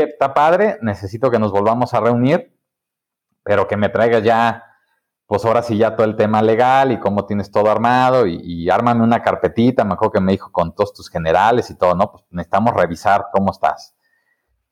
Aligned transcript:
Oye, 0.00 0.12
está 0.12 0.34
padre, 0.34 0.78
necesito 0.82 1.30
que 1.30 1.38
nos 1.38 1.52
volvamos 1.52 1.94
a 1.94 2.00
reunir, 2.00 2.56
pero 3.42 3.66
que 3.66 3.76
me 3.76 3.88
traigas 3.88 4.22
ya, 4.22 4.64
pues 5.26 5.44
ahora 5.44 5.62
sí 5.62 5.76
ya 5.76 5.96
todo 5.96 6.06
el 6.06 6.16
tema 6.16 6.42
legal 6.42 6.92
y 6.92 6.98
cómo 6.98 7.26
tienes 7.26 7.50
todo 7.50 7.70
armado 7.70 8.26
y, 8.26 8.40
y 8.42 8.70
ármame 8.70 9.02
una 9.02 9.22
carpetita, 9.22 9.84
me 9.84 9.94
acuerdo 9.94 10.12
que 10.12 10.20
me 10.20 10.32
dijo 10.32 10.50
con 10.52 10.74
todos 10.74 10.92
tus 10.92 11.08
generales 11.08 11.70
y 11.70 11.78
todo, 11.78 11.94
¿no? 11.94 12.10
Pues 12.10 12.24
necesitamos 12.30 12.74
revisar 12.74 13.26
cómo 13.32 13.52
estás. 13.52 13.94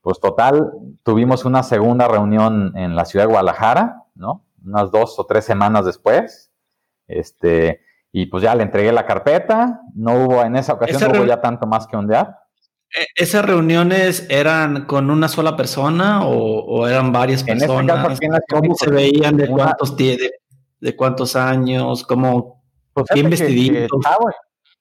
Pues 0.00 0.20
total, 0.20 0.72
tuvimos 1.02 1.44
una 1.44 1.62
segunda 1.62 2.08
reunión 2.08 2.76
en 2.76 2.96
la 2.96 3.04
ciudad 3.04 3.26
de 3.26 3.30
Guadalajara, 3.30 4.04
¿no? 4.14 4.44
Unas 4.64 4.90
dos 4.90 5.18
o 5.18 5.26
tres 5.26 5.44
semanas 5.44 5.84
después. 5.84 6.50
Este, 7.06 7.80
y 8.12 8.26
pues 8.26 8.42
ya 8.42 8.54
le 8.54 8.62
entregué 8.62 8.92
la 8.92 9.06
carpeta, 9.06 9.82
no 9.94 10.24
hubo 10.24 10.42
en 10.42 10.56
esa 10.56 10.74
ocasión, 10.74 11.12
no 11.12 11.18
hubo 11.18 11.26
ya 11.26 11.40
tanto 11.40 11.66
más 11.66 11.86
que 11.86 11.96
ondear. 11.96 12.38
Eh, 12.96 13.06
¿Esas 13.14 13.44
reuniones 13.44 14.26
eran 14.30 14.86
con 14.86 15.10
una 15.10 15.28
sola 15.28 15.56
persona 15.56 16.26
o, 16.26 16.86
eran 16.86 17.12
varias 17.12 17.40
este 17.40 17.52
personas? 17.52 18.16
¿Cómo 18.48 18.74
se 18.74 18.90
veían? 18.90 19.36
¿De 19.36 19.48
cuántos, 19.48 19.96
de, 19.96 20.30
de 20.80 20.96
cuántos 20.96 21.36
años? 21.36 22.04
¿Cómo? 22.04 22.62
Pues 22.92 23.06
¿Quién 23.10 23.30
vestidito? 23.30 24.00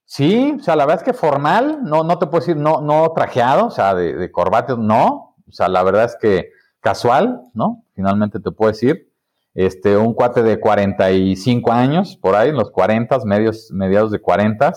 sí, 0.06 0.56
o 0.58 0.64
sea, 0.64 0.76
la 0.76 0.86
verdad 0.86 1.04
es 1.06 1.12
que 1.12 1.18
formal, 1.18 1.84
no, 1.84 2.04
no 2.04 2.18
te 2.18 2.28
puedo 2.28 2.40
decir, 2.40 2.56
no, 2.56 2.82
no 2.82 3.12
trajeado, 3.14 3.68
o 3.68 3.72
sea, 3.72 3.94
de, 3.94 4.14
de 4.14 4.32
no. 4.78 5.36
O 5.48 5.52
sea, 5.52 5.68
la 5.68 5.84
verdad 5.84 6.06
es 6.06 6.18
que 6.20 6.52
casual, 6.80 7.42
¿no? 7.54 7.84
Finalmente 7.94 8.40
te 8.40 8.52
puedo 8.52 8.72
decir. 8.72 9.12
Este, 9.54 9.98
un 9.98 10.14
cuate 10.14 10.44
de 10.44 10.60
45 10.60 11.72
años, 11.72 12.16
por 12.16 12.36
ahí, 12.36 12.50
en 12.50 12.56
los 12.56 12.70
40, 12.70 13.18
medios, 13.26 13.72
mediados 13.72 14.12
de 14.12 14.20
40 14.20 14.72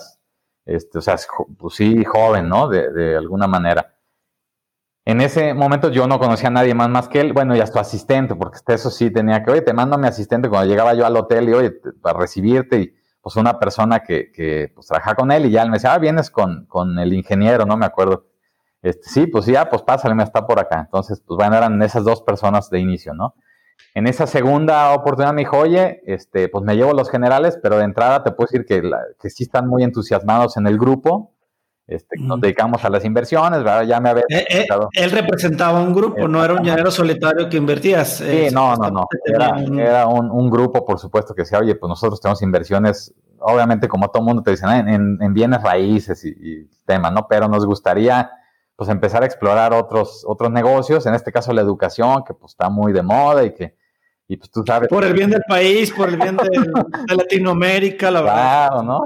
este, 0.65 0.97
o 0.97 1.01
sea, 1.01 1.17
pues 1.57 1.75
sí, 1.75 2.03
joven, 2.05 2.49
¿no? 2.49 2.67
De, 2.67 3.15
alguna 3.15 3.47
manera. 3.47 3.95
En 5.05 5.19
ese 5.21 5.53
momento 5.53 5.89
yo 5.89 6.07
no 6.07 6.19
conocía 6.19 6.49
a 6.49 6.51
nadie 6.51 6.75
más 6.75 6.89
más 6.89 7.07
que 7.07 7.19
él, 7.21 7.33
bueno, 7.33 7.55
y 7.55 7.59
a 7.59 7.67
su 7.67 7.79
asistente, 7.79 8.35
porque 8.35 8.59
eso 8.67 8.91
sí 8.91 9.09
tenía 9.11 9.43
que, 9.43 9.51
oye, 9.51 9.61
te 9.61 9.73
mando 9.73 9.95
a 9.95 9.99
mi 9.99 10.07
asistente 10.07 10.47
cuando 10.49 10.69
llegaba 10.69 10.93
yo 10.93 11.05
al 11.05 11.17
hotel 11.17 11.49
y, 11.49 11.53
oye, 11.53 11.71
para 12.01 12.19
recibirte, 12.19 12.79
y 12.79 12.93
pues 13.21 13.35
una 13.35 13.59
persona 13.59 14.01
que, 14.01 14.31
que 14.31 14.71
pues 14.73 14.87
trabaja 14.87 15.15
con 15.15 15.31
él, 15.31 15.45
y 15.45 15.51
ya 15.51 15.63
él 15.63 15.69
me 15.69 15.77
decía, 15.77 15.93
ah, 15.93 15.97
vienes 15.97 16.29
con, 16.29 16.65
con 16.67 16.99
el 16.99 17.13
ingeniero, 17.13 17.65
no 17.65 17.77
me 17.77 17.85
acuerdo. 17.85 18.27
Este, 18.81 19.09
sí, 19.09 19.27
pues 19.27 19.45
ya, 19.45 19.69
pues 19.69 19.81
pásale, 19.83 20.15
me 20.15 20.23
está 20.23 20.45
por 20.45 20.59
acá. 20.59 20.79
Entonces, 20.81 21.21
pues 21.25 21.37
bueno, 21.37 21.55
eran 21.55 21.81
esas 21.81 22.03
dos 22.03 22.21
personas 22.21 22.69
de 22.69 22.79
inicio, 22.79 23.13
¿no? 23.13 23.35
En 23.93 24.07
esa 24.07 24.25
segunda 24.25 24.93
oportunidad 24.93 25.33
me 25.33 25.41
dijo, 25.41 25.57
oye, 25.57 26.01
este, 26.05 26.47
pues 26.47 26.63
me 26.63 26.75
llevo 26.75 26.93
los 26.93 27.09
generales, 27.09 27.59
pero 27.61 27.77
de 27.77 27.83
entrada 27.83 28.23
te 28.23 28.31
puedo 28.31 28.47
decir 28.49 28.65
que, 28.65 28.81
que 29.19 29.29
sí 29.29 29.43
están 29.43 29.67
muy 29.67 29.83
entusiasmados 29.83 30.55
en 30.57 30.67
el 30.67 30.77
grupo. 30.77 31.33
Este, 31.87 32.17
Nos 32.19 32.39
dedicamos 32.39 32.85
a 32.85 32.89
las 32.89 33.03
inversiones, 33.03 33.59
¿verdad? 33.63 33.83
Ya 33.83 33.99
me 33.99 34.09
había... 34.09 34.23
Eh, 34.29 34.45
eh, 34.49 34.65
él 34.93 35.11
representaba 35.11 35.81
un 35.81 35.93
grupo, 35.93 36.25
no 36.27 36.43
era 36.43 36.53
un 36.53 36.63
llanero 36.63 36.89
solitario 36.89 37.49
que 37.49 37.57
invertías. 37.57 38.17
Sí, 38.17 38.47
no, 38.53 38.75
no, 38.77 38.89
no. 38.89 39.07
Era, 39.25 40.07
un, 40.07 40.49
grupo, 40.49 40.85
por 40.85 40.97
supuesto, 40.97 41.35
que 41.35 41.41
decía, 41.41 41.59
oye, 41.59 41.75
pues 41.75 41.89
nosotros 41.89 42.21
tenemos 42.21 42.41
inversiones, 42.43 43.13
obviamente 43.39 43.89
como 43.89 44.09
todo 44.09 44.23
mundo 44.23 44.41
te 44.41 44.51
dicen, 44.51 44.69
en, 44.87 45.33
bienes 45.33 45.61
raíces 45.61 46.23
y, 46.23 46.29
y 46.29 46.69
temas, 46.85 47.11
¿no? 47.11 47.27
Pero 47.27 47.49
nos 47.49 47.65
gustaría 47.65 48.31
pues 48.81 48.89
empezar 48.89 49.21
a 49.21 49.27
explorar 49.27 49.73
otros, 49.73 50.23
otros 50.25 50.49
negocios, 50.49 51.05
en 51.05 51.13
este 51.13 51.31
caso 51.31 51.53
la 51.53 51.61
educación, 51.61 52.23
que 52.23 52.33
pues 52.33 52.53
está 52.53 52.67
muy 52.67 52.91
de 52.91 53.03
moda 53.03 53.43
y 53.43 53.53
que, 53.53 53.75
y 54.27 54.37
pues 54.37 54.49
tú 54.49 54.63
sabes. 54.65 54.89
Por 54.89 55.03
el 55.03 55.13
bien 55.13 55.29
del 55.29 55.43
país, 55.47 55.91
por 55.91 56.09
el 56.09 56.17
bien 56.17 56.35
de, 56.35 57.15
Latinoamérica, 57.15 58.09
la 58.09 58.21
verdad. 58.21 58.69
Claro, 58.69 58.81
¿no? 58.81 59.03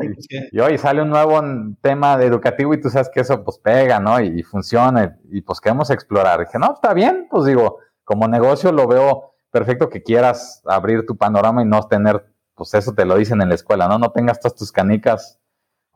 Y, 0.50 0.59
hoy 0.62 0.78
sale 0.78 1.02
un 1.02 1.09
nuevo 1.09 1.41
tema 1.81 2.18
de 2.18 2.25
educativo 2.25 2.74
y 2.74 2.80
tú 2.80 2.90
sabes 2.90 3.09
que 3.14 3.19
eso 3.19 3.44
pues 3.44 3.58
pega, 3.58 4.00
¿no? 4.00 4.22
Y, 4.22 4.44
funciona 4.44 5.19
y, 5.30 5.41
pues 5.41 5.59
queremos 5.59 5.90
explorar. 5.90 6.40
Y 6.40 6.46
dije, 6.46 6.58
no, 6.58 6.74
está 6.74 6.94
bien, 6.94 7.28
pues 7.30 7.44
digo, 7.44 7.80
como 8.06 8.30
negocio 8.30 8.72
lo 8.72 8.88
veo 8.88 9.35
perfecto 9.52 9.90
que 9.90 10.03
quieras 10.03 10.62
abrir 10.64 11.06
tu 11.06 11.18
panorama 11.18 11.64
y 11.64 11.66
no 11.66 11.85
tener, 11.85 12.25
pues 12.53 12.74
eso 12.75 12.94
te 12.94 13.03
lo 13.03 13.18
dicen 13.18 13.41
en 13.41 13.50
la 13.50 13.56
escuela, 13.56 13.90
¿no? 13.90 14.00
No 14.00 14.14
tengas 14.14 14.40
todas 14.40 14.56
tus 14.56 14.72
canicas 14.72 15.38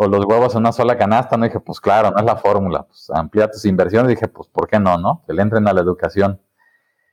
o 0.02 0.08
los 0.08 0.24
huevos 0.24 0.54
en 0.54 0.62
una 0.62 0.72
sola 0.72 0.98
canasta, 0.98 1.36
¿no? 1.36 1.44
dije, 1.44 1.60
pues 1.60 1.82
claro, 1.82 2.10
no 2.12 2.20
es 2.20 2.24
la 2.24 2.38
fórmula, 2.38 2.84
pues 2.84 3.10
amplía 3.14 3.52
tus 3.52 3.66
inversiones, 3.66 4.08
dije, 4.08 4.30
pues 4.30 4.48
¿por 4.48 4.66
qué 4.66 4.80
no, 4.80 4.98
no? 4.98 5.24
Que 5.28 5.34
le 5.34 5.42
entren 5.42 5.68
a 5.68 5.74
la 5.74 5.82
educación. 5.82 6.42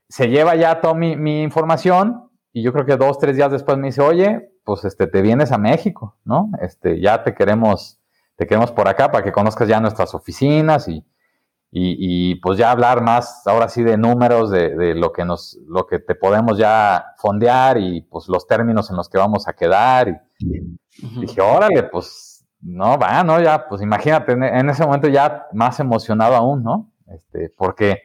Se 0.08 0.28
lleva 0.28 0.54
ya 0.54 0.80
toda 0.80 0.94
mi, 0.94 1.42
información 1.42 2.30
y 2.52 2.62
yo 2.62 2.72
creo 2.72 2.86
que 2.86 2.96
dos, 2.96 3.18
tres 3.18 3.34
días 3.34 3.50
después 3.50 3.76
me 3.76 3.88
dice, 3.88 4.02
oye, 4.02 4.52
pues 4.64 4.84
este, 4.84 5.08
te 5.08 5.20
vienes 5.20 5.50
a 5.50 5.58
México, 5.58 6.16
¿no? 6.24 6.48
Este, 6.62 7.00
ya 7.00 7.24
te 7.24 7.34
queremos, 7.34 7.98
te 8.36 8.46
queremos 8.46 8.70
por 8.70 8.86
acá 8.86 9.10
para 9.10 9.24
que 9.24 9.32
conozcas 9.32 9.66
ya 9.66 9.80
nuestras 9.80 10.14
oficinas 10.14 10.86
y, 10.86 11.04
y, 11.72 12.36
pues 12.36 12.56
ya 12.56 12.70
hablar 12.70 13.02
más, 13.02 13.44
ahora 13.48 13.68
sí, 13.68 13.82
de 13.82 13.98
números, 13.98 14.52
de, 14.52 14.76
de, 14.76 14.94
lo 14.94 15.12
que 15.12 15.24
nos, 15.24 15.58
lo 15.66 15.88
que 15.88 15.98
te 15.98 16.14
podemos 16.14 16.56
ya 16.56 17.04
fondear 17.18 17.78
y 17.78 18.02
pues 18.02 18.28
los 18.28 18.46
términos 18.46 18.90
en 18.90 18.96
los 18.96 19.08
que 19.08 19.18
vamos 19.18 19.48
a 19.48 19.54
quedar. 19.54 20.28
Y 20.38 21.20
dije, 21.20 21.40
órale, 21.40 21.82
pues 21.82 22.35
no, 22.66 22.98
va, 22.98 23.22
no, 23.22 23.40
ya, 23.40 23.68
pues 23.68 23.80
imagínate, 23.80 24.32
en 24.32 24.68
ese 24.68 24.84
momento 24.84 25.06
ya 25.08 25.46
más 25.52 25.78
emocionado 25.78 26.34
aún, 26.34 26.64
¿no? 26.64 26.90
Este, 27.06 27.48
porque, 27.56 28.02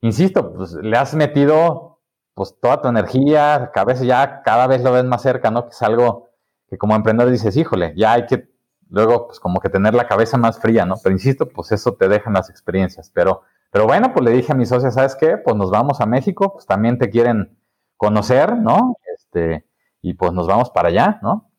insisto, 0.00 0.52
pues 0.54 0.74
le 0.74 0.96
has 0.96 1.14
metido 1.14 1.98
pues 2.34 2.56
toda 2.60 2.80
tu 2.80 2.88
energía, 2.88 3.70
que 3.74 3.80
a 3.80 3.84
veces 3.84 4.06
ya 4.06 4.42
cada 4.42 4.68
vez 4.68 4.82
lo 4.82 4.92
ves 4.92 5.04
más 5.04 5.22
cerca, 5.22 5.50
¿no? 5.50 5.64
Que 5.64 5.70
es 5.70 5.82
algo 5.82 6.28
que 6.68 6.78
como 6.78 6.94
emprendedor 6.94 7.32
dices, 7.32 7.56
híjole, 7.56 7.92
ya 7.96 8.12
hay 8.12 8.26
que 8.26 8.48
luego 8.90 9.26
pues 9.26 9.40
como 9.40 9.60
que 9.60 9.68
tener 9.68 9.94
la 9.94 10.06
cabeza 10.06 10.36
más 10.38 10.60
fría, 10.60 10.86
¿no? 10.86 10.94
Pero 11.02 11.12
insisto, 11.12 11.48
pues 11.48 11.72
eso 11.72 11.94
te 11.94 12.08
dejan 12.08 12.32
las 12.34 12.48
experiencias. 12.48 13.10
Pero, 13.12 13.42
pero 13.72 13.86
bueno, 13.86 14.12
pues 14.12 14.24
le 14.24 14.30
dije 14.30 14.52
a 14.52 14.54
mi 14.54 14.66
socia, 14.66 14.90
¿sabes 14.92 15.16
qué? 15.16 15.36
Pues 15.36 15.56
nos 15.56 15.70
vamos 15.70 16.00
a 16.00 16.06
México, 16.06 16.52
pues 16.52 16.64
también 16.66 16.98
te 16.98 17.10
quieren 17.10 17.58
conocer, 17.96 18.56
¿no? 18.56 18.96
Este, 19.16 19.66
y 20.00 20.14
pues 20.14 20.32
nos 20.32 20.46
vamos 20.46 20.70
para 20.70 20.88
allá, 20.88 21.18
¿no? 21.22 21.49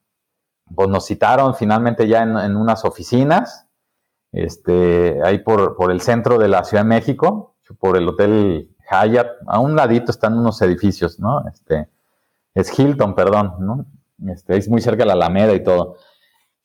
Pues 0.76 0.90
nos 0.90 1.06
citaron 1.06 1.56
finalmente 1.56 2.08
ya 2.08 2.24
en, 2.24 2.56
unas 2.56 2.86
oficinas, 2.86 3.68
este, 4.32 5.20
ahí 5.24 5.40
por, 5.40 5.76
por, 5.76 5.92
el 5.92 6.02
centro 6.02 6.38
de 6.38 6.48
la 6.48 6.64
Ciudad 6.64 6.84
de 6.84 6.90
México, 6.90 7.56
por 7.80 7.98
el 7.98 8.08
Hotel 8.08 8.70
Hyatt, 8.90 9.28
a 9.48 9.60
un 9.60 9.76
ladito 9.76 10.12
están 10.12 10.38
unos 10.38 10.62
edificios, 10.62 11.20
¿no? 11.20 11.48
Este, 11.48 11.88
es 12.54 12.78
Hilton, 12.78 13.16
perdón, 13.16 13.56
¿no? 13.60 13.86
Este, 14.32 14.58
es 14.58 14.70
muy 14.70 14.82
cerca 14.82 15.04
de 15.04 15.08
la 15.08 15.14
Alameda 15.14 15.54
y 15.54 15.64
todo. 15.64 15.98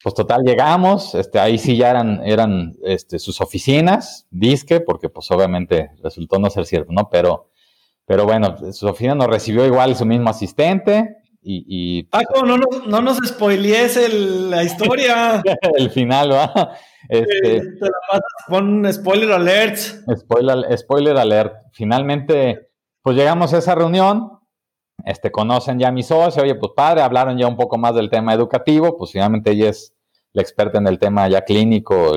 Pues 0.03 0.15
total, 0.15 0.43
llegamos, 0.45 1.15
este, 1.15 1.39
ahí 1.39 1.59
sí 1.59 1.77
ya 1.77 1.91
eran, 1.91 2.21
eran 2.25 2.77
este, 2.85 3.19
sus 3.19 3.41
oficinas, 3.41 4.27
disque, 4.31 4.81
porque 4.81 5.09
pues 5.09 5.31
obviamente 5.31 5.91
resultó 6.03 6.39
no 6.39 6.51
ser 6.51 6.67
cierto, 6.67 6.93
¿no? 6.93 7.09
Pero, 7.09 7.49
pero 8.05 8.25
bueno, 8.25 8.57
su 8.73 8.87
oficina 8.87 9.15
nos 9.15 9.29
recibió 9.29 9.65
igual 9.65 9.97
su 9.97 10.05
mismo 10.05 10.29
asistente, 10.31 11.17
y, 11.49 12.03
Paco, 12.05 12.45
no, 12.45 12.59
no, 12.59 12.67
no 12.87 13.01
nos 13.01 13.19
spoilees 13.19 14.13
la 14.51 14.65
historia. 14.65 15.43
el 15.77 15.91
final, 15.91 16.33
¿va? 16.33 16.77
Este, 17.09 17.61
te 17.61 17.81
la 17.81 18.21
pon 18.49 18.93
spoiler 18.93 19.31
alert. 19.31 19.77
Spoiler, 20.17 20.77
spoiler 20.77 21.17
alert. 21.17 21.55
Finalmente, 21.73 22.71
pues 23.01 23.17
llegamos 23.17 23.55
a 23.55 23.59
esa 23.59 23.77
reunión, 23.77 24.41
este, 25.05 25.31
conocen 25.31 25.79
ya 25.79 25.89
a 25.89 25.93
mi 25.93 26.03
socio, 26.03 26.43
oye, 26.43 26.57
pues 26.57 26.73
padre, 26.75 27.03
hablaron 27.03 27.39
ya 27.39 27.47
un 27.47 27.57
poco 27.57 27.79
más 27.79 27.95
del 27.95 28.11
tema 28.11 28.35
educativo, 28.35 28.97
pues 28.99 29.13
finalmente 29.13 29.53
ella 29.53 29.69
es 29.69 29.95
la 30.33 30.43
experta 30.43 30.79
en 30.79 30.89
el 30.89 30.99
tema 30.99 31.29
ya 31.29 31.43
clínico, 31.43 32.15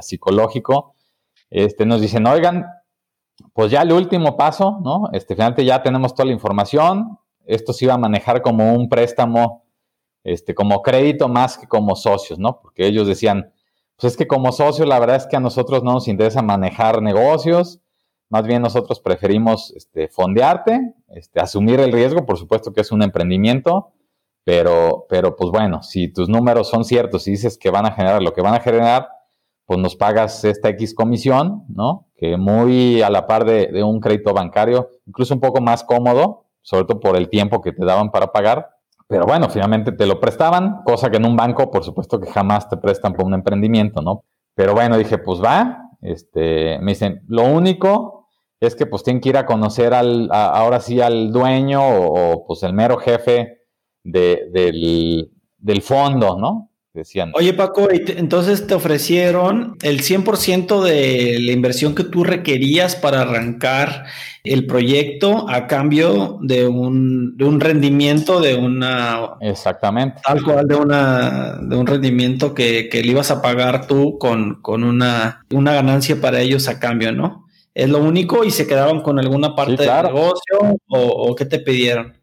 psicológico. 0.00 0.96
Este, 1.48 1.86
nos 1.86 2.00
dicen, 2.00 2.26
oigan, 2.26 2.66
pues 3.52 3.70
ya 3.70 3.82
el 3.82 3.92
último 3.92 4.36
paso, 4.36 4.80
¿no? 4.82 5.10
Este, 5.12 5.34
finalmente 5.34 5.64
ya 5.64 5.80
tenemos 5.82 6.12
toda 6.12 6.26
la 6.26 6.32
información. 6.32 7.18
Esto 7.48 7.72
se 7.72 7.86
iba 7.86 7.94
a 7.94 7.98
manejar 7.98 8.42
como 8.42 8.74
un 8.74 8.88
préstamo, 8.88 9.64
este, 10.22 10.54
como 10.54 10.82
crédito 10.82 11.28
más 11.28 11.56
que 11.56 11.66
como 11.66 11.96
socios, 11.96 12.38
¿no? 12.38 12.60
Porque 12.60 12.86
ellos 12.86 13.08
decían, 13.08 13.52
pues 13.96 14.12
es 14.12 14.16
que 14.16 14.28
como 14.28 14.52
socios 14.52 14.86
la 14.86 14.98
verdad 14.98 15.16
es 15.16 15.26
que 15.26 15.36
a 15.36 15.40
nosotros 15.40 15.82
no 15.82 15.94
nos 15.94 16.08
interesa 16.08 16.42
manejar 16.42 17.02
negocios, 17.02 17.80
más 18.28 18.46
bien 18.46 18.60
nosotros 18.60 19.00
preferimos 19.00 19.72
este, 19.74 20.08
fondearte, 20.08 20.94
este, 21.08 21.40
asumir 21.40 21.80
el 21.80 21.92
riesgo, 21.92 22.26
por 22.26 22.38
supuesto 22.38 22.72
que 22.72 22.82
es 22.82 22.92
un 22.92 23.02
emprendimiento, 23.02 23.92
pero, 24.44 25.06
pero 25.08 25.34
pues 25.34 25.50
bueno, 25.50 25.82
si 25.82 26.08
tus 26.08 26.28
números 26.28 26.68
son 26.68 26.84
ciertos 26.84 27.26
y 27.26 27.32
dices 27.32 27.56
que 27.58 27.70
van 27.70 27.86
a 27.86 27.92
generar 27.92 28.22
lo 28.22 28.34
que 28.34 28.42
van 28.42 28.54
a 28.54 28.60
generar, 28.60 29.08
pues 29.64 29.80
nos 29.80 29.96
pagas 29.96 30.44
esta 30.44 30.68
X 30.70 30.94
comisión, 30.94 31.64
¿no? 31.68 32.06
Que 32.16 32.36
muy 32.36 33.02
a 33.02 33.10
la 33.10 33.26
par 33.26 33.44
de, 33.44 33.66
de 33.66 33.82
un 33.82 34.00
crédito 34.00 34.32
bancario, 34.34 34.90
incluso 35.06 35.34
un 35.34 35.40
poco 35.40 35.60
más 35.60 35.84
cómodo, 35.84 36.47
sobre 36.62 36.84
todo 36.84 37.00
por 37.00 37.16
el 37.16 37.28
tiempo 37.28 37.60
que 37.60 37.72
te 37.72 37.84
daban 37.84 38.10
para 38.10 38.32
pagar. 38.32 38.68
Pero 39.06 39.24
bueno, 39.24 39.48
finalmente 39.48 39.92
te 39.92 40.06
lo 40.06 40.20
prestaban, 40.20 40.82
cosa 40.84 41.10
que 41.10 41.16
en 41.16 41.24
un 41.24 41.36
banco, 41.36 41.70
por 41.70 41.82
supuesto 41.82 42.20
que 42.20 42.30
jamás 42.30 42.68
te 42.68 42.76
prestan 42.76 43.14
por 43.14 43.24
un 43.24 43.34
emprendimiento, 43.34 44.02
¿no? 44.02 44.24
Pero 44.54 44.74
bueno, 44.74 44.98
dije, 44.98 45.18
pues 45.18 45.42
va, 45.42 45.88
este, 46.02 46.78
me 46.80 46.92
dicen, 46.92 47.22
lo 47.26 47.44
único 47.44 48.28
es 48.60 48.74
que 48.74 48.86
pues 48.86 49.02
tienen 49.02 49.20
que 49.20 49.30
ir 49.30 49.36
a 49.36 49.46
conocer 49.46 49.94
al, 49.94 50.28
ahora 50.32 50.80
sí 50.80 51.00
al 51.00 51.32
dueño 51.32 51.80
o, 51.82 52.44
pues 52.46 52.62
el 52.62 52.72
mero 52.72 52.98
jefe 52.98 53.58
del, 54.02 55.30
del, 55.56 55.82
fondo, 55.82 56.36
¿no? 56.38 56.67
Decían. 56.98 57.30
Oye 57.34 57.54
Paco, 57.54 57.88
entonces 57.90 58.66
te 58.66 58.74
ofrecieron 58.74 59.76
el 59.82 60.00
100% 60.00 60.82
de 60.82 61.38
la 61.40 61.52
inversión 61.52 61.94
que 61.94 62.04
tú 62.04 62.24
requerías 62.24 62.96
para 62.96 63.22
arrancar 63.22 64.06
el 64.42 64.66
proyecto 64.66 65.48
a 65.48 65.66
cambio 65.66 66.38
de 66.42 66.66
un, 66.66 67.36
de 67.36 67.44
un 67.44 67.60
rendimiento 67.60 68.40
de 68.40 68.56
una... 68.56 69.36
Exactamente. 69.40 70.20
Tal 70.24 70.42
cual 70.42 70.66
de, 70.66 70.74
una, 70.74 71.58
de 71.60 71.76
un 71.76 71.86
rendimiento 71.86 72.54
que, 72.54 72.88
que 72.88 73.02
le 73.02 73.12
ibas 73.12 73.30
a 73.30 73.42
pagar 73.42 73.86
tú 73.86 74.18
con, 74.18 74.60
con 74.60 74.82
una, 74.82 75.44
una 75.50 75.74
ganancia 75.74 76.20
para 76.20 76.40
ellos 76.40 76.68
a 76.68 76.80
cambio, 76.80 77.12
¿no? 77.12 77.48
es 77.78 77.88
lo 77.88 78.00
único 78.00 78.42
y 78.42 78.50
se 78.50 78.66
quedaban 78.66 79.02
con 79.02 79.20
alguna 79.20 79.54
parte 79.54 79.76
del 79.76 80.02
negocio 80.02 80.76
o, 80.88 81.34
qué 81.36 81.44
te 81.44 81.60
pidieron. 81.60 82.17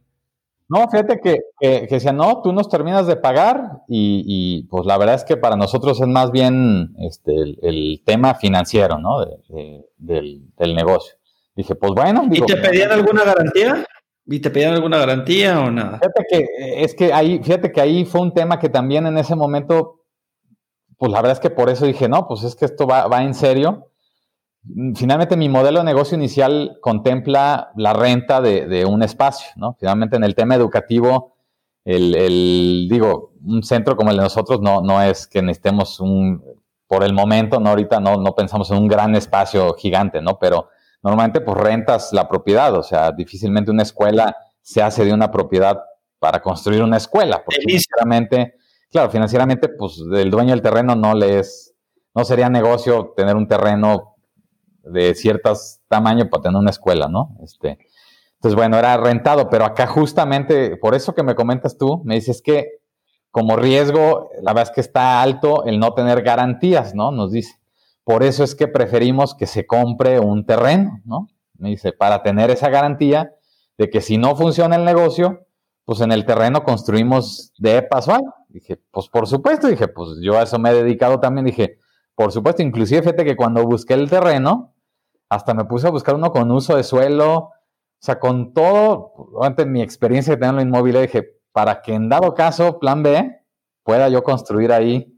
No, 0.67 0.89
fíjate 0.89 1.19
que, 1.19 1.41
que, 1.59 1.87
decían, 1.89 2.17
no, 2.17 2.41
tú 2.41 2.51
nos 2.51 2.69
terminas 2.69 3.05
de 3.05 3.15
pagar 3.17 3.83
y, 3.87 4.63
pues 4.69 4.85
la 4.85 4.97
verdad 4.97 5.15
es 5.15 5.23
que 5.23 5.37
para 5.37 5.55
nosotros 5.55 6.01
es 6.01 6.07
más 6.07 6.31
bien 6.31 6.95
este, 6.99 7.33
el, 7.61 8.01
tema 8.03 8.33
financiero, 8.35 8.97
¿no? 8.97 9.25
del, 9.97 10.75
negocio. 10.75 11.15
Dije, 11.55 11.75
pues 11.75 11.93
bueno. 11.93 12.27
¿Y 12.31 12.41
te 12.41 12.57
pedían 12.57 12.91
alguna 12.91 13.23
garantía? 13.23 13.85
¿Y 14.25 14.39
te 14.39 14.49
pedían 14.49 14.73
alguna 14.73 14.97
garantía 14.97 15.59
o 15.59 15.69
nada? 15.69 15.99
Fíjate 15.99 16.25
que 16.29 16.83
es 16.83 16.95
que 16.95 17.13
ahí, 17.13 17.39
fíjate 17.43 17.71
que 17.71 17.81
ahí 17.81 18.03
fue 18.03 18.21
un 18.21 18.33
tema 18.33 18.59
que 18.59 18.69
también 18.69 19.05
en 19.05 19.17
ese 19.19 19.35
momento, 19.35 20.01
pues 20.97 21.11
la 21.11 21.21
verdad 21.21 21.33
es 21.33 21.39
que 21.39 21.51
por 21.51 21.69
eso 21.69 21.85
dije, 21.85 22.09
no, 22.09 22.27
pues 22.27 22.43
es 22.43 22.55
que 22.55 22.65
esto 22.65 22.87
va, 22.87 23.07
va 23.07 23.23
en 23.23 23.35
serio 23.35 23.91
finalmente 24.95 25.37
mi 25.37 25.49
modelo 25.49 25.79
de 25.79 25.85
negocio 25.85 26.17
inicial 26.17 26.77
contempla 26.81 27.71
la 27.75 27.93
renta 27.93 28.41
de, 28.41 28.85
un 28.85 29.03
espacio, 29.03 29.51
¿no? 29.55 29.75
Finalmente 29.79 30.15
en 30.15 30.23
el 30.23 30.35
tema 30.35 30.55
educativo, 30.55 31.35
el, 31.83 32.87
digo, 32.89 33.33
un 33.45 33.63
centro 33.63 33.95
como 33.95 34.11
el 34.11 34.17
de 34.17 34.23
nosotros 34.23 34.61
no, 34.61 34.81
no 34.81 35.01
es 35.01 35.27
que 35.27 35.41
necesitemos 35.41 35.99
un, 35.99 36.43
por 36.87 37.03
el 37.03 37.13
momento, 37.13 37.59
no 37.59 37.69
ahorita 37.69 37.99
no, 37.99 38.17
no 38.17 38.33
pensamos 38.33 38.69
en 38.71 38.77
un 38.77 38.87
gran 38.87 39.15
espacio 39.15 39.73
gigante, 39.75 40.21
¿no? 40.21 40.39
Pero 40.39 40.69
normalmente 41.03 41.41
pues 41.41 41.57
rentas 41.57 42.11
la 42.13 42.27
propiedad, 42.27 42.73
o 42.75 42.83
sea, 42.83 43.11
difícilmente 43.11 43.71
una 43.71 43.83
escuela 43.83 44.35
se 44.61 44.81
hace 44.81 45.05
de 45.05 45.13
una 45.13 45.29
propiedad 45.29 45.79
para 46.17 46.41
construir 46.41 46.81
una 46.81 46.97
escuela, 46.97 47.43
porque 47.45 47.61
financieramente, 47.61 48.55
claro, 48.89 49.11
financieramente 49.11 49.69
pues 49.69 50.01
el 50.11 50.31
dueño 50.31 50.51
del 50.51 50.63
terreno 50.63 50.95
no 50.95 51.13
le 51.13 51.39
es, 51.39 51.75
no 52.15 52.25
sería 52.25 52.49
negocio 52.49 53.13
tener 53.15 53.35
un 53.35 53.47
terreno 53.47 54.14
de 54.85 55.15
ciertos 55.15 55.79
tamaño 55.87 56.29
para 56.29 56.43
tener 56.43 56.57
una 56.57 56.69
escuela, 56.69 57.07
¿no? 57.07 57.37
Este, 57.43 57.79
entonces, 58.35 58.55
bueno, 58.55 58.77
era 58.77 58.95
rentado, 58.97 59.49
pero 59.49 59.65
acá 59.65 59.87
justamente, 59.87 60.77
por 60.77 60.95
eso 60.95 61.15
que 61.15 61.23
me 61.23 61.35
comentas 61.35 61.77
tú, 61.77 62.01
me 62.05 62.15
dices 62.15 62.41
que 62.41 62.79
como 63.31 63.57
riesgo, 63.57 64.29
la 64.41 64.53
verdad 64.53 64.69
es 64.69 64.75
que 64.75 64.81
está 64.81 65.21
alto 65.21 65.65
el 65.65 65.79
no 65.79 65.93
tener 65.93 66.21
garantías, 66.21 66.95
¿no? 66.95 67.11
Nos 67.11 67.31
dice. 67.31 67.59
Por 68.05 68.23
eso 68.23 68.43
es 68.43 68.55
que 68.55 68.67
preferimos 68.67 69.35
que 69.35 69.47
se 69.47 69.65
compre 69.65 70.19
un 70.19 70.45
terreno, 70.45 71.01
¿no? 71.05 71.27
Me 71.57 71.69
dice, 71.69 71.91
para 71.91 72.23
tener 72.23 72.51
esa 72.51 72.69
garantía 72.69 73.33
de 73.77 73.89
que 73.89 73.99
si 73.99 74.17
no 74.17 74.35
funciona 74.35 74.75
el 74.75 74.85
negocio, 74.85 75.47
pues 75.85 76.01
en 76.01 76.11
el 76.11 76.25
terreno 76.25 76.63
construimos 76.63 77.51
de 77.57 77.81
paso 77.81 78.17
Dije, 78.47 78.79
pues 78.91 79.09
por 79.09 79.27
supuesto, 79.27 79.67
dije, 79.67 79.87
pues 79.89 80.11
yo 80.21 80.37
a 80.37 80.43
eso 80.43 80.57
me 80.57 80.69
he 80.69 80.73
dedicado 80.73 81.19
también, 81.19 81.45
dije, 81.45 81.79
por 82.15 82.31
supuesto, 82.31 82.61
inclusive 82.61 83.01
fíjate 83.01 83.25
que 83.25 83.35
cuando 83.35 83.65
busqué 83.65 83.95
el 83.95 84.09
terreno, 84.09 84.74
hasta 85.29 85.53
me 85.53 85.65
puse 85.65 85.87
a 85.87 85.91
buscar 85.91 86.15
uno 86.15 86.31
con 86.31 86.51
uso 86.51 86.75
de 86.75 86.83
suelo, 86.83 87.33
o 87.35 87.51
sea, 87.99 88.19
con 88.19 88.53
todo, 88.53 89.13
antes 89.41 89.65
mi 89.65 89.81
experiencia 89.81 90.33
de 90.33 90.39
tenerlo 90.39 90.61
inmóvil, 90.61 91.01
dije, 91.01 91.39
para 91.51 91.81
que 91.81 91.93
en 91.93 92.09
dado 92.09 92.33
caso, 92.33 92.79
plan 92.79 93.01
B, 93.01 93.41
pueda 93.83 94.09
yo 94.09 94.23
construir 94.23 94.71
ahí, 94.71 95.11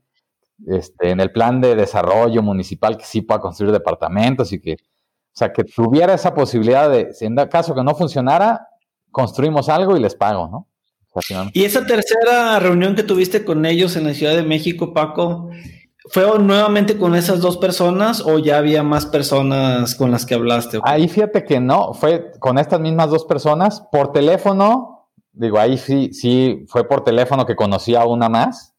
este, 0.68 1.12
en 1.12 1.20
el 1.20 1.32
plan 1.32 1.62
de 1.62 1.76
desarrollo 1.76 2.42
municipal, 2.42 2.98
que 2.98 3.06
sí 3.06 3.22
pueda 3.22 3.42
construir 3.42 3.72
departamentos 3.72 4.52
y 4.54 4.60
que, 4.60 4.74
o 4.74 4.78
sea, 5.34 5.52
que 5.52 5.64
tuviera 5.64 6.14
esa 6.14 6.34
posibilidad 6.34 6.90
de, 6.90 7.14
si 7.14 7.26
en 7.26 7.36
caso 7.48 7.76
que 7.76 7.84
no 7.84 7.96
funcionara, 7.96 8.68
construimos 9.12 9.70
algo 9.70 9.98
y 9.98 10.00
les 10.00 10.16
pago, 10.16 10.48
¿no? 10.48 10.68
y 11.54 11.64
esa 11.64 11.86
tercera 11.86 12.60
reunión 12.60 12.96
que 12.96 13.02
tuviste 13.04 13.44
con 13.44 13.66
ellos 13.66 13.96
en 13.96 14.04
la 14.04 14.14
Ciudad 14.14 14.36
de 14.36 14.44
México, 14.44 14.94
Paco, 14.94 15.50
¿Fue 16.10 16.40
nuevamente 16.40 16.98
con 16.98 17.16
esas 17.16 17.42
dos 17.42 17.58
personas 17.58 18.22
o 18.26 18.40
ya 18.40 18.58
había 18.58 18.84
más 18.84 19.06
personas 19.06 19.96
con 19.96 20.12
las 20.12 20.26
que 20.26 20.36
hablaste? 20.36 20.80
Ahí 20.84 21.08
fíjate 21.08 21.44
que 21.44 21.60
no, 21.60 21.94
fue 21.94 22.32
con 22.40 22.58
estas 22.58 22.80
mismas 22.80 23.10
dos 23.10 23.26
personas 23.26 23.82
por 23.92 24.12
teléfono. 24.12 25.10
Digo, 25.34 25.60
ahí 25.60 25.78
sí, 25.78 26.14
sí 26.14 26.66
fue 26.68 26.88
por 26.88 27.04
teléfono 27.04 27.46
que 27.46 27.56
conocí 27.56 27.96
a 27.96 28.06
una 28.06 28.30
más. 28.30 28.74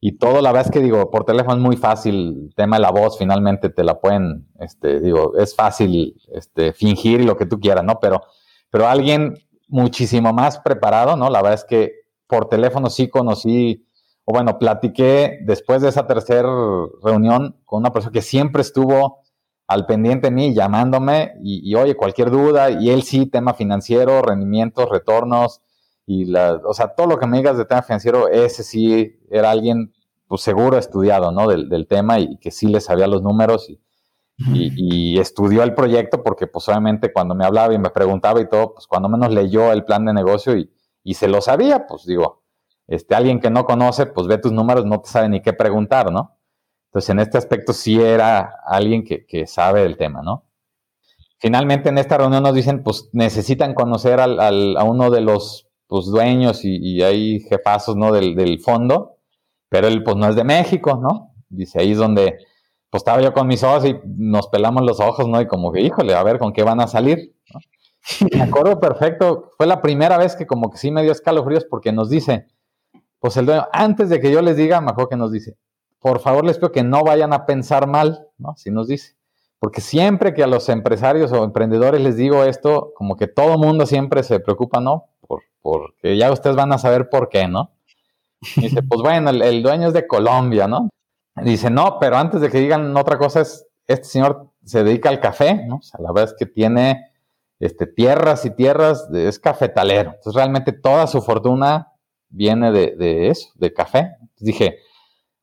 Y 0.00 0.18
todo, 0.18 0.40
la 0.40 0.50
verdad 0.50 0.66
es 0.66 0.72
que 0.72 0.82
digo, 0.82 1.10
por 1.12 1.24
teléfono 1.24 1.56
es 1.56 1.62
muy 1.62 1.76
fácil, 1.76 2.48
el 2.48 2.54
tema 2.56 2.76
de 2.76 2.82
la 2.82 2.90
voz, 2.90 3.16
finalmente 3.16 3.70
te 3.70 3.84
la 3.84 4.00
pueden, 4.00 4.48
este, 4.58 4.98
digo, 4.98 5.36
es 5.38 5.54
fácil 5.54 6.20
este, 6.32 6.72
fingir 6.72 7.20
y 7.20 7.24
lo 7.24 7.36
que 7.36 7.46
tú 7.46 7.60
quieras, 7.60 7.84
¿no? 7.84 8.00
Pero, 8.00 8.20
pero 8.68 8.88
alguien 8.88 9.38
muchísimo 9.68 10.32
más 10.32 10.58
preparado, 10.58 11.16
¿no? 11.16 11.30
La 11.30 11.40
verdad 11.40 11.54
es 11.54 11.64
que 11.64 11.92
por 12.26 12.48
teléfono 12.48 12.90
sí 12.90 13.08
conocí 13.08 13.86
o 14.24 14.32
bueno, 14.32 14.58
platiqué 14.58 15.40
después 15.42 15.82
de 15.82 15.88
esa 15.88 16.06
tercera 16.06 16.48
reunión 17.02 17.56
con 17.64 17.80
una 17.80 17.92
persona 17.92 18.12
que 18.12 18.22
siempre 18.22 18.62
estuvo 18.62 19.22
al 19.66 19.86
pendiente 19.86 20.28
de 20.28 20.32
mí, 20.32 20.54
llamándome 20.54 21.32
y, 21.42 21.74
oye, 21.74 21.96
cualquier 21.96 22.30
duda, 22.30 22.70
y 22.70 22.90
él 22.90 23.02
sí, 23.02 23.26
tema 23.26 23.54
financiero, 23.54 24.20
rendimientos, 24.22 24.88
retornos, 24.88 25.62
y 26.04 26.26
la, 26.26 26.60
o 26.64 26.74
sea, 26.74 26.88
todo 26.94 27.06
lo 27.06 27.18
que 27.18 27.26
me 27.26 27.38
digas 27.38 27.56
de 27.56 27.64
tema 27.64 27.82
financiero, 27.82 28.28
ese 28.28 28.64
sí 28.64 29.20
era 29.30 29.50
alguien, 29.50 29.92
pues 30.26 30.42
seguro 30.42 30.76
estudiado, 30.76 31.32
¿no? 31.32 31.48
Del, 31.48 31.86
tema 31.86 32.18
y 32.18 32.36
que 32.38 32.50
sí 32.50 32.66
le 32.66 32.80
sabía 32.80 33.06
los 33.06 33.22
números 33.22 33.70
y, 33.70 33.80
y, 34.36 35.18
estudió 35.18 35.62
el 35.62 35.74
proyecto 35.74 36.22
porque 36.22 36.46
pues 36.46 36.68
obviamente 36.68 37.12
cuando 37.12 37.34
me 37.34 37.44
hablaba 37.44 37.72
y 37.72 37.78
me 37.78 37.90
preguntaba 37.90 38.40
y 38.40 38.48
todo, 38.48 38.74
pues 38.74 38.86
cuando 38.86 39.08
menos 39.08 39.32
leyó 39.32 39.72
el 39.72 39.84
plan 39.84 40.04
de 40.04 40.12
negocio 40.12 40.56
y, 40.56 40.70
y 41.04 41.14
se 41.14 41.28
lo 41.28 41.40
sabía, 41.40 41.86
pues 41.86 42.04
digo, 42.04 42.41
este, 42.86 43.14
alguien 43.14 43.40
que 43.40 43.50
no 43.50 43.64
conoce, 43.64 44.06
pues 44.06 44.26
ve 44.26 44.38
tus 44.38 44.52
números, 44.52 44.84
no 44.84 45.00
te 45.00 45.08
sabe 45.08 45.28
ni 45.28 45.40
qué 45.40 45.52
preguntar, 45.52 46.12
¿no? 46.12 46.38
Entonces, 46.86 47.10
en 47.10 47.20
este 47.20 47.38
aspecto 47.38 47.72
sí 47.72 48.00
era 48.00 48.60
alguien 48.66 49.04
que, 49.04 49.46
sabe 49.46 49.82
del 49.82 49.96
tema, 49.96 50.20
¿no? 50.22 50.44
Finalmente, 51.38 51.88
en 51.88 51.98
esta 51.98 52.18
reunión 52.18 52.42
nos 52.42 52.54
dicen, 52.54 52.82
pues 52.82 53.08
necesitan 53.12 53.74
conocer 53.74 54.20
al, 54.20 54.76
a 54.76 54.84
uno 54.84 55.10
de 55.10 55.22
los 55.22 55.68
pues, 55.86 56.06
dueños 56.06 56.64
y, 56.64 56.76
y 56.76 57.02
hay 57.02 57.40
jefazos, 57.40 57.96
¿no? 57.96 58.12
Del, 58.12 58.60
fondo, 58.60 59.16
pero 59.68 59.88
él, 59.88 60.02
pues, 60.02 60.16
no 60.16 60.28
es 60.28 60.36
de 60.36 60.44
México, 60.44 60.98
¿no? 61.02 61.34
Dice, 61.48 61.80
ahí 61.80 61.92
es 61.92 61.98
donde, 61.98 62.38
pues, 62.90 63.00
estaba 63.00 63.22
yo 63.22 63.32
con 63.32 63.46
mis 63.46 63.64
ojos 63.64 63.86
y 63.86 63.98
nos 64.04 64.48
pelamos 64.48 64.82
los 64.82 65.00
ojos, 65.00 65.26
¿no? 65.26 65.40
Y 65.40 65.46
como 65.46 65.72
que, 65.72 65.80
híjole, 65.80 66.14
a 66.14 66.22
ver 66.22 66.38
con 66.38 66.52
qué 66.52 66.62
van 66.62 66.80
a 66.80 66.88
salir, 66.88 67.34
¿no? 67.52 67.60
Me 68.32 68.42
acuerdo 68.42 68.80
perfecto, 68.80 69.50
fue 69.56 69.66
la 69.66 69.80
primera 69.80 70.18
vez 70.18 70.36
que 70.36 70.46
como 70.46 70.70
que 70.70 70.76
sí 70.76 70.90
me 70.90 71.02
dio 71.02 71.12
escalofríos 71.12 71.64
porque 71.64 71.92
nos 71.92 72.10
dice, 72.10 72.48
pues 73.22 73.36
el 73.36 73.46
dueño, 73.46 73.68
antes 73.72 74.08
de 74.08 74.18
que 74.18 74.32
yo 74.32 74.42
les 74.42 74.56
diga, 74.56 74.80
mejor 74.80 75.08
que 75.08 75.14
nos 75.14 75.30
dice, 75.30 75.56
por 76.00 76.18
favor 76.18 76.44
les 76.44 76.58
pido 76.58 76.72
que 76.72 76.82
no 76.82 77.04
vayan 77.04 77.32
a 77.32 77.46
pensar 77.46 77.86
mal, 77.86 78.26
¿no? 78.36 78.50
Así 78.50 78.72
nos 78.72 78.88
dice. 78.88 79.14
Porque 79.60 79.80
siempre 79.80 80.34
que 80.34 80.42
a 80.42 80.48
los 80.48 80.68
empresarios 80.68 81.30
o 81.30 81.44
emprendedores 81.44 82.00
les 82.00 82.16
digo 82.16 82.42
esto, 82.42 82.92
como 82.96 83.16
que 83.16 83.28
todo 83.28 83.58
mundo 83.58 83.86
siempre 83.86 84.24
se 84.24 84.40
preocupa, 84.40 84.80
¿no? 84.80 85.04
Por, 85.20 85.42
porque 85.60 86.16
ya 86.16 86.32
ustedes 86.32 86.56
van 86.56 86.72
a 86.72 86.78
saber 86.78 87.08
por 87.08 87.28
qué, 87.28 87.46
¿no? 87.46 87.70
dice, 88.56 88.82
pues 88.88 89.00
bueno, 89.00 89.30
el, 89.30 89.62
dueño 89.62 89.86
es 89.86 89.94
de 89.94 90.08
Colombia, 90.08 90.66
¿no? 90.66 90.88
Dice, 91.44 91.70
no, 91.70 91.98
pero 92.00 92.16
antes 92.16 92.40
de 92.40 92.50
que 92.50 92.58
digan 92.58 92.96
otra 92.96 93.18
cosa 93.18 93.42
es, 93.42 93.68
este 93.86 94.06
señor 94.06 94.48
se 94.64 94.82
dedica 94.82 95.10
al 95.10 95.20
café, 95.20 95.64
¿no? 95.64 95.76
O 95.76 95.82
sea, 95.82 96.00
la 96.00 96.10
verdad 96.10 96.32
es 96.32 96.36
que 96.36 96.46
tiene 96.46 97.12
este, 97.60 97.86
tierras 97.86 98.44
y 98.46 98.50
tierras, 98.50 99.08
es 99.14 99.38
cafetalero. 99.38 100.10
Entonces, 100.10 100.34
realmente 100.34 100.72
toda 100.72 101.06
su 101.06 101.22
fortuna 101.22 101.91
viene 102.32 102.72
de, 102.72 103.28
eso, 103.28 103.50
de 103.54 103.72
café. 103.72 104.16
dije, 104.38 104.78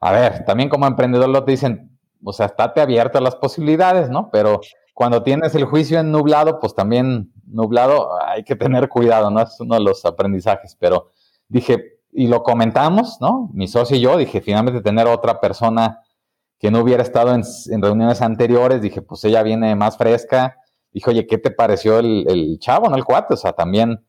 a 0.02 0.12
ver, 0.12 0.44
también 0.46 0.70
como 0.70 0.88
emprendedor 0.88 1.30
lo 1.30 1.44
te 1.46 1.52
dicen, 1.52 1.98
o 2.24 2.34
sea, 2.34 2.48
estate 2.48 2.82
abierto 2.82 3.18
a 3.18 3.22
las 3.22 3.36
posibilidades, 3.36 4.10
¿no? 4.10 4.30
Pero 4.32 4.60
cuando 4.94 5.24
tienes 5.24 5.56
el 5.56 5.66
juicio 5.66 6.00
en 6.00 6.12
nublado, 6.12 6.60
pues 6.60 6.76
también 6.76 7.32
nublado 7.46 8.10
hay 8.22 8.44
que 8.44 8.56
tener 8.56 8.90
cuidado, 8.90 9.30
¿no? 9.32 9.42
Es 9.42 9.58
uno 9.60 9.76
de 9.76 9.82
los 9.82 10.04
aprendizajes, 10.04 10.76
pero 10.78 11.12
dije, 11.48 12.00
y 12.12 12.28
lo 12.28 12.44
comentamos, 12.44 13.18
¿no? 13.22 13.50
Mi 13.54 13.68
socio 13.68 13.96
y 13.96 14.02
yo, 14.02 14.18
dije, 14.18 14.42
finalmente 14.42 14.82
tener 14.82 15.08
otra 15.08 15.40
persona 15.40 16.02
que 16.60 16.72
no 16.72 16.80
hubiera 16.80 17.04
estado 17.04 17.34
en, 17.34 17.82
reuniones 17.82 18.22
anteriores, 18.22 18.82
dije, 18.82 19.02
pues 19.02 19.24
ella 19.24 19.44
viene 19.44 19.76
más 19.76 19.96
fresca, 19.96 20.58
dije, 20.92 21.10
oye, 21.10 21.28
¿qué 21.28 21.38
te 21.38 21.52
pareció 21.52 22.00
el, 22.00 22.26
el 22.28 22.60
chavo, 22.60 22.90
no 22.90 22.98
el 22.98 23.06
cuate? 23.06 23.36
O 23.36 23.38
sea, 23.38 23.54
también 23.54 24.04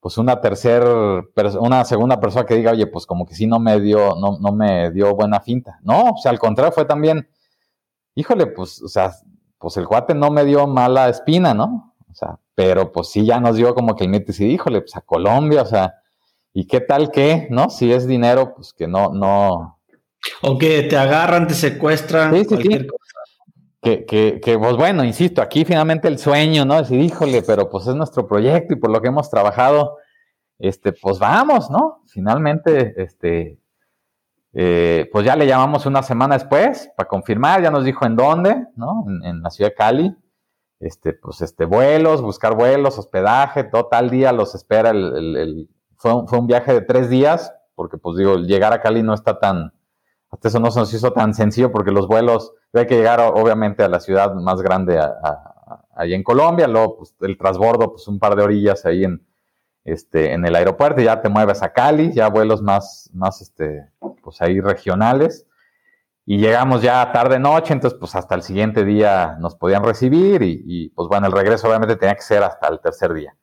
pues 0.00 0.16
una 0.18 0.40
tercera, 0.40 1.24
una 1.60 1.84
segunda 1.84 2.20
persona 2.20 2.46
que 2.46 2.54
diga, 2.54 2.72
oye, 2.72 2.86
pues 2.86 3.04
como 3.06 3.26
que 3.26 3.34
sí 3.34 3.46
no 3.46 3.58
me 3.58 3.80
dio, 3.80 4.14
no, 4.16 4.38
no 4.40 4.52
me 4.52 4.90
dio 4.92 5.14
buena 5.14 5.40
finta. 5.40 5.78
No, 5.82 6.10
o 6.10 6.16
sea, 6.16 6.30
al 6.30 6.38
contrario, 6.38 6.72
fue 6.72 6.84
también, 6.84 7.28
híjole, 8.14 8.46
pues, 8.46 8.80
o 8.82 8.88
sea, 8.88 9.12
pues 9.58 9.76
el 9.76 9.86
cuate 9.86 10.14
no 10.14 10.30
me 10.30 10.44
dio 10.44 10.66
mala 10.66 11.08
espina, 11.08 11.52
¿no? 11.52 11.94
O 12.10 12.14
sea, 12.14 12.38
pero 12.54 12.92
pues 12.92 13.08
sí 13.08 13.24
ya 13.26 13.40
nos 13.40 13.56
dio 13.56 13.74
como 13.74 13.96
que 13.96 14.04
el 14.04 14.10
mito 14.10 14.32
y 14.38 14.44
híjole, 14.44 14.80
pues 14.80 14.96
a 14.96 15.00
Colombia, 15.00 15.62
o 15.62 15.66
sea, 15.66 15.94
¿y 16.52 16.66
qué 16.66 16.80
tal 16.80 17.10
que, 17.10 17.48
no? 17.50 17.70
Si 17.70 17.92
es 17.92 18.06
dinero, 18.06 18.54
pues 18.54 18.72
que 18.72 18.86
no, 18.86 19.12
no. 19.12 19.80
O 20.42 20.58
que 20.58 20.82
te 20.82 20.96
agarran, 20.96 21.46
te 21.46 21.54
secuestran, 21.54 22.34
sí, 22.34 22.44
cosa 22.44 22.62
que, 24.06 24.58
pues 24.58 24.76
bueno, 24.76 25.04
insisto, 25.04 25.42
aquí 25.42 25.64
finalmente 25.64 26.08
el 26.08 26.18
sueño, 26.18 26.64
¿no? 26.64 26.76
Decir, 26.76 27.00
híjole, 27.00 27.42
pero 27.42 27.68
pues 27.68 27.86
es 27.86 27.94
nuestro 27.94 28.26
proyecto 28.26 28.74
y 28.74 28.76
por 28.76 28.90
lo 28.90 29.00
que 29.00 29.08
hemos 29.08 29.30
trabajado, 29.30 29.98
este, 30.58 30.92
pues 30.92 31.18
vamos, 31.18 31.70
¿no? 31.70 32.02
Finalmente, 32.06 32.94
este, 33.02 33.58
eh, 34.52 35.08
pues 35.12 35.24
ya 35.24 35.36
le 35.36 35.46
llamamos 35.46 35.86
una 35.86 36.02
semana 36.02 36.36
después 36.36 36.90
para 36.96 37.08
confirmar, 37.08 37.62
ya 37.62 37.70
nos 37.70 37.84
dijo 37.84 38.06
en 38.06 38.16
dónde, 38.16 38.66
¿no? 38.76 39.04
En, 39.22 39.42
la 39.42 39.50
ciudad 39.50 39.70
de 39.70 39.74
Cali, 39.74 40.16
este, 40.80 41.12
pues 41.12 41.40
este, 41.42 41.64
vuelos, 41.64 42.22
buscar 42.22 42.56
vuelos, 42.56 42.98
hospedaje, 42.98 43.64
todo 43.64 43.86
tal 43.86 44.10
día 44.10 44.32
los 44.32 44.54
espera 44.54 44.90
el, 44.90 45.68
fue, 45.96 46.14
un, 46.14 46.28
fue 46.28 46.38
un 46.38 46.46
viaje 46.46 46.72
de 46.72 46.80
tres 46.80 47.10
días, 47.10 47.52
porque 47.74 47.98
pues 47.98 48.16
digo, 48.16 48.36
llegar 48.38 48.72
a 48.72 48.80
Cali 48.80 49.02
no 49.02 49.14
está 49.14 49.38
tan, 49.38 49.72
hasta 50.30 50.48
eso 50.48 50.60
no 50.60 50.70
se 50.70 50.80
nos 50.80 50.92
hizo 50.92 51.12
tan 51.12 51.34
sencillo 51.34 51.72
porque 51.72 51.90
los 51.90 52.06
vuelos, 52.06 52.52
hay 52.72 52.86
que 52.86 52.96
llegar 52.96 53.20
obviamente 53.20 53.82
a 53.82 53.88
la 53.88 54.00
ciudad 54.00 54.34
más 54.34 54.60
grande 54.60 55.00
ahí 55.96 56.14
en 56.14 56.22
Colombia, 56.22 56.68
luego 56.68 56.98
pues, 56.98 57.14
el 57.20 57.36
transbordo, 57.36 57.92
pues 57.92 58.06
un 58.08 58.18
par 58.18 58.36
de 58.36 58.42
orillas 58.42 58.84
ahí 58.84 59.04
en, 59.04 59.26
este, 59.84 60.32
en 60.32 60.44
el 60.44 60.54
aeropuerto, 60.54 61.00
y 61.00 61.04
ya 61.04 61.20
te 61.20 61.28
mueves 61.28 61.62
a 61.62 61.72
Cali, 61.72 62.12
ya 62.12 62.28
vuelos 62.28 62.62
más, 62.62 63.10
más 63.14 63.40
este, 63.40 63.88
pues 64.22 64.40
ahí 64.42 64.60
regionales. 64.60 65.46
Y 66.26 66.36
llegamos 66.36 66.82
ya 66.82 67.10
tarde 67.10 67.38
noche, 67.38 67.72
entonces 67.72 67.98
pues 67.98 68.14
hasta 68.14 68.34
el 68.34 68.42
siguiente 68.42 68.84
día 68.84 69.38
nos 69.40 69.56
podían 69.56 69.82
recibir 69.82 70.42
y, 70.42 70.62
y, 70.66 70.88
pues 70.90 71.08
bueno, 71.08 71.26
el 71.26 71.32
regreso 71.32 71.68
obviamente 71.68 71.96
tenía 71.96 72.14
que 72.14 72.20
ser 72.20 72.42
hasta 72.42 72.68
el 72.68 72.80
tercer 72.80 73.14
día. 73.14 73.34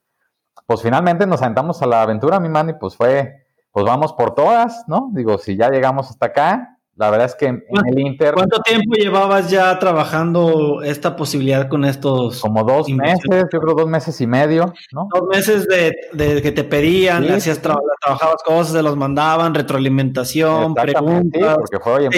Pues 0.67 0.83
finalmente 0.83 1.25
nos 1.25 1.41
aventamos 1.41 1.81
a 1.81 1.87
la 1.87 2.03
aventura, 2.03 2.39
mi 2.39 2.47
man, 2.47 2.69
y 2.69 2.73
pues 2.73 2.95
fue, 2.95 3.47
pues 3.71 3.85
vamos 3.85 4.13
por 4.13 4.35
todas, 4.35 4.83
¿no? 4.87 5.09
Digo, 5.13 5.39
si 5.39 5.57
ya 5.57 5.69
llegamos 5.69 6.11
hasta 6.11 6.27
acá, 6.27 6.74
la 6.97 7.09
verdad 7.09 7.25
es 7.25 7.35
que 7.35 7.47
en, 7.47 7.63
el 7.87 7.99
Inter. 7.99 8.33
¿Cuánto 8.33 8.61
tiempo 8.61 8.93
llevabas 8.95 9.49
ya 9.49 9.77
trabajando 9.79 10.81
esta 10.81 11.17
posibilidad 11.17 11.67
con 11.67 11.83
estos? 11.83 12.39
Como 12.39 12.63
dos 12.63 12.87
meses, 12.87 13.45
yo 13.51 13.59
creo 13.59 13.75
dos 13.75 13.89
meses 13.89 14.21
y 14.21 14.27
medio, 14.27 14.73
¿no? 14.93 15.09
Dos 15.13 15.27
meses 15.29 15.67
de, 15.67 16.41
que 16.41 16.51
te 16.53 16.63
pedían, 16.63 17.29
hacías 17.29 17.61
trabajabas 17.61 18.41
cosas, 18.45 18.73
se 18.73 18.81
los 18.81 18.95
mandaban, 18.95 19.53
retroalimentación, 19.53 20.73
preguntas. 20.73 21.41
Sí, 21.41 21.55
porque 21.57 21.79
fue, 21.81 21.93
oye, 21.93 22.09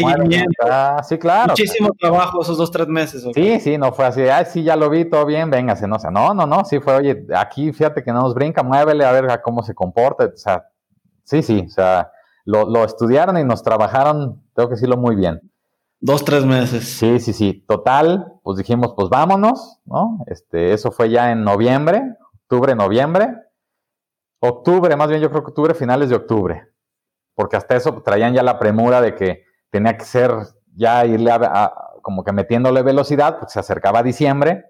sí, 1.03 1.17
claro. 1.17 1.49
Muchísimo 1.49 1.89
trabajo 1.99 2.43
esos 2.43 2.59
dos, 2.59 2.69
tres 2.69 2.87
meses. 2.87 3.25
Sí, 3.33 3.59
sí, 3.59 3.79
no 3.79 3.91
fue 3.91 4.05
así, 4.05 4.21
ay, 4.21 4.45
sí, 4.45 4.61
ya 4.61 4.75
lo 4.75 4.91
vi, 4.91 5.05
todo 5.05 5.25
bien, 5.25 5.49
véngase, 5.49 5.87
no, 5.87 5.95
o 5.95 5.99
sea, 5.99 6.11
no, 6.11 6.35
no, 6.35 6.45
no, 6.45 6.63
sí 6.65 6.79
fue, 6.79 6.95
oye, 6.95 7.25
aquí 7.35 7.73
fíjate 7.73 8.03
que 8.03 8.11
no 8.11 8.21
nos 8.21 8.35
brinca, 8.35 8.61
muévele 8.61 9.05
a 9.05 9.11
ver 9.11 9.41
cómo 9.41 9.63
se 9.63 9.73
comporta, 9.73 10.25
o 10.25 10.37
sea, 10.37 10.67
sí, 11.23 11.41
sí, 11.41 11.65
o 11.65 11.69
sea 11.71 12.11
lo, 12.47 12.85
estudiaron 12.85 13.37
y 13.37 13.43
nos 13.43 13.61
trabajaron, 13.61 14.41
tengo 14.55 14.69
que 14.69 14.75
decirlo 14.75 14.97
muy 14.97 15.15
bien. 15.15 15.41
Dos, 15.99 16.23
tres 16.23 16.45
meses. 16.45 16.87
Sí, 16.87 17.19
sí, 17.19 17.33
sí. 17.33 17.65
Total, 17.67 18.39
pues 18.43 18.57
dijimos, 18.57 18.93
pues 18.95 19.09
vámonos, 19.09 19.79
¿no? 19.85 20.19
Este, 20.27 20.71
eso 20.71 20.91
fue 20.91 21.09
ya 21.09 21.31
en 21.31 21.43
noviembre, 21.43 22.03
octubre, 22.43 22.75
noviembre. 22.75 23.33
Octubre, 24.39 24.95
más 24.95 25.09
bien 25.09 25.19
yo 25.19 25.29
creo 25.29 25.43
que 25.43 25.49
octubre, 25.49 25.73
finales 25.73 26.09
de 26.09 26.15
octubre. 26.15 26.67
Porque 27.35 27.57
hasta 27.57 27.75
eso 27.75 28.01
traían 28.01 28.33
ya 28.33 28.43
la 28.43 28.59
premura 28.59 29.01
de 29.01 29.15
que 29.15 29.43
tenía 29.69 29.97
que 29.97 30.05
ser 30.05 30.31
ya 30.73 31.05
irle 31.05 31.31
a, 31.31 31.73
como 32.01 32.23
que 32.23 32.31
metiéndole 32.31 32.81
velocidad, 32.83 33.39
porque 33.39 33.51
se 33.51 33.59
acercaba 33.59 33.99
a 33.99 34.03
diciembre. 34.03 34.65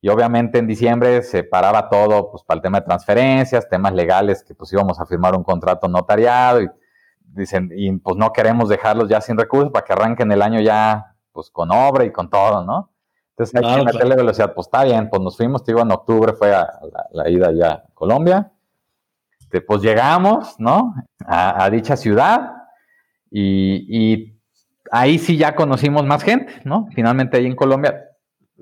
Y 0.00 0.08
obviamente 0.08 0.58
en 0.58 0.66
diciembre 0.66 1.22
se 1.22 1.42
paraba 1.42 1.90
todo, 1.90 2.30
pues 2.30 2.44
para 2.44 2.58
el 2.58 2.62
tema 2.62 2.80
de 2.80 2.86
transferencias, 2.86 3.68
temas 3.68 3.92
legales, 3.92 4.44
que 4.44 4.54
pues 4.54 4.72
íbamos 4.72 4.98
a 5.00 5.06
firmar 5.06 5.34
un 5.34 5.42
contrato 5.42 5.88
notariado 5.88 6.62
y 6.62 6.68
dicen, 7.38 7.70
y 7.74 7.90
pues 7.98 8.16
no 8.16 8.32
queremos 8.32 8.68
dejarlos 8.68 9.08
ya 9.08 9.20
sin 9.20 9.38
recursos 9.38 9.70
para 9.72 9.84
que 9.84 9.92
arranquen 9.92 10.30
el 10.32 10.42
año 10.42 10.60
ya, 10.60 11.14
pues 11.32 11.50
con 11.50 11.70
obra 11.70 12.04
y 12.04 12.12
con 12.12 12.28
todo, 12.28 12.64
¿no? 12.64 12.90
Entonces 13.38 13.54
hay 13.54 13.76
que 13.76 13.84
meterle 13.84 14.16
velocidad, 14.16 14.52
pues 14.52 14.66
está 14.66 14.82
bien, 14.82 15.08
pues 15.08 15.22
nos 15.22 15.36
fuimos, 15.36 15.62
te 15.62 15.70
digo, 15.70 15.82
en 15.82 15.92
octubre 15.92 16.32
fue 16.32 16.52
a 16.52 16.68
la, 17.12 17.30
ida 17.30 17.52
ya 17.52 17.70
a 17.70 17.84
Colombia, 17.94 18.50
este, 19.38 19.60
pues 19.60 19.80
llegamos, 19.80 20.56
¿no? 20.58 20.94
A, 21.24 21.70
dicha 21.70 21.96
ciudad 21.96 22.52
y, 23.30 24.34
ahí 24.90 25.18
sí 25.18 25.36
ya 25.36 25.54
conocimos 25.54 26.04
más 26.04 26.24
gente, 26.24 26.52
¿no? 26.64 26.88
Finalmente 26.94 27.36
ahí 27.36 27.46
en 27.46 27.54
Colombia, 27.54 28.08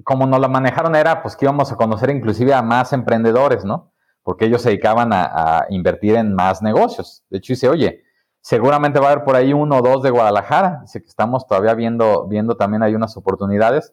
como 0.04 0.26
nos 0.26 0.40
la 0.40 0.48
manejaron 0.48 0.94
era, 0.94 1.22
pues 1.22 1.36
que 1.36 1.46
íbamos 1.46 1.72
a 1.72 1.76
conocer 1.76 2.10
inclusive 2.10 2.52
a 2.52 2.60
más 2.60 2.92
emprendedores, 2.92 3.64
¿no? 3.64 3.92
Porque 4.22 4.44
ellos 4.44 4.60
se 4.60 4.70
dedicaban 4.70 5.12
a, 5.12 5.24
a 5.24 5.66
invertir 5.70 6.16
en 6.16 6.34
más 6.34 6.60
negocios. 6.60 7.24
De 7.30 7.38
hecho, 7.38 7.54
dice, 7.54 7.68
oye, 7.70 8.02
Seguramente 8.46 9.00
va 9.00 9.08
a 9.08 9.10
haber 9.10 9.24
por 9.24 9.34
ahí 9.34 9.52
uno 9.52 9.78
o 9.78 9.82
dos 9.82 10.04
de 10.04 10.10
Guadalajara. 10.10 10.78
Dice 10.82 11.00
que 11.02 11.08
estamos 11.08 11.48
todavía 11.48 11.74
viendo, 11.74 12.28
viendo 12.28 12.56
también 12.56 12.84
hay 12.84 12.94
unas 12.94 13.16
oportunidades. 13.16 13.92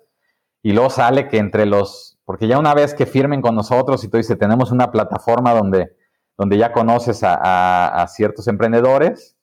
Y 0.61 0.73
luego 0.73 0.91
sale 0.91 1.27
que 1.27 1.39
entre 1.39 1.65
los, 1.65 2.19
porque 2.23 2.47
ya 2.47 2.59
una 2.59 2.75
vez 2.75 2.93
que 2.93 3.07
firmen 3.07 3.41
con 3.41 3.55
nosotros 3.55 4.03
y 4.03 4.09
tú 4.09 4.17
dices, 4.17 4.37
tenemos 4.37 4.71
una 4.71 4.91
plataforma 4.91 5.55
donde, 5.55 5.95
donde 6.37 6.59
ya 6.59 6.71
conoces 6.71 7.21
a, 7.23 8.05
ciertos 8.09 8.47
emprendedores 8.47 9.35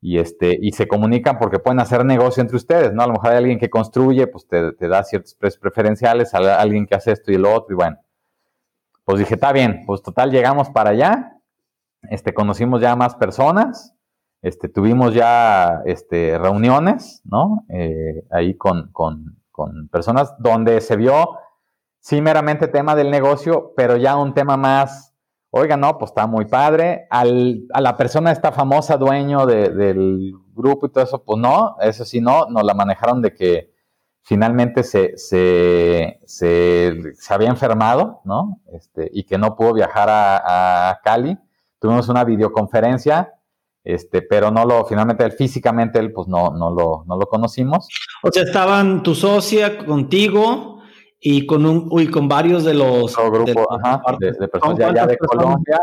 y, 0.00 0.20
este, 0.20 0.56
y 0.62 0.70
se 0.70 0.86
comunican 0.86 1.40
porque 1.40 1.58
pueden 1.58 1.80
hacer 1.80 2.04
negocio 2.04 2.40
entre 2.40 2.56
ustedes, 2.56 2.92
¿no? 2.92 3.02
A 3.02 3.08
lo 3.08 3.14
mejor 3.14 3.30
hay 3.30 3.38
alguien 3.38 3.58
que 3.58 3.68
construye, 3.68 4.28
pues 4.28 4.46
te, 4.46 4.86
da 4.86 5.02
ciertos 5.02 5.34
precios 5.34 5.60
preferenciales, 5.60 6.34
alguien 6.34 6.86
que 6.86 6.94
hace 6.94 7.10
esto 7.10 7.32
y 7.32 7.36
lo 7.36 7.52
otro, 7.52 7.74
y 7.74 7.76
bueno. 7.78 7.96
Pues 9.02 9.18
dije, 9.18 9.34
está 9.34 9.50
bien, 9.50 9.82
pues 9.88 10.02
total, 10.02 10.30
llegamos 10.30 10.70
para 10.70 10.90
allá, 10.90 11.32
este, 12.02 12.32
conocimos 12.32 12.80
ya 12.80 12.94
más 12.94 13.16
personas, 13.16 13.96
este, 14.42 14.68
tuvimos 14.68 15.14
ya 15.14 15.82
este, 15.86 16.36
reuniones, 16.36 17.22
¿no? 17.24 17.64
Eh, 17.68 18.24
ahí 18.30 18.56
con, 18.56 18.90
personas 19.92 20.34
donde 20.40 20.80
se 20.80 20.96
vio, 20.96 21.38
sí, 22.00 22.20
meramente 22.20 22.66
tema 22.66 22.96
del 22.96 23.10
negocio, 23.12 23.72
pero 23.76 23.96
ya 23.96 24.16
un 24.16 24.34
tema 24.34 24.56
más, 24.56 25.14
oiga, 25.50 25.76
no, 25.76 25.96
pues 25.96 26.10
está 26.10 26.26
muy 26.26 26.46
padre. 26.46 27.06
A 27.10 27.24
la 27.24 27.96
persona 27.96 28.32
esta 28.32 28.50
famosa 28.50 28.96
dueño 28.96 29.46
del 29.46 30.32
grupo 30.52 30.86
y 30.86 30.90
todo 30.90 31.04
eso, 31.04 31.22
pues 31.22 31.38
no, 31.38 31.76
eso 31.80 32.04
sí 32.04 32.20
no, 32.20 32.46
nos 32.46 32.64
la 32.64 32.74
manejaron 32.74 33.22
de 33.22 33.34
que 33.34 33.72
finalmente 34.22 34.82
se 34.82 36.18
había 37.30 37.48
enfermado, 37.48 38.22
¿no? 38.24 38.60
Este, 38.72 39.08
y 39.12 39.22
que 39.22 39.38
no 39.38 39.54
pudo 39.54 39.74
viajar 39.74 40.08
a, 40.10 40.90
a 40.90 41.00
Cali. 41.00 41.38
Tuvimos 41.78 42.08
una 42.08 42.24
videoconferencia 42.24 43.34
este, 43.84 44.22
pero 44.22 44.50
no 44.50 44.64
lo, 44.64 44.84
finalmente 44.84 45.24
él 45.24 45.32
físicamente 45.32 45.98
él 45.98 46.12
pues 46.12 46.28
no, 46.28 46.50
no 46.50 46.70
lo, 46.70 47.04
no 47.06 47.16
lo 47.16 47.26
conocimos. 47.26 47.88
O 48.22 48.30
sea, 48.30 48.44
estaban 48.44 49.02
tu 49.02 49.14
socia 49.14 49.78
contigo 49.78 50.80
y 51.24 51.46
con 51.46 51.66
un, 51.66 51.88
uy, 51.90 52.08
con 52.08 52.28
varios 52.28 52.64
de 52.64 52.74
los 52.74 53.16
grupo, 53.16 53.66
de, 54.18 54.48
personas 54.48 54.78
ya, 54.94 55.06
de 55.06 55.16
Colombia. 55.18 55.80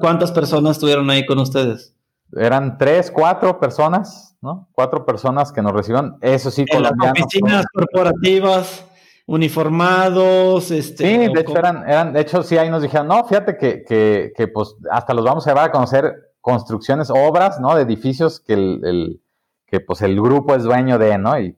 ¿cuántas, 0.00 0.30
personas 0.30 0.72
estuvieron 0.72 1.10
ahí 1.10 1.26
con 1.26 1.38
ustedes? 1.38 1.96
Eran 2.36 2.78
tres, 2.78 3.10
cuatro 3.10 3.58
personas, 3.58 4.36
¿no? 4.40 4.68
Cuatro 4.72 5.04
personas 5.04 5.50
que 5.50 5.62
nos 5.62 5.72
recibieron, 5.72 6.16
eso 6.20 6.50
sí, 6.52 6.60
en 6.62 6.68
colombianos. 6.68 7.20
oficinas 7.20 7.66
corporativas 7.72 8.84
uniformados, 9.26 10.70
este. 10.70 11.04
Sí, 11.04 11.32
de 11.34 11.40
hecho 11.40 11.56
eran, 11.56 11.88
eran, 11.88 12.12
de 12.12 12.20
hecho 12.20 12.44
sí 12.44 12.56
ahí 12.56 12.70
nos 12.70 12.82
dijeron, 12.82 13.08
no, 13.08 13.24
fíjate 13.24 13.56
que, 13.56 13.84
que, 13.84 14.32
que 14.36 14.46
pues 14.46 14.76
hasta 14.92 15.12
los 15.12 15.24
vamos 15.24 15.44
a 15.46 15.50
llevar 15.50 15.70
a 15.70 15.72
conocer 15.72 16.29
construcciones, 16.40 17.10
obras, 17.10 17.60
¿no? 17.60 17.74
De 17.74 17.82
edificios 17.82 18.40
que 18.40 18.54
el, 18.54 19.20
que 19.66 19.80
pues 19.80 20.02
el 20.02 20.20
grupo 20.20 20.54
es 20.54 20.64
dueño 20.64 20.98
de, 20.98 21.18
¿no? 21.18 21.38
Y 21.38 21.56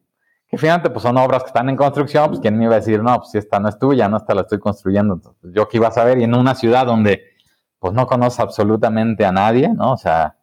que 0.49 0.59
finalmente 0.59 0.91
pues 0.91 1.03
son 1.03 1.17
obras 1.17 1.43
que 1.45 1.49
están 1.49 1.69
en 1.71 1.77
construcción, 1.77 2.29
pues 2.29 2.41
quién 2.41 2.59
me 2.59 2.65
iba 2.65 2.75
a 2.75 2.81
decir, 2.81 3.03
no, 3.03 3.17
pues 3.19 3.35
esta 3.35 3.59
no 3.59 3.69
es 3.69 3.79
tuya, 3.79 4.09
no, 4.09 4.19
esta 4.19 4.35
la 4.35 4.43
estoy 4.43 4.59
construyendo. 4.59 5.21
Yo 5.43 5.69
que 5.69 5.79
iba 5.79 5.89
a 5.89 5.93
saber, 5.93 6.19
y 6.19 6.25
en 6.25 6.35
una 6.35 6.55
ciudad 6.55 6.87
donde 6.87 7.23
pues 7.79 7.95
no 7.95 8.07
conoces 8.07 8.39
absolutamente 8.39 9.25
a 9.25 9.33
nadie, 9.33 9.69
¿no? 9.69 9.93
O 9.93 9.97
sea, 9.97 10.37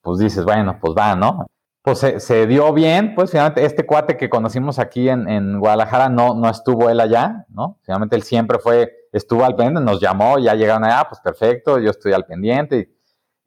pues 0.00 0.18
dices, 0.18 0.44
bueno, 0.44 0.78
pues 0.80 0.94
va, 0.98 1.14
¿no? 1.14 1.46
Pues 1.82 1.98
se, 1.98 2.46
dio 2.46 2.72
bien, 2.72 3.14
pues 3.14 3.30
finalmente 3.30 3.64
este 3.64 3.84
cuate 3.84 4.16
que 4.16 4.30
conocimos 4.30 4.78
aquí 4.78 5.08
en, 5.08 5.58
Guadalajara 5.58 6.08
no, 6.08 6.34
no 6.34 6.48
estuvo 6.48 6.88
él 6.90 7.00
allá, 7.00 7.44
¿no? 7.48 7.78
Finalmente 7.82 8.16
él 8.16 8.22
siempre 8.22 8.58
fue, 8.58 8.92
estuvo 9.12 9.44
al 9.44 9.56
pendiente, 9.56 9.80
nos 9.80 10.00
llamó, 10.00 10.38
ya 10.38 10.54
llegaron 10.54 10.84
allá, 10.84 11.06
pues 11.08 11.20
perfecto, 11.20 11.78
yo 11.78 11.90
estoy 11.90 12.12
al 12.12 12.24
pendiente, 12.24 12.92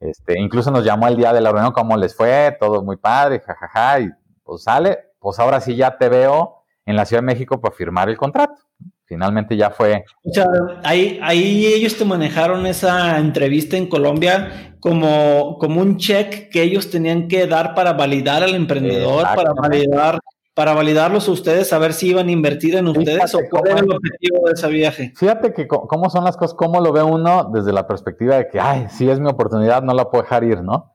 este, 0.08 0.38
incluso 0.40 0.70
nos 0.70 0.84
llamó 0.84 1.08
el 1.08 1.16
día 1.16 1.32
de 1.32 1.40
la 1.40 1.52
reunión, 1.52 1.72
cómo 1.72 1.96
les 1.96 2.14
fue, 2.14 2.56
todo 2.60 2.82
muy 2.82 2.96
padre, 2.96 3.40
jajaja, 3.40 4.00
y 4.00 4.10
pues 4.42 4.62
sale, 4.62 4.98
pues 5.18 5.38
ahora 5.38 5.60
sí 5.60 5.76
ya 5.76 5.96
te 5.98 6.08
veo 6.08 6.62
en 6.84 6.96
la 6.96 7.04
Ciudad 7.04 7.22
de 7.22 7.26
México 7.26 7.60
para 7.60 7.74
firmar 7.74 8.08
el 8.08 8.16
contrato. 8.16 8.54
Finalmente 9.06 9.56
ya 9.56 9.70
fue. 9.70 10.04
O 10.24 10.32
sea, 10.32 10.46
ahí, 10.82 11.20
ahí 11.22 11.66
ellos 11.66 11.96
te 11.96 12.04
manejaron 12.04 12.66
esa 12.66 13.18
entrevista 13.18 13.76
en 13.76 13.86
Colombia 13.86 14.76
como, 14.80 15.58
como 15.58 15.80
un 15.80 15.96
check 15.96 16.50
que 16.50 16.62
ellos 16.62 16.90
tenían 16.90 17.28
que 17.28 17.46
dar 17.46 17.74
para 17.74 17.92
validar 17.92 18.42
al 18.42 18.54
emprendedor, 18.54 19.22
para 19.34 19.52
validar, 19.52 20.18
para 20.56 20.72
validarlos 20.72 21.28
a 21.28 21.32
ustedes, 21.32 21.70
a 21.74 21.78
ver 21.78 21.92
si 21.92 22.08
iban 22.08 22.28
a 22.28 22.32
invertir 22.32 22.76
en 22.76 22.88
ustedes 22.88 23.34
o 23.34 23.40
cuál 23.50 23.66
era 23.66 23.80
el 23.80 23.92
objetivo 23.92 24.46
de 24.46 24.52
ese 24.54 24.68
viaje. 24.68 25.12
Fíjate 25.14 25.52
que 25.52 25.68
cómo 25.68 26.08
son 26.08 26.24
las 26.24 26.38
cosas, 26.38 26.56
cómo 26.56 26.80
lo 26.80 26.94
ve 26.94 27.02
uno 27.02 27.50
desde 27.52 27.74
la 27.74 27.86
perspectiva 27.86 28.36
de 28.36 28.48
que, 28.48 28.58
ay, 28.58 28.86
si 28.88 29.10
es 29.10 29.20
mi 29.20 29.28
oportunidad, 29.28 29.82
no 29.82 29.92
la 29.92 30.08
puedo 30.08 30.22
dejar 30.22 30.44
ir, 30.44 30.62
¿no? 30.62 30.94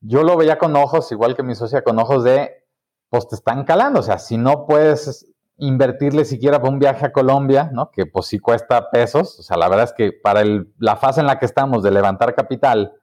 Yo 0.00 0.24
lo 0.24 0.36
veía 0.36 0.58
con 0.58 0.74
ojos, 0.74 1.12
igual 1.12 1.36
que 1.36 1.44
mi 1.44 1.54
socia, 1.54 1.82
con 1.82 1.96
ojos 2.00 2.24
de, 2.24 2.50
pues 3.08 3.28
te 3.28 3.36
están 3.36 3.64
calando, 3.64 4.00
o 4.00 4.02
sea, 4.02 4.18
si 4.18 4.36
no 4.36 4.66
puedes 4.66 5.32
invertirle 5.58 6.24
siquiera 6.24 6.58
para 6.58 6.72
un 6.72 6.80
viaje 6.80 7.06
a 7.06 7.12
Colombia, 7.12 7.70
¿no? 7.72 7.92
Que 7.92 8.04
pues 8.04 8.26
sí 8.26 8.40
cuesta 8.40 8.90
pesos. 8.90 9.38
O 9.38 9.42
sea, 9.44 9.56
la 9.56 9.68
verdad 9.68 9.84
es 9.84 9.92
que 9.92 10.10
para 10.12 10.40
el, 10.40 10.72
la 10.78 10.96
fase 10.96 11.20
en 11.20 11.28
la 11.28 11.38
que 11.38 11.46
estamos 11.46 11.84
de 11.84 11.92
levantar 11.92 12.34
capital, 12.34 12.94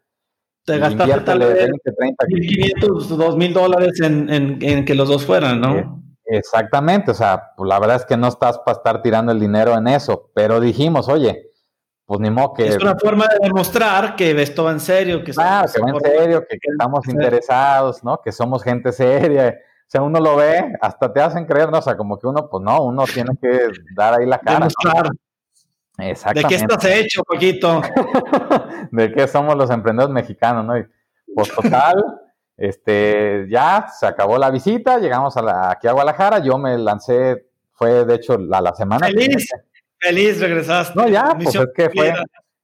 te 0.65 0.77
gastaste 0.79 1.21
tal 1.21 1.39
vez 1.39 1.53
20, 1.53 1.91
30, 1.91 2.25
1.500, 2.25 3.07
2.000 3.07 3.53
dólares 3.53 4.01
en, 4.01 4.29
en, 4.29 4.57
en, 4.61 4.85
que 4.85 4.95
los 4.95 5.07
dos 5.07 5.25
fueran, 5.25 5.61
¿no? 5.61 5.77
Eh, 5.77 5.87
exactamente, 6.25 7.11
o 7.11 7.13
sea, 7.13 7.51
pues 7.55 7.67
la 7.67 7.79
verdad 7.79 7.97
es 7.97 8.05
que 8.05 8.17
no 8.17 8.27
estás 8.27 8.57
para 8.59 8.77
estar 8.77 9.01
tirando 9.01 9.31
el 9.31 9.39
dinero 9.39 9.77
en 9.77 9.87
eso, 9.87 10.31
pero 10.33 10.59
dijimos, 10.59 11.07
oye, 11.07 11.51
pues 12.05 12.19
ni 12.19 12.29
modo 12.29 12.53
que... 12.53 12.67
Es 12.67 12.77
una 12.81 12.97
forma 12.97 13.27
de 13.27 13.47
demostrar 13.47 14.15
que 14.15 14.31
esto 14.41 14.63
va 14.63 14.71
en 14.71 14.79
serio, 14.79 15.23
que, 15.23 15.33
claro, 15.33 15.71
que 15.71 15.81
va 15.81 15.89
en 15.89 15.99
serio, 16.01 16.41
que, 16.41 16.57
que 16.57 16.71
estamos 16.71 17.07
interesados, 17.07 18.03
¿no? 18.03 18.19
Que 18.23 18.31
somos 18.31 18.63
gente 18.63 18.91
seria, 18.91 19.55
o 19.85 19.87
sea, 19.87 20.01
uno 20.01 20.19
lo 20.19 20.35
ve, 20.35 20.75
hasta 20.81 21.13
te 21.13 21.21
hacen 21.21 21.45
creer, 21.45 21.69
¿no? 21.69 21.77
O 21.77 21.81
sea, 21.81 21.95
como 21.95 22.17
que 22.17 22.25
uno, 22.25 22.49
pues 22.49 22.63
no, 22.63 22.83
uno 22.83 23.03
tiene 23.05 23.37
que 23.39 23.67
dar 23.95 24.19
ahí 24.19 24.25
la 24.25 24.39
cara. 24.39 24.67
Exactamente. 25.97 26.41
¿De 26.41 26.47
qué 26.47 26.73
estás 26.73 26.85
hecho, 26.85 27.23
Paquito? 27.23 27.81
de 28.91 29.11
qué 29.13 29.27
somos 29.27 29.55
los 29.55 29.69
emprendedores 29.69 30.13
mexicanos, 30.13 30.65
¿no? 30.65 30.77
Y, 30.77 30.85
pues 31.33 31.53
total, 31.53 31.95
este, 32.57 33.47
ya 33.49 33.87
se 33.87 34.05
acabó 34.05 34.37
la 34.37 34.49
visita, 34.49 34.99
llegamos 34.99 35.35
a 35.37 35.41
la, 35.41 35.71
aquí 35.71 35.87
a 35.87 35.93
Guadalajara, 35.93 36.39
yo 36.39 36.57
me 36.57 36.77
lancé, 36.77 37.47
fue 37.73 38.05
de 38.05 38.15
hecho 38.15 38.37
la, 38.37 38.61
la 38.61 38.73
semana. 38.73 39.07
Feliz, 39.07 39.49
feliz 39.99 40.39
regresaste. 40.39 40.99
No, 40.99 41.07
ya, 41.07 41.35
pues 41.41 41.55
es 41.55 41.67
que 41.75 41.89
fue 41.89 42.13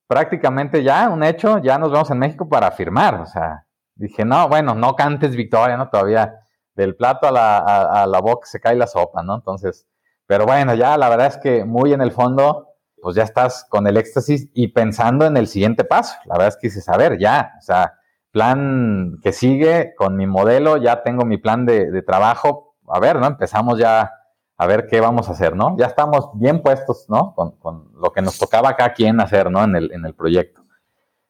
prácticamente 0.08 0.84
ya 0.84 1.10
un 1.10 1.24
hecho, 1.24 1.60
ya 1.60 1.78
nos 1.78 1.92
vemos 1.92 2.10
en 2.12 2.20
México 2.20 2.48
para 2.50 2.72
firmar, 2.72 3.16
o 3.16 3.26
sea, 3.26 3.66
dije, 3.96 4.26
no, 4.26 4.50
bueno, 4.50 4.76
no 4.76 4.96
cantes 4.96 5.36
victoria, 5.36 5.78
¿no? 5.78 5.90
Todavía 5.90 6.42
del 6.76 6.96
plato 6.96 7.28
a 7.28 7.32
la, 7.32 7.58
a, 7.58 8.08
la 8.08 8.20
boca 8.20 8.48
se 8.48 8.60
cae 8.60 8.76
la 8.76 8.88
sopa, 8.88 9.24
¿no? 9.24 9.36
Entonces, 9.36 9.88
pero 10.26 10.46
bueno, 10.46 10.74
ya 10.74 10.98
la 10.98 11.10
verdad 11.10 11.28
es 11.28 11.38
que 11.38 11.66
muy 11.66 11.94
en 11.94 12.02
el 12.02 12.12
fondo, 12.12 12.71
pues 13.02 13.16
ya 13.16 13.24
estás 13.24 13.66
con 13.70 13.88
el 13.88 13.98
éxtasis 13.98 14.50
y 14.54 14.70
pensando 14.70 15.26
en 15.26 15.38
el 15.38 15.48
siguiente 15.48 15.84
paso. 15.84 16.16
La 16.26 16.34
verdad 16.34 16.50
es 16.50 16.58
que 16.58 16.68
dices, 16.68 16.88
a 16.90 16.98
ver, 16.98 17.18
ya, 17.20 17.54
o 17.58 17.62
sea, 17.62 17.96
plan 18.32 19.20
que 19.22 19.34
sigue 19.34 19.94
con 19.98 20.16
mi 20.16 20.28
modelo, 20.28 20.78
ya 20.78 21.04
tengo 21.04 21.26
mi 21.26 21.38
plan 21.38 21.66
de, 21.66 22.02
trabajo, 22.04 22.76
a 22.88 23.00
ver, 23.00 23.20
¿no? 23.20 23.28
Empezamos 23.28 23.80
ya 23.80 24.12
a 24.58 24.68
ver 24.68 24.88
qué 24.88 25.02
vamos 25.02 25.28
a 25.30 25.32
hacer, 25.32 25.56
¿no? 25.56 25.76
Ya 25.78 25.88
estamos 25.88 26.30
bien 26.36 26.62
puestos, 26.62 27.06
¿no? 27.10 27.34
Con, 27.36 27.92
lo 27.96 28.12
que 28.12 28.22
nos 28.22 28.38
tocaba 28.38 28.70
acá 28.70 28.94
quien 28.94 29.20
hacer, 29.20 29.50
¿no? 29.50 29.64
En 29.64 29.76
el, 29.76 29.92
en 29.92 30.06
el 30.06 30.14
proyecto. 30.14 30.62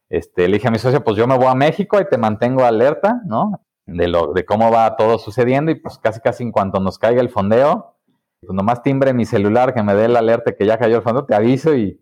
Este, 0.09 0.47
le 0.47 0.57
dije 0.57 0.67
a 0.67 0.71
mi 0.71 0.79
socio, 0.79 1.03
pues 1.03 1.15
yo 1.15 1.25
me 1.27 1.37
voy 1.37 1.47
a 1.47 1.55
México 1.55 1.99
y 1.99 2.07
te 2.07 2.17
mantengo 2.17 2.65
alerta, 2.65 3.21
¿no? 3.25 3.61
de, 3.85 4.07
lo, 4.07 4.33
de 4.33 4.45
cómo 4.45 4.71
va 4.71 4.95
todo 4.95 5.17
sucediendo 5.17 5.71
y 5.71 5.75
pues 5.75 5.97
casi 5.97 6.19
casi 6.19 6.43
en 6.43 6.51
cuanto 6.51 6.79
nos 6.79 6.97
caiga 6.97 7.21
el 7.21 7.29
fondeo, 7.29 7.95
pues 8.41 8.55
nomás 8.55 8.81
timbre 8.81 9.13
mi 9.13 9.25
celular 9.25 9.73
que 9.73 9.83
me 9.83 9.93
dé 9.93 10.05
el 10.05 10.15
alerta 10.15 10.53
que 10.53 10.65
ya 10.65 10.77
cayó 10.77 10.97
el 10.97 11.03
fondeo, 11.03 11.25
te 11.25 11.35
aviso 11.35 11.75
y 11.75 12.01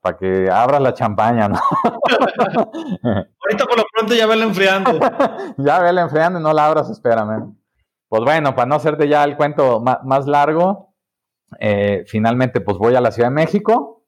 para 0.00 0.16
que 0.16 0.48
abras 0.48 0.80
la 0.80 0.94
champaña, 0.94 1.48
¿no? 1.48 1.58
Ahorita 3.02 3.66
por 3.66 3.76
lo 3.76 3.84
pronto 3.92 4.14
ya 4.14 4.26
vela 4.26 4.44
enfriando. 4.44 4.98
ya 5.58 5.80
vela 5.80 6.02
enfriando 6.02 6.38
y 6.38 6.42
no 6.42 6.52
la 6.52 6.66
abras, 6.66 6.88
espérame. 6.88 7.54
Pues 8.08 8.22
bueno, 8.22 8.54
para 8.54 8.66
no 8.66 8.76
hacerte 8.76 9.08
ya 9.08 9.24
el 9.24 9.36
cuento 9.36 9.80
más, 9.80 10.26
largo, 10.26 10.94
eh, 11.58 12.04
finalmente 12.06 12.60
pues 12.60 12.78
voy 12.78 12.94
a 12.94 13.00
la 13.00 13.10
Ciudad 13.10 13.28
de 13.28 13.34
México, 13.34 14.04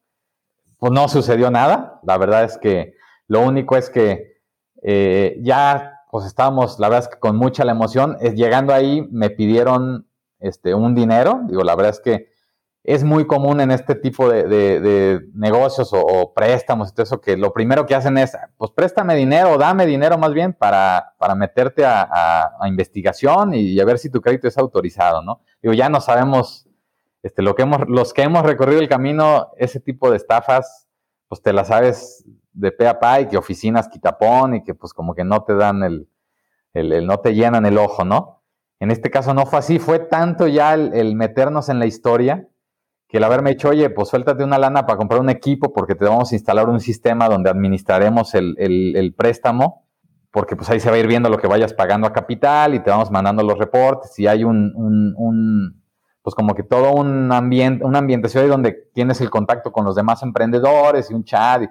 pues 0.78 0.92
no 0.92 1.08
sucedió 1.08 1.50
nada, 1.50 2.00
la 2.04 2.16
verdad 2.16 2.44
es 2.44 2.58
que 2.58 2.94
lo 3.26 3.40
único 3.40 3.76
es 3.76 3.90
que 3.90 4.40
eh, 4.82 5.36
ya 5.42 6.00
pues 6.10 6.26
estábamos, 6.26 6.78
la 6.78 6.88
verdad 6.88 7.08
es 7.08 7.14
que 7.14 7.20
con 7.20 7.36
mucha 7.36 7.64
la 7.64 7.72
emoción. 7.72 8.16
llegando 8.34 8.72
ahí 8.72 9.06
me 9.10 9.30
pidieron 9.30 10.06
este, 10.42 10.74
un 10.74 10.94
dinero. 10.94 11.40
Digo, 11.48 11.62
la 11.62 11.74
verdad 11.74 11.92
es 11.92 12.00
que 12.00 12.32
es 12.84 13.04
muy 13.04 13.26
común 13.26 13.60
en 13.60 13.70
este 13.70 13.94
tipo 13.94 14.28
de, 14.28 15.20
negocios 15.34 15.90
o, 15.92 16.32
préstamos 16.34 16.90
y 16.90 16.94
todo 16.94 17.04
eso 17.04 17.20
que 17.20 17.36
lo 17.36 17.52
primero 17.52 17.86
que 17.86 17.94
hacen 17.94 18.18
es, 18.18 18.36
pues 18.56 18.72
préstame 18.72 19.14
dinero 19.14 19.56
dame 19.56 19.86
dinero 19.86 20.18
más 20.18 20.32
bien 20.32 20.52
para, 20.52 21.14
para 21.18 21.34
meterte 21.36 21.84
a, 21.86 22.50
investigación 22.66 23.54
y, 23.54 23.78
a 23.78 23.84
ver 23.84 23.98
si 23.98 24.10
tu 24.10 24.20
crédito 24.20 24.48
es 24.48 24.58
autorizado, 24.58 25.22
¿no? 25.22 25.42
Digo, 25.62 25.74
ya 25.74 25.88
no 25.88 26.00
sabemos, 26.00 26.68
este, 27.22 27.42
lo 27.42 27.54
que 27.54 27.62
hemos, 27.62 27.88
los 27.88 28.12
que 28.12 28.22
hemos 28.22 28.42
recorrido 28.42 28.80
el 28.80 28.88
camino, 28.88 29.52
ese 29.56 29.78
tipo 29.78 30.10
de 30.10 30.16
estafas, 30.16 30.88
pues 31.28 31.40
te 31.40 31.52
la 31.52 31.64
sabes 31.64 32.24
de 32.52 32.72
pe 32.72 32.86
a 32.86 32.98
pa 32.98 33.24
que 33.26 33.36
oficinas 33.36 33.88
quitapón 33.88 34.56
y 34.56 34.62
que 34.64 34.74
pues 34.74 34.92
como 34.92 35.14
que 35.14 35.24
no 35.24 35.44
te 35.44 35.54
dan 35.54 35.82
el, 35.82 36.08
el, 36.74 37.06
no 37.06 37.20
te 37.20 37.34
llenan 37.34 37.64
el 37.64 37.78
ojo, 37.78 38.04
¿no? 38.04 38.41
En 38.82 38.90
este 38.90 39.10
caso 39.10 39.32
no 39.32 39.46
fue 39.46 39.60
así, 39.60 39.78
fue 39.78 40.00
tanto 40.00 40.48
ya 40.48 40.74
el, 40.74 41.14
meternos 41.14 41.68
en 41.68 41.78
la 41.78 41.86
historia 41.86 42.48
que 43.06 43.18
el 43.18 43.24
haberme 43.24 43.50
dicho, 43.50 43.68
oye, 43.68 43.88
pues 43.90 44.08
suéltate 44.08 44.42
una 44.42 44.58
lana 44.58 44.86
para 44.86 44.96
comprar 44.96 45.20
un 45.20 45.30
equipo 45.30 45.72
porque 45.72 45.94
te 45.94 46.04
vamos 46.04 46.32
a 46.32 46.34
instalar 46.34 46.68
un 46.68 46.80
sistema 46.80 47.28
donde 47.28 47.48
administraremos 47.48 48.34
el, 48.34 49.14
préstamo, 49.16 49.86
porque 50.32 50.56
pues 50.56 50.68
ahí 50.68 50.80
se 50.80 50.90
va 50.90 50.96
a 50.96 50.98
ir 50.98 51.06
viendo 51.06 51.28
lo 51.28 51.38
que 51.38 51.46
vayas 51.46 51.72
pagando 51.74 52.08
a 52.08 52.12
capital 52.12 52.74
y 52.74 52.80
te 52.80 52.90
vamos 52.90 53.08
mandando 53.12 53.44
los 53.44 53.56
reportes 53.56 54.18
y 54.18 54.26
hay 54.26 54.42
un, 54.42 55.80
pues 56.20 56.34
como 56.34 56.52
que 56.56 56.64
todo 56.64 56.92
un 56.92 57.30
ambiente, 57.30 57.84
una 57.84 58.00
ambientación 58.00 58.42
ahí 58.42 58.50
donde 58.50 58.90
tienes 58.92 59.20
el 59.20 59.30
contacto 59.30 59.70
con 59.70 59.84
los 59.84 59.94
demás 59.94 60.24
emprendedores 60.24 61.08
y 61.08 61.14
un 61.14 61.22
chat. 61.22 61.62
Y, 61.62 61.68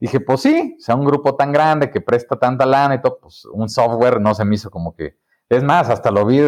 Dije, 0.00 0.18
pues 0.18 0.40
sí, 0.40 0.76
sea, 0.80 0.96
un 0.96 1.04
grupo 1.04 1.36
tan 1.36 1.52
grande 1.52 1.92
que 1.92 2.00
presta 2.00 2.36
tanta 2.36 2.66
lana 2.66 2.96
y 2.96 3.02
todo, 3.02 3.20
pues 3.20 3.44
un 3.44 3.68
software 3.68 4.20
no 4.20 4.34
se 4.34 4.44
me 4.44 4.56
hizo 4.56 4.68
como 4.68 4.96
que. 4.96 5.19
Es 5.50 5.64
más, 5.64 5.90
hasta 5.90 6.12
lo 6.12 6.24
vi, 6.24 6.40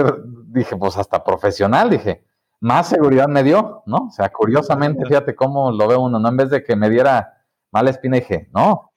dije, 0.46 0.76
pues 0.76 0.96
hasta 0.96 1.24
profesional, 1.24 1.90
dije, 1.90 2.24
más 2.60 2.88
seguridad 2.88 3.26
me 3.26 3.42
dio, 3.42 3.82
¿no? 3.86 4.06
O 4.08 4.10
sea, 4.12 4.30
curiosamente, 4.30 5.04
fíjate 5.04 5.34
cómo 5.34 5.72
lo 5.72 5.88
ve 5.88 5.96
uno, 5.96 6.20
¿no? 6.20 6.28
En 6.28 6.36
vez 6.36 6.50
de 6.50 6.62
que 6.62 6.76
me 6.76 6.88
diera 6.88 7.42
mala 7.72 7.90
espina, 7.90 8.18
dije, 8.18 8.48
no. 8.54 8.92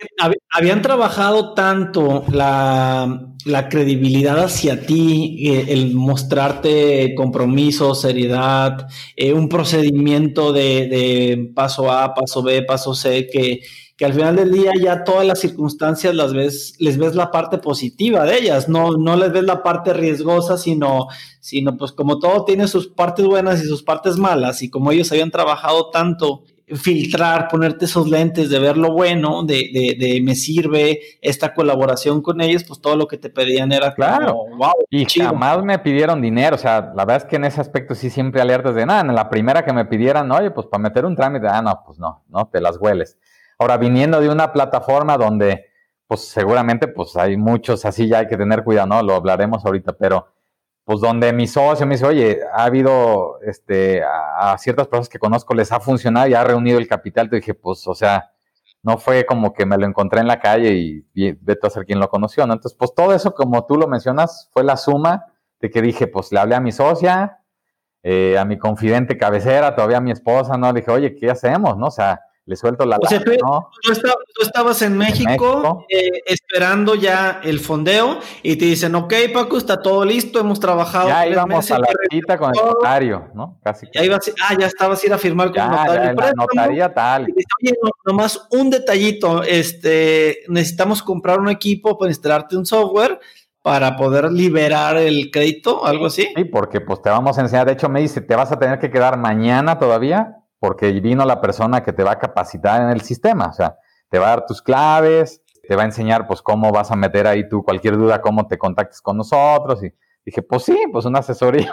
Habían 0.52 0.84
trabajado 0.84 1.56
tanto 1.56 2.24
la, 2.30 3.32
credibilidad 3.72 4.38
hacia 4.44 4.86
ti, 4.86 5.50
eh, 5.50 5.66
el 5.70 5.96
mostrarte 5.96 7.16
compromiso, 7.16 7.96
seriedad, 7.96 8.88
eh, 9.16 9.34
un 9.34 9.50
procedimiento 9.50 10.54
de, 10.54 10.88
de 10.88 11.52
paso 11.56 11.92
A, 11.92 12.14
paso 12.14 12.44
B, 12.44 12.62
paso 12.62 12.94
C, 12.94 13.28
que 13.28 13.62
que 13.98 14.06
al 14.06 14.14
final 14.14 14.36
del 14.36 14.52
día 14.52 14.74
ya 14.80 15.04
todas 15.04 15.26
las 15.26 15.40
circunstancias 15.40 16.14
las 16.14 16.34
ves, 16.34 16.76
les 16.80 16.98
ves 16.98 17.16
la 17.16 17.32
parte 17.32 17.58
positiva 17.60 18.26
de 18.26 18.38
ellas, 18.40 18.68
no, 18.68 18.98
no 18.98 19.16
les 19.16 19.32
ves 19.32 19.44
la 19.44 19.64
parte 19.64 19.94
riesgosa, 19.94 20.58
sino, 20.58 21.08
sino 21.40 21.78
pues 21.78 21.94
como 21.94 22.20
todo 22.20 22.44
tiene 22.44 22.68
sus 22.68 22.88
partes 22.88 23.26
buenas 23.26 23.64
y 23.64 23.68
sus 23.68 23.84
partes 23.84 24.18
malas, 24.18 24.62
y 24.62 24.70
como 24.70 24.92
ellos 24.92 25.12
habían 25.12 25.32
trabajado 25.32 25.92
tanto 25.92 26.44
filtrar, 26.68 27.48
ponerte 27.48 27.86
esos 27.86 28.10
lentes 28.10 28.50
de 28.50 28.58
ver 28.58 28.76
lo 28.76 28.92
bueno, 28.92 29.44
de, 29.44 29.70
de, 29.72 29.96
de, 30.00 30.20
me 30.22 30.34
sirve 30.34 31.00
esta 31.22 31.54
colaboración 31.54 32.22
con 32.22 32.42
ellos, 32.42 32.64
pues 32.64 32.82
todo 32.82 32.96
lo 32.96 33.08
que 33.08 33.18
te 33.18 33.30
pedían 33.30 33.72
era 33.72 33.94
claro. 33.94 34.46
wow, 34.58 34.74
y 34.90 35.06
jamás 35.06 35.64
me 35.64 35.78
pidieron 35.78 36.22
dinero, 36.22 36.56
o 36.56 36.60
sea, 36.60 36.92
la 36.96 37.06
verdad 37.06 37.18
es 37.18 37.26
que 37.26 37.36
en 37.36 37.46
ese 37.46 37.62
aspecto 37.62 37.94
sí 37.94 38.10
siempre 38.10 38.42
alertas 38.42 38.74
de 38.74 38.86
nada, 38.86 39.02
en 39.02 39.14
la 39.14 39.30
primera 39.30 39.64
que 39.64 39.74
me 39.74 39.86
pidieran, 39.86 40.32
oye, 40.32 40.50
pues 40.50 40.66
para 40.66 40.82
meter 40.82 41.06
un 41.06 41.16
trámite, 41.16 41.48
ah, 41.48 41.62
no, 41.62 41.84
pues 41.86 42.00
no, 42.00 42.24
no, 42.30 42.50
te 42.52 42.60
las 42.60 42.78
hueles. 42.78 43.18
Ahora, 43.58 43.78
viniendo 43.78 44.20
de 44.20 44.30
una 44.30 44.52
plataforma 44.52 45.18
donde, 45.18 45.66
pues 46.08 46.22
seguramente, 46.28 46.88
pues 46.88 47.16
hay 47.16 47.38
muchos 47.38 47.86
así, 47.86 48.08
ya 48.08 48.20
hay 48.20 48.28
que 48.28 48.38
tener 48.38 48.64
cuidado, 48.64 48.88
¿no? 48.88 49.04
Lo 49.04 49.16
hablaremos 49.16 49.66
ahorita, 49.66 49.94
pero 49.94 50.28
pues 50.84 51.02
donde 51.02 51.34
mi 51.34 51.48
socio 51.48 51.86
me 51.88 51.96
dice, 51.96 52.06
oye, 52.06 52.40
ha 52.54 52.66
habido 52.66 53.40
este, 53.42 54.04
a, 54.04 54.56
ciertas 54.60 54.88
personas 54.88 55.10
que 55.10 55.20
conozco 55.20 55.56
les 55.56 55.72
ha 55.72 55.80
funcionado 55.80 56.28
y 56.28 56.36
ha 56.36 56.44
reunido 56.44 56.78
el 56.78 56.88
capital, 56.88 57.30
te 57.30 57.38
dije, 57.38 57.56
pues, 57.56 57.88
o 57.88 57.96
sea, 57.96 58.32
no 58.84 59.00
fue 59.00 59.26
como 59.26 59.52
que 59.54 59.66
me 59.66 59.78
lo 59.78 59.88
encontré 59.88 60.20
en 60.22 60.28
la 60.28 60.40
calle 60.40 60.74
y, 60.74 61.08
y 61.14 61.32
vete 61.32 61.66
a 61.68 61.72
ser 61.72 61.86
quien 61.86 62.00
lo 62.00 62.10
conoció, 62.10 62.46
¿no? 62.46 62.54
Entonces, 62.54 62.78
pues 62.78 62.94
todo 62.94 63.16
eso, 63.16 63.34
como 63.34 63.66
tú 63.66 63.78
lo 63.78 63.88
mencionas, 63.88 64.50
fue 64.54 64.64
la 64.64 64.78
suma 64.78 65.26
de 65.60 65.70
que 65.72 65.82
dije, 65.82 66.08
pues 66.08 66.32
le 66.32 66.40
hablé 66.40 66.56
a 66.56 66.60
mi 66.60 66.72
socia, 66.72 67.40
eh, 68.08 68.38
a 68.38 68.46
mi 68.46 68.60
confidente 68.60 69.18
cabecera, 69.18 69.74
todavía 69.74 69.98
a 69.98 70.02
mi 70.02 70.12
esposa, 70.12 70.58
¿no? 70.58 70.72
Le 70.72 70.82
dije, 70.82 70.92
oye, 70.92 71.16
¿qué 71.16 71.32
hacemos, 71.32 71.76
no? 71.76 71.88
O 71.88 71.92
sea, 71.92 72.22
le 72.48 72.56
suelto 72.56 72.86
la... 72.86 72.98
O 73.02 73.08
sea, 73.08 73.20
tú, 73.24 73.32
estabas, 74.42 74.82
en 74.84 74.98
México, 74.98 75.86
eh, 75.90 76.22
esperando 76.28 76.94
ya 76.94 77.42
el 77.44 77.60
fondeo 77.60 78.20
y 78.44 78.56
te 78.56 78.66
dicen, 78.66 78.94
ok, 78.94 79.14
Paco, 79.34 79.58
está 79.58 79.82
todo 79.82 80.06
listo, 80.06 80.40
hemos 80.40 80.60
trabajado. 80.60 81.10
Ya 81.10 81.28
íbamos 81.28 81.72
a 81.72 81.80
la 81.80 81.88
cita 82.12 82.38
con 82.38 82.52
el 82.56 82.64
notario, 82.64 83.30
¿no? 83.34 83.60
Casi. 83.64 83.88
Ya 83.94 84.04
ibas, 84.04 84.32
ah, 84.48 84.56
ya 84.60 84.68
estabas 84.68 85.04
a 85.04 85.08
ir 85.08 85.14
a 85.14 85.18
firmar 85.18 85.52
con 85.52 85.62
el 85.62 85.70
notario. 85.70 86.04
Ya, 86.04 86.14
la 86.14 86.34
notaría 86.34 86.94
tal. 86.94 87.24
Oye, 87.24 87.74
nomás 88.06 88.48
un 88.52 88.70
detallito, 88.70 89.42
este, 89.42 90.44
necesitamos 90.48 91.02
comprar 91.02 91.40
un 91.40 91.50
equipo 91.50 91.98
para 91.98 92.12
instalarte 92.12 92.56
un 92.56 92.66
software 92.66 93.20
para 93.64 93.98
poder 93.98 94.32
liberar 94.32 94.98
el 94.98 95.32
crédito, 95.32 95.84
algo 95.84 96.06
así. 96.06 96.30
Sí, 96.36 96.44
porque 96.46 96.82
pues 96.82 97.02
te 97.02 97.10
vamos 97.10 97.40
a 97.40 97.42
enseñar, 97.42 97.66
de 97.66 97.74
hecho 97.74 97.90
me 97.90 98.02
dice, 98.02 98.22
te 98.22 98.36
vas 98.36 98.52
a 98.52 98.60
tener 98.60 98.78
que 98.78 98.92
quedar 98.92 99.18
mañana 99.18 99.80
todavía 99.80 100.45
porque 100.66 100.92
vino 100.94 101.24
la 101.26 101.40
persona 101.40 101.84
que 101.84 101.94
te 101.94 102.04
va 102.04 102.14
a 102.14 102.18
capacitar 102.18 102.82
en 102.82 102.90
el 102.90 103.02
sistema, 103.02 103.50
o 103.50 103.54
sea, 103.54 103.78
te 104.10 104.18
va 104.18 104.26
a 104.26 104.30
dar 104.30 104.46
tus 104.48 104.64
claves, 104.64 105.44
te 105.68 105.76
va 105.76 105.84
a 105.84 105.86
enseñar 105.86 106.26
pues 106.26 106.42
cómo 106.42 106.72
vas 106.72 106.90
a 106.90 106.96
meter 106.96 107.28
ahí 107.28 107.48
tú 107.48 107.64
cualquier 107.64 107.96
duda, 107.98 108.20
cómo 108.20 108.48
te 108.48 108.58
contactes 108.58 109.00
con 109.00 109.16
nosotros 109.16 109.84
y 109.84 109.94
dije, 110.26 110.42
pues 110.42 110.64
sí, 110.64 110.76
pues 110.92 111.06
una 111.06 111.20
asesoría. 111.26 111.70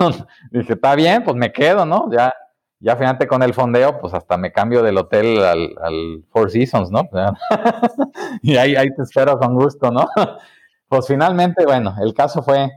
dije, 0.50 0.74
está 0.74 0.94
bien, 0.94 1.24
pues 1.24 1.34
me 1.36 1.50
quedo, 1.50 1.86
¿no? 1.86 2.12
Ya 2.12 2.34
ya 2.80 2.96
finalmente 2.96 3.26
con 3.26 3.42
el 3.42 3.54
fondeo, 3.54 3.98
pues 3.98 4.12
hasta 4.12 4.36
me 4.36 4.52
cambio 4.52 4.82
del 4.82 4.98
hotel 4.98 5.42
al, 5.42 6.24
Four 6.30 6.50
Seasons, 6.50 6.90
¿no? 6.90 7.08
y 8.42 8.56
ahí, 8.58 8.76
ahí 8.76 8.94
te 8.94 9.04
espero 9.04 9.38
con 9.38 9.54
gusto, 9.54 9.90
¿no? 9.90 10.06
pues 10.88 11.06
finalmente, 11.06 11.64
bueno, 11.64 11.94
el 12.02 12.12
caso 12.12 12.42
fue, 12.42 12.70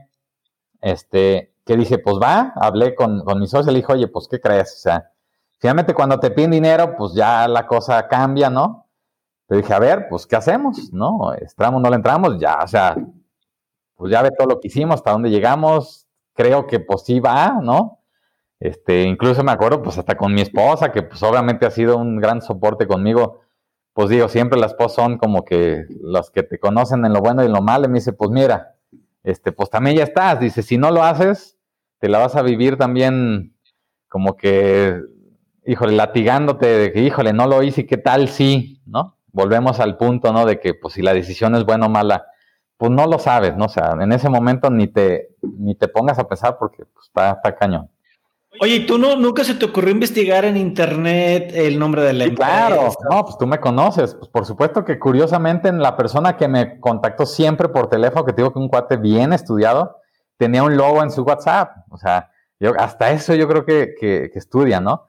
este, 0.80 1.52
que 1.66 1.76
dije, 1.76 1.98
pues 1.98 2.16
va, 2.22 2.54
hablé 2.56 2.94
con, 2.94 3.22
con 3.22 3.38
mi 3.38 3.48
socio, 3.48 3.70
le 3.70 3.80
dije, 3.80 3.92
oye, 3.92 4.08
pues, 4.08 4.28
¿qué 4.30 4.40
crees? 4.40 4.72
O 4.76 4.78
sea, 4.78 5.10
finalmente 5.58 5.94
cuando 5.94 6.18
te 6.20 6.30
piden 6.30 6.50
dinero, 6.52 6.94
pues 6.96 7.14
ya 7.14 7.46
la 7.48 7.66
cosa 7.66 8.06
cambia, 8.08 8.50
¿no? 8.50 8.86
Pero 9.46 9.60
dije, 9.60 9.74
a 9.74 9.78
ver, 9.78 10.06
pues, 10.08 10.26
¿qué 10.26 10.36
hacemos? 10.36 10.92
¿No? 10.92 11.32
¿Entramos, 11.34 11.80
no 11.80 11.88
le 11.88 11.96
entramos? 11.96 12.38
Ya, 12.38 12.58
o 12.62 12.66
sea, 12.66 12.96
pues 13.96 14.12
ya 14.12 14.22
ve 14.22 14.30
todo 14.30 14.48
lo 14.48 14.60
que 14.60 14.68
hicimos, 14.68 14.96
hasta 14.96 15.12
dónde 15.12 15.30
llegamos, 15.30 16.06
creo 16.34 16.66
que 16.66 16.80
pues 16.80 17.02
sí 17.02 17.20
va, 17.20 17.58
¿no? 17.62 18.00
Este, 18.60 19.02
incluso 19.02 19.42
me 19.42 19.52
acuerdo, 19.52 19.82
pues 19.82 19.98
hasta 19.98 20.16
con 20.16 20.34
mi 20.34 20.42
esposa, 20.42 20.92
que 20.92 21.02
pues 21.02 21.22
obviamente 21.22 21.66
ha 21.66 21.70
sido 21.70 21.96
un 21.96 22.16
gran 22.16 22.42
soporte 22.42 22.86
conmigo, 22.86 23.40
pues 23.92 24.10
digo, 24.10 24.28
siempre 24.28 24.60
las 24.60 24.72
esposas 24.72 24.96
son 24.96 25.18
como 25.18 25.44
que 25.44 25.86
los 26.00 26.30
que 26.30 26.42
te 26.42 26.58
conocen 26.58 27.04
en 27.04 27.12
lo 27.12 27.20
bueno 27.20 27.42
y 27.42 27.46
en 27.46 27.52
lo 27.52 27.62
malo, 27.62 27.86
y 27.86 27.88
me 27.88 27.98
dice, 27.98 28.12
pues 28.12 28.30
mira, 28.30 28.74
este, 29.24 29.52
pues 29.52 29.70
también 29.70 29.96
ya 29.96 30.04
estás, 30.04 30.38
dice, 30.40 30.62
si 30.62 30.78
no 30.78 30.90
lo 30.90 31.02
haces, 31.02 31.58
te 31.98 32.08
la 32.08 32.18
vas 32.18 32.36
a 32.36 32.42
vivir 32.42 32.76
también 32.76 33.56
como 34.08 34.36
que, 34.36 35.00
híjole, 35.66 35.92
latigándote 35.92 36.66
de 36.66 36.92
que, 36.92 37.00
híjole, 37.00 37.32
no 37.32 37.46
lo 37.46 37.62
hice, 37.62 37.86
¿qué 37.86 37.96
tal 37.96 38.28
sí? 38.28 38.80
¿No? 38.86 39.16
Volvemos 39.32 39.80
al 39.80 39.96
punto, 39.96 40.32
¿no? 40.32 40.46
De 40.46 40.60
que, 40.60 40.74
pues 40.74 40.94
si 40.94 41.02
la 41.02 41.12
decisión 41.12 41.54
es 41.54 41.64
buena 41.64 41.86
o 41.86 41.88
mala, 41.88 42.26
pues 42.76 42.90
no 42.90 43.06
lo 43.06 43.18
sabes, 43.18 43.56
¿no? 43.56 43.66
O 43.66 43.68
sea, 43.68 43.96
en 44.00 44.12
ese 44.12 44.28
momento 44.28 44.70
ni 44.70 44.86
te, 44.88 45.30
ni 45.42 45.74
te 45.74 45.88
pongas 45.88 46.18
a 46.18 46.28
pensar 46.28 46.56
porque 46.58 46.84
pues, 46.84 47.06
está, 47.06 47.32
está 47.32 47.54
cañón. 47.54 47.90
Oye, 48.58 48.80
¿tú 48.80 48.96
no, 48.96 49.16
nunca 49.16 49.44
se 49.44 49.54
te 49.54 49.66
ocurrió 49.66 49.90
investigar 49.90 50.46
en 50.46 50.56
internet 50.56 51.52
el 51.54 51.78
nombre 51.78 52.02
de 52.02 52.14
la 52.14 52.24
empresa? 52.24 52.50
Claro, 52.50 52.88
no, 53.10 53.24
pues 53.24 53.36
tú 53.36 53.46
me 53.46 53.60
conoces. 53.60 54.14
Pues 54.14 54.30
por 54.30 54.46
supuesto 54.46 54.84
que 54.84 54.98
curiosamente 54.98 55.68
en 55.68 55.82
la 55.82 55.94
persona 55.96 56.36
que 56.38 56.48
me 56.48 56.80
contactó 56.80 57.26
siempre 57.26 57.68
por 57.68 57.90
teléfono, 57.90 58.24
que 58.24 58.32
tengo 58.32 58.52
que 58.52 58.58
un 58.58 58.68
cuate 58.68 58.96
bien 58.96 59.34
estudiado, 59.34 59.98
tenía 60.38 60.62
un 60.62 60.76
logo 60.76 61.02
en 61.02 61.10
su 61.10 61.22
WhatsApp. 61.22 61.70
O 61.90 61.98
sea, 61.98 62.30
yo, 62.58 62.72
hasta 62.78 63.10
eso 63.10 63.34
yo 63.34 63.46
creo 63.46 63.66
que, 63.66 63.94
que, 64.00 64.30
que 64.32 64.38
estudia, 64.38 64.80
¿no? 64.80 65.04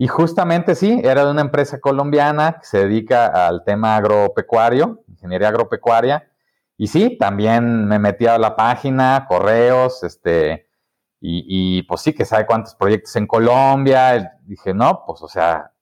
Y 0.00 0.06
justamente 0.06 0.76
sí, 0.76 1.00
era 1.02 1.24
de 1.24 1.32
una 1.32 1.40
empresa 1.40 1.80
colombiana 1.80 2.58
que 2.60 2.66
se 2.66 2.78
dedica 2.78 3.26
al 3.26 3.64
tema 3.64 3.96
agropecuario, 3.96 5.02
ingeniería 5.08 5.48
agropecuaria. 5.48 6.30
Y 6.76 6.86
sí, 6.86 7.18
también 7.18 7.86
me 7.88 7.98
metí 7.98 8.28
a 8.28 8.38
la 8.38 8.54
página, 8.54 9.26
correos, 9.28 10.04
este, 10.04 10.68
y, 11.20 11.82
pues 11.82 12.02
sí, 12.02 12.12
que 12.12 12.24
sabe 12.24 12.46
cuántos 12.46 12.76
proyectos 12.76 13.16
en 13.16 13.26
Colombia. 13.26 14.38
Dije, 14.44 14.72
no, 14.72 15.02
pues 15.04 15.20
o 15.20 15.28
sea, 15.28 15.72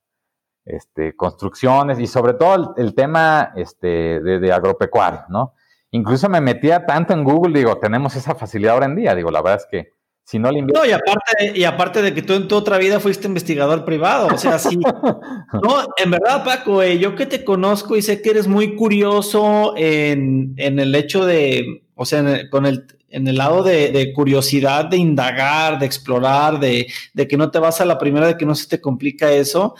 este, 0.64 1.14
construcciones 1.14 1.98
y 1.98 2.06
sobre 2.06 2.32
todo 2.32 2.74
el, 2.78 2.94
tema 2.94 3.52
este, 3.54 4.20
de, 4.20 4.52
agropecuario, 4.52 5.26
¿no? 5.28 5.52
Incluso 5.90 6.30
me 6.30 6.40
metía 6.40 6.86
tanto 6.86 7.12
en 7.12 7.22
Google, 7.22 7.58
digo, 7.58 7.78
tenemos 7.78 8.16
esa 8.16 8.34
facilidad 8.34 8.74
ahora 8.74 8.86
en 8.86 8.96
día, 8.96 9.14
digo, 9.14 9.30
la 9.30 9.42
verdad 9.42 9.60
es 9.60 9.66
que 9.70 9.95
si 10.26 10.40
no 10.40 10.50
le 10.50 10.60
No, 10.60 10.84
y 10.84 10.90
aparte, 10.90 11.52
y 11.54 11.62
aparte 11.62 12.02
de 12.02 12.12
que 12.12 12.20
tú 12.20 12.32
en 12.32 12.48
tu 12.48 12.56
otra 12.56 12.78
vida 12.78 12.98
fuiste 12.98 13.28
investigador 13.28 13.84
privado, 13.84 14.26
o 14.26 14.36
sea, 14.36 14.58
sí. 14.58 14.76
no, 15.62 15.86
en 15.96 16.10
verdad, 16.10 16.44
Paco, 16.44 16.82
eh, 16.82 16.98
yo 16.98 17.14
que 17.14 17.26
te 17.26 17.44
conozco 17.44 17.96
y 17.96 18.02
sé 18.02 18.20
que 18.20 18.30
eres 18.30 18.48
muy 18.48 18.74
curioso 18.74 19.74
en, 19.76 20.54
en 20.56 20.80
el 20.80 20.96
hecho 20.96 21.24
de, 21.24 21.84
o 21.94 22.04
sea, 22.04 22.50
con 22.50 22.66
el, 22.66 22.86
en 23.08 23.28
el 23.28 23.36
lado 23.36 23.62
de, 23.62 24.12
curiosidad, 24.14 24.86
de 24.86 24.96
indagar, 24.96 25.78
de 25.78 25.86
explorar, 25.86 26.58
de, 26.58 26.86
que 27.28 27.36
no 27.36 27.50
te 27.50 27.58
vas 27.58 27.80
a 27.80 27.86
la 27.86 27.98
primera, 27.98 28.26
de 28.26 28.36
que 28.36 28.46
no 28.46 28.54
se 28.54 28.68
te 28.68 28.80
complica 28.80 29.30
eso. 29.32 29.76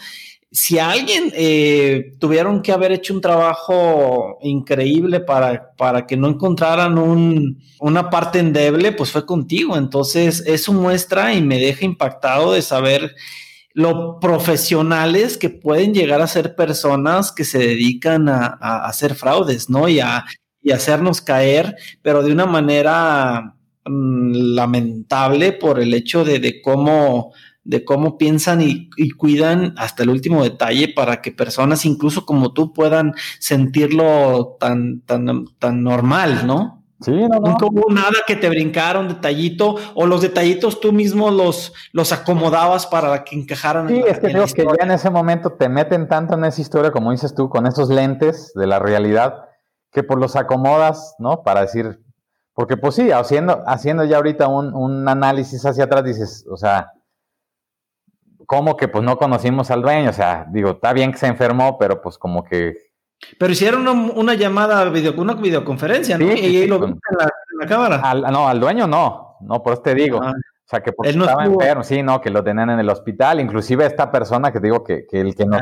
Si 0.51 0.79
alguien 0.79 1.31
eh, 1.33 2.15
tuvieron 2.19 2.61
que 2.61 2.71
haber 2.71 2.91
hecho 2.93 3.13
un 3.13 3.21
trabajo 3.21 4.37
increíble 4.41 5.19
para, 5.19 5.73
para 5.75 6.07
que 6.07 6.15
no 6.15 6.29
encontraran 6.29 6.97
un, 6.97 7.61
una 7.79 8.09
parte 8.09 8.39
endeble, 8.39 8.93
pues 8.93 9.11
fue 9.11 9.25
contigo. 9.25 9.75
Entonces, 9.75 10.43
eso 10.45 10.71
muestra 10.73 11.33
y 11.33 11.41
me 11.41 11.59
deja 11.59 11.85
impactado 11.85 12.53
de 12.53 12.61
saber 12.61 13.13
lo 13.77 14.19
profesionales 14.19 15.37
que 15.37 15.51
pueden 15.51 15.93
llegar 15.93 16.19
a 16.19 16.27
ser 16.27 16.55
personas 16.55 17.31
que 17.31 17.43
se 17.43 17.59
dedican 17.59 18.27
a, 18.27 18.57
hacer 18.87 19.13
fraudes, 19.13 19.69
¿no? 19.69 19.87
Y 19.87 19.99
a, 19.99 20.25
y 20.63 20.71
hacernos 20.71 21.21
caer, 21.21 21.75
pero 22.01 22.23
de 22.23 22.31
una 22.31 22.47
manera 22.47 23.55
mm, 23.85 24.55
lamentable 24.55 25.53
por 25.53 25.79
el 25.79 25.93
hecho 25.93 26.25
de, 26.25 26.59
cómo 26.63 27.33
de 27.67 27.83
cómo 27.83 28.17
piensan 28.17 28.61
y, 28.61 28.89
cuidan 29.17 29.73
hasta 29.77 30.03
el 30.03 30.09
último 30.09 30.41
detalle 30.41 30.93
para 30.95 31.21
que 31.21 31.31
personas 31.31 31.85
incluso 31.85 32.25
como 32.25 32.53
tú 32.53 32.71
puedan 32.71 33.13
sentirlo 33.39 34.55
tan, 34.59 35.01
tan, 35.01 35.45
tan 35.59 35.83
normal, 35.83 36.47
¿no? 36.47 36.85
Sí, 37.01 37.11
no, 37.11 37.27
no. 37.27 37.39
Nunca 37.41 37.65
hubo 37.65 37.93
nada 37.93 38.15
que 38.25 38.37
te 38.37 38.49
brincara 38.49 38.99
un 38.99 39.09
detallito 39.09 39.75
o 39.93 40.07
los 40.07 40.21
detallitos 40.21 40.79
tú 40.79 40.93
mismo 40.93 41.29
los, 41.29 41.73
los 41.91 42.11
acomodabas 42.11 42.87
para 42.87 43.23
que 43.23 43.35
encajaran. 43.35 43.87
Sí, 43.89 44.01
es 44.07 44.19
que 44.19 44.27
digo 44.27 44.45
que 44.45 44.63
ya 44.63 44.85
en 44.85 44.91
ese 44.91 45.09
momento 45.09 45.51
te 45.51 45.69
meten 45.69 46.07
tanto 46.07 46.35
en 46.35 46.45
esa 46.45 46.61
historia, 46.61 46.91
como 46.91 47.11
dices 47.11 47.35
tú, 47.35 47.49
con 47.49 47.67
esos 47.67 47.89
lentes 47.89 48.51
de 48.55 48.65
la 48.65 48.79
realidad, 48.79 49.45
que 49.91 50.03
pues 50.03 50.19
los 50.19 50.35
acomodas, 50.35 51.15
¿no? 51.19 51.43
Para 51.43 51.61
decir, 51.61 51.99
porque 52.53 52.77
pues 52.77 52.95
sí, 52.95 53.11
haciendo, 53.11 53.61
haciendo 53.67 54.05
ya 54.05 54.17
ahorita 54.17 54.47
un, 54.47 55.07
análisis 55.07 55.63
hacia 55.65 55.83
atrás, 55.83 56.03
dices, 56.03 56.45
o 56.49 56.57
sea, 56.57 56.93
¿cómo 58.47 58.77
que 58.77 58.87
pues 58.87 59.03
no 59.03 59.17
conocimos 59.17 59.69
al 59.69 59.83
dueño? 59.83 60.09
O 60.09 60.13
sea, 60.13 60.47
digo, 60.49 60.71
está 60.71 60.93
bien 60.93 61.11
que 61.11 61.19
se 61.19 61.27
enfermó, 61.27 61.77
pero 61.77 62.01
pues 62.01 62.17
como 62.17 62.43
que... 62.43 62.73
Pero 63.37 63.51
hicieron 63.51 63.87
una, 63.87 64.33
llamada, 64.33 64.85
video, 64.85 65.13
una 65.17 65.33
videoconferencia, 65.35 66.17
¿no? 66.17 66.25
y 66.25 66.29
ahí 66.29 66.67
lo 66.67 66.79
viste 66.79 66.99
en 67.11 67.17
la, 67.59 67.67
cámara. 67.67 68.13
no, 68.31 68.47
al 68.47 68.59
dueño 68.59 68.87
no, 68.87 69.37
no, 69.41 69.61
por 69.61 69.73
eso 69.73 69.81
te 69.81 69.93
digo. 69.93 70.19
Ah. 70.23 70.31
O 70.31 70.69
sea, 70.69 70.81
que 70.81 70.91
porque 70.91 71.11
estaba 71.11 71.45
enfermo, 71.45 71.83
sí, 71.83 72.03
no, 72.03 72.19
que 72.19 72.29
lo 72.29 72.43
tenían 72.43 72.69
en 72.69 72.79
el 72.79 72.89
hospital. 72.89 73.39
Inclusive 73.39 73.85
esta 73.85 74.11
persona 74.11 74.51
que 74.51 74.59
digo 74.59 74.83
que, 74.83 75.07
que 75.07 75.21
el 75.21 75.33
que 75.33 75.45
no, 75.45 75.57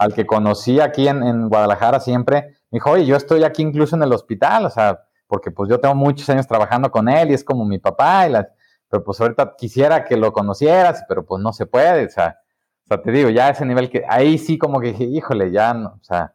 al 0.00 0.14
que 0.14 0.26
conocí 0.26 0.80
aquí 0.80 1.06
en, 1.06 1.22
en 1.22 1.48
Guadalajara 1.48 2.00
siempre, 2.00 2.56
me 2.70 2.76
dijo, 2.76 2.90
oye, 2.90 3.04
yo 3.04 3.16
estoy 3.16 3.44
aquí 3.44 3.62
incluso 3.62 3.96
en 3.96 4.02
el 4.02 4.12
hospital, 4.12 4.64
o 4.64 4.70
sea, 4.70 4.98
porque 5.26 5.50
pues 5.50 5.68
yo 5.68 5.78
tengo 5.78 5.94
muchos 5.94 6.28
años 6.30 6.46
trabajando 6.46 6.90
con 6.90 7.08
él 7.08 7.30
y 7.30 7.34
es 7.34 7.44
como 7.44 7.66
mi 7.66 7.78
papá, 7.78 8.26
y 8.26 8.32
la, 8.32 8.48
pero 8.88 9.04
pues 9.04 9.20
ahorita 9.20 9.54
quisiera 9.56 10.04
que 10.04 10.16
lo 10.16 10.32
conocieras, 10.32 11.04
pero 11.08 11.24
pues 11.24 11.42
no 11.42 11.52
se 11.52 11.66
puede, 11.66 12.06
o 12.06 12.10
sea, 12.10 12.38
o 12.84 12.86
sea, 12.86 13.02
te 13.02 13.10
digo, 13.10 13.30
ya 13.30 13.50
ese 13.50 13.64
nivel 13.64 13.90
que, 13.90 14.04
ahí 14.08 14.38
sí 14.38 14.58
como 14.58 14.80
que 14.80 14.88
dije, 14.88 15.04
híjole, 15.04 15.50
ya 15.50 15.74
no, 15.74 15.98
o 16.00 16.04
sea, 16.04 16.34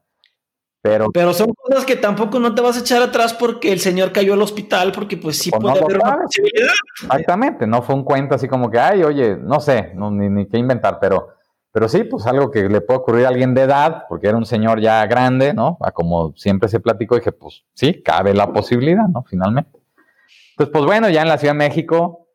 pero... 0.82 1.12
Pero 1.12 1.34
son 1.34 1.54
cosas 1.54 1.86
que 1.86 1.96
tampoco 1.96 2.40
no 2.40 2.56
te 2.56 2.62
vas 2.62 2.78
a 2.78 2.80
echar 2.80 3.02
atrás 3.02 3.34
porque 3.34 3.72
el 3.72 3.80
señor 3.80 4.12
cayó 4.12 4.34
al 4.34 4.42
hospital, 4.42 4.92
porque 4.94 5.18
pues 5.18 5.38
sí 5.38 5.52
pues 5.52 5.62
puede 5.62 5.80
haber 5.80 5.98
una 5.98 6.18
posibilidad. 6.24 6.74
Exactamente, 7.04 7.68
no 7.68 7.82
fue 7.82 7.96
un 7.96 8.04
cuento 8.04 8.36
así 8.36 8.48
como 8.48 8.72
que, 8.72 8.80
ay, 8.80 9.04
oye, 9.04 9.36
no 9.36 9.60
sé, 9.60 9.92
no, 9.96 10.10
ni, 10.10 10.30
ni 10.30 10.48
qué 10.48 10.58
inventar, 10.58 11.00
pero 11.00 11.40
pero 11.72 11.88
sí, 11.88 12.04
pues 12.04 12.26
algo 12.26 12.50
que 12.50 12.68
le 12.68 12.82
puede 12.82 13.00
ocurrir 13.00 13.26
a 13.26 13.30
alguien 13.30 13.54
de 13.54 13.62
edad, 13.62 14.06
porque 14.10 14.28
era 14.28 14.38
un 14.38 14.46
señor 14.46 14.82
ya 14.82 15.06
grande, 15.06 15.54
¿no? 15.54 15.78
como 15.94 16.34
siempre 16.36 16.68
se 16.68 16.80
platicó, 16.80 17.16
dije, 17.16 17.32
pues 17.32 17.64
sí, 17.74 18.02
cabe 18.02 18.34
la 18.34 18.52
posibilidad, 18.52 19.08
¿no? 19.08 19.24
Finalmente. 19.24 19.80
Entonces, 20.52 20.74
pues 20.74 20.86
bueno, 20.86 21.10
ya 21.10 21.22
en 21.22 21.28
la 21.28 21.38
Ciudad 21.38 21.54
de 21.54 21.60
México, 21.60 22.28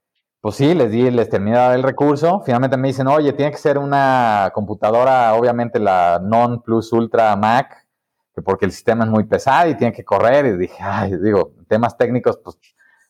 pues 0.45 0.57
sí, 0.57 0.75
les 0.75 0.91
di, 0.91 1.11
les 1.11 1.31
terminé 1.31 1.73
el 1.73 1.83
recurso. 1.83 2.43
Finalmente 2.45 2.77
me 2.77 2.89
dicen, 2.89 3.07
oye, 3.07 3.33
tiene 3.33 3.51
que 3.51 3.57
ser 3.57 3.79
una 3.79 4.51
computadora, 4.53 5.33
obviamente 5.33 5.79
la 5.79 6.21
Non 6.23 6.61
Plus 6.61 6.93
Ultra 6.93 7.35
Mac, 7.35 7.89
porque 8.45 8.67
el 8.67 8.73
sistema 8.73 9.05
es 9.05 9.11
muy 9.11 9.25
pesado 9.25 9.71
y 9.71 9.75
tiene 9.75 9.95
que 9.95 10.05
correr. 10.05 10.45
Y 10.45 10.59
dije, 10.59 10.77
ay, 10.83 11.17
digo, 11.17 11.55
temas 11.67 11.97
técnicos, 11.97 12.39
pues 12.45 12.59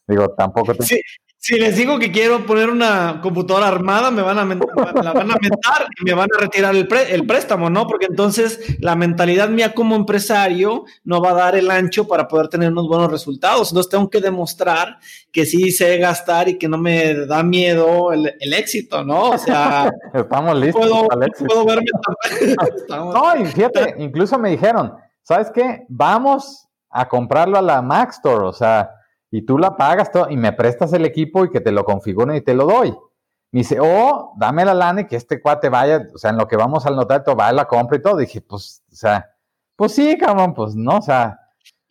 digo, 0.06 0.28
tampoco. 0.28 0.74
Sí, 0.78 1.00
si 1.44 1.58
les 1.58 1.76
digo 1.76 1.98
que 1.98 2.10
quiero 2.10 2.46
poner 2.46 2.70
una 2.70 3.20
computadora 3.20 3.68
armada, 3.68 4.10
me 4.10 4.22
van 4.22 4.38
a 4.38 4.46
la 4.46 5.12
van 5.12 5.30
a 5.30 5.36
mentar 5.38 5.86
y 6.00 6.02
me 6.02 6.14
van 6.14 6.30
a 6.34 6.40
retirar 6.40 6.74
el, 6.74 6.88
el, 7.10 7.26
préstamo, 7.26 7.68
¿no? 7.68 7.86
Porque 7.86 8.06
entonces 8.06 8.78
la 8.80 8.96
mentalidad 8.96 9.50
mía 9.50 9.74
como 9.74 9.94
empresario 9.94 10.86
no 11.04 11.20
va 11.20 11.32
a 11.32 11.34
dar 11.34 11.54
el 11.54 11.70
ancho 11.70 12.08
para 12.08 12.28
poder 12.28 12.48
tener 12.48 12.72
unos 12.72 12.88
buenos 12.88 13.10
resultados. 13.10 13.70
Entonces 13.70 13.90
tengo 13.90 14.08
que 14.08 14.22
demostrar 14.22 14.96
que 15.30 15.44
sí 15.44 15.70
sé 15.70 15.98
gastar 15.98 16.48
y 16.48 16.56
que 16.56 16.66
no 16.66 16.78
me 16.78 17.26
da 17.26 17.42
miedo 17.42 18.10
el, 18.14 18.32
éxito, 18.54 19.04
¿no? 19.04 19.32
O 19.32 19.38
sea, 19.38 19.92
estamos 20.14 20.58
listos. 20.58 20.80
Puedo, 20.80 21.08
puedo 21.46 21.66
verme 21.66 21.84
No, 22.88 23.36
y 23.36 23.44
fíjate, 23.44 23.96
incluso 23.98 24.38
me 24.38 24.48
dijeron, 24.48 24.94
¿sabes 25.22 25.50
qué? 25.50 25.84
Vamos 25.90 26.66
a 26.88 27.06
comprarlo 27.06 27.58
a 27.58 27.62
la 27.62 27.82
Mac 27.82 28.12
Store, 28.12 28.46
o 28.46 28.52
sea 28.54 28.88
y 29.36 29.42
tú 29.42 29.58
la 29.58 29.76
pagas 29.76 30.12
todo, 30.12 30.30
y 30.30 30.36
me 30.36 30.52
prestas 30.52 30.92
el 30.92 31.04
equipo 31.04 31.44
y 31.44 31.50
que 31.50 31.60
te 31.60 31.72
lo 31.72 31.84
configuren 31.84 32.36
y 32.36 32.40
te 32.40 32.54
lo 32.54 32.66
doy. 32.66 32.90
Me 33.50 33.60
dice, 33.60 33.78
oh, 33.80 34.32
dame 34.36 34.64
la 34.64 34.74
lana 34.74 35.00
y 35.00 35.06
que 35.08 35.16
este 35.16 35.42
cuate 35.42 35.68
vaya, 35.68 36.06
o 36.14 36.18
sea, 36.18 36.30
en 36.30 36.36
lo 36.36 36.46
que 36.46 36.54
vamos 36.54 36.86
al 36.86 36.94
notario, 36.94 37.34
va 37.34 37.48
a 37.48 37.52
la 37.52 37.64
compra 37.64 37.96
y 37.96 38.02
todo. 38.02 38.18
Dije, 38.18 38.40
pues, 38.40 38.84
o 38.92 38.94
sea, 38.94 39.28
pues 39.74 39.90
sí, 39.90 40.16
cabrón, 40.16 40.54
pues 40.54 40.76
no, 40.76 40.98
o 40.98 41.02
sea, 41.02 41.40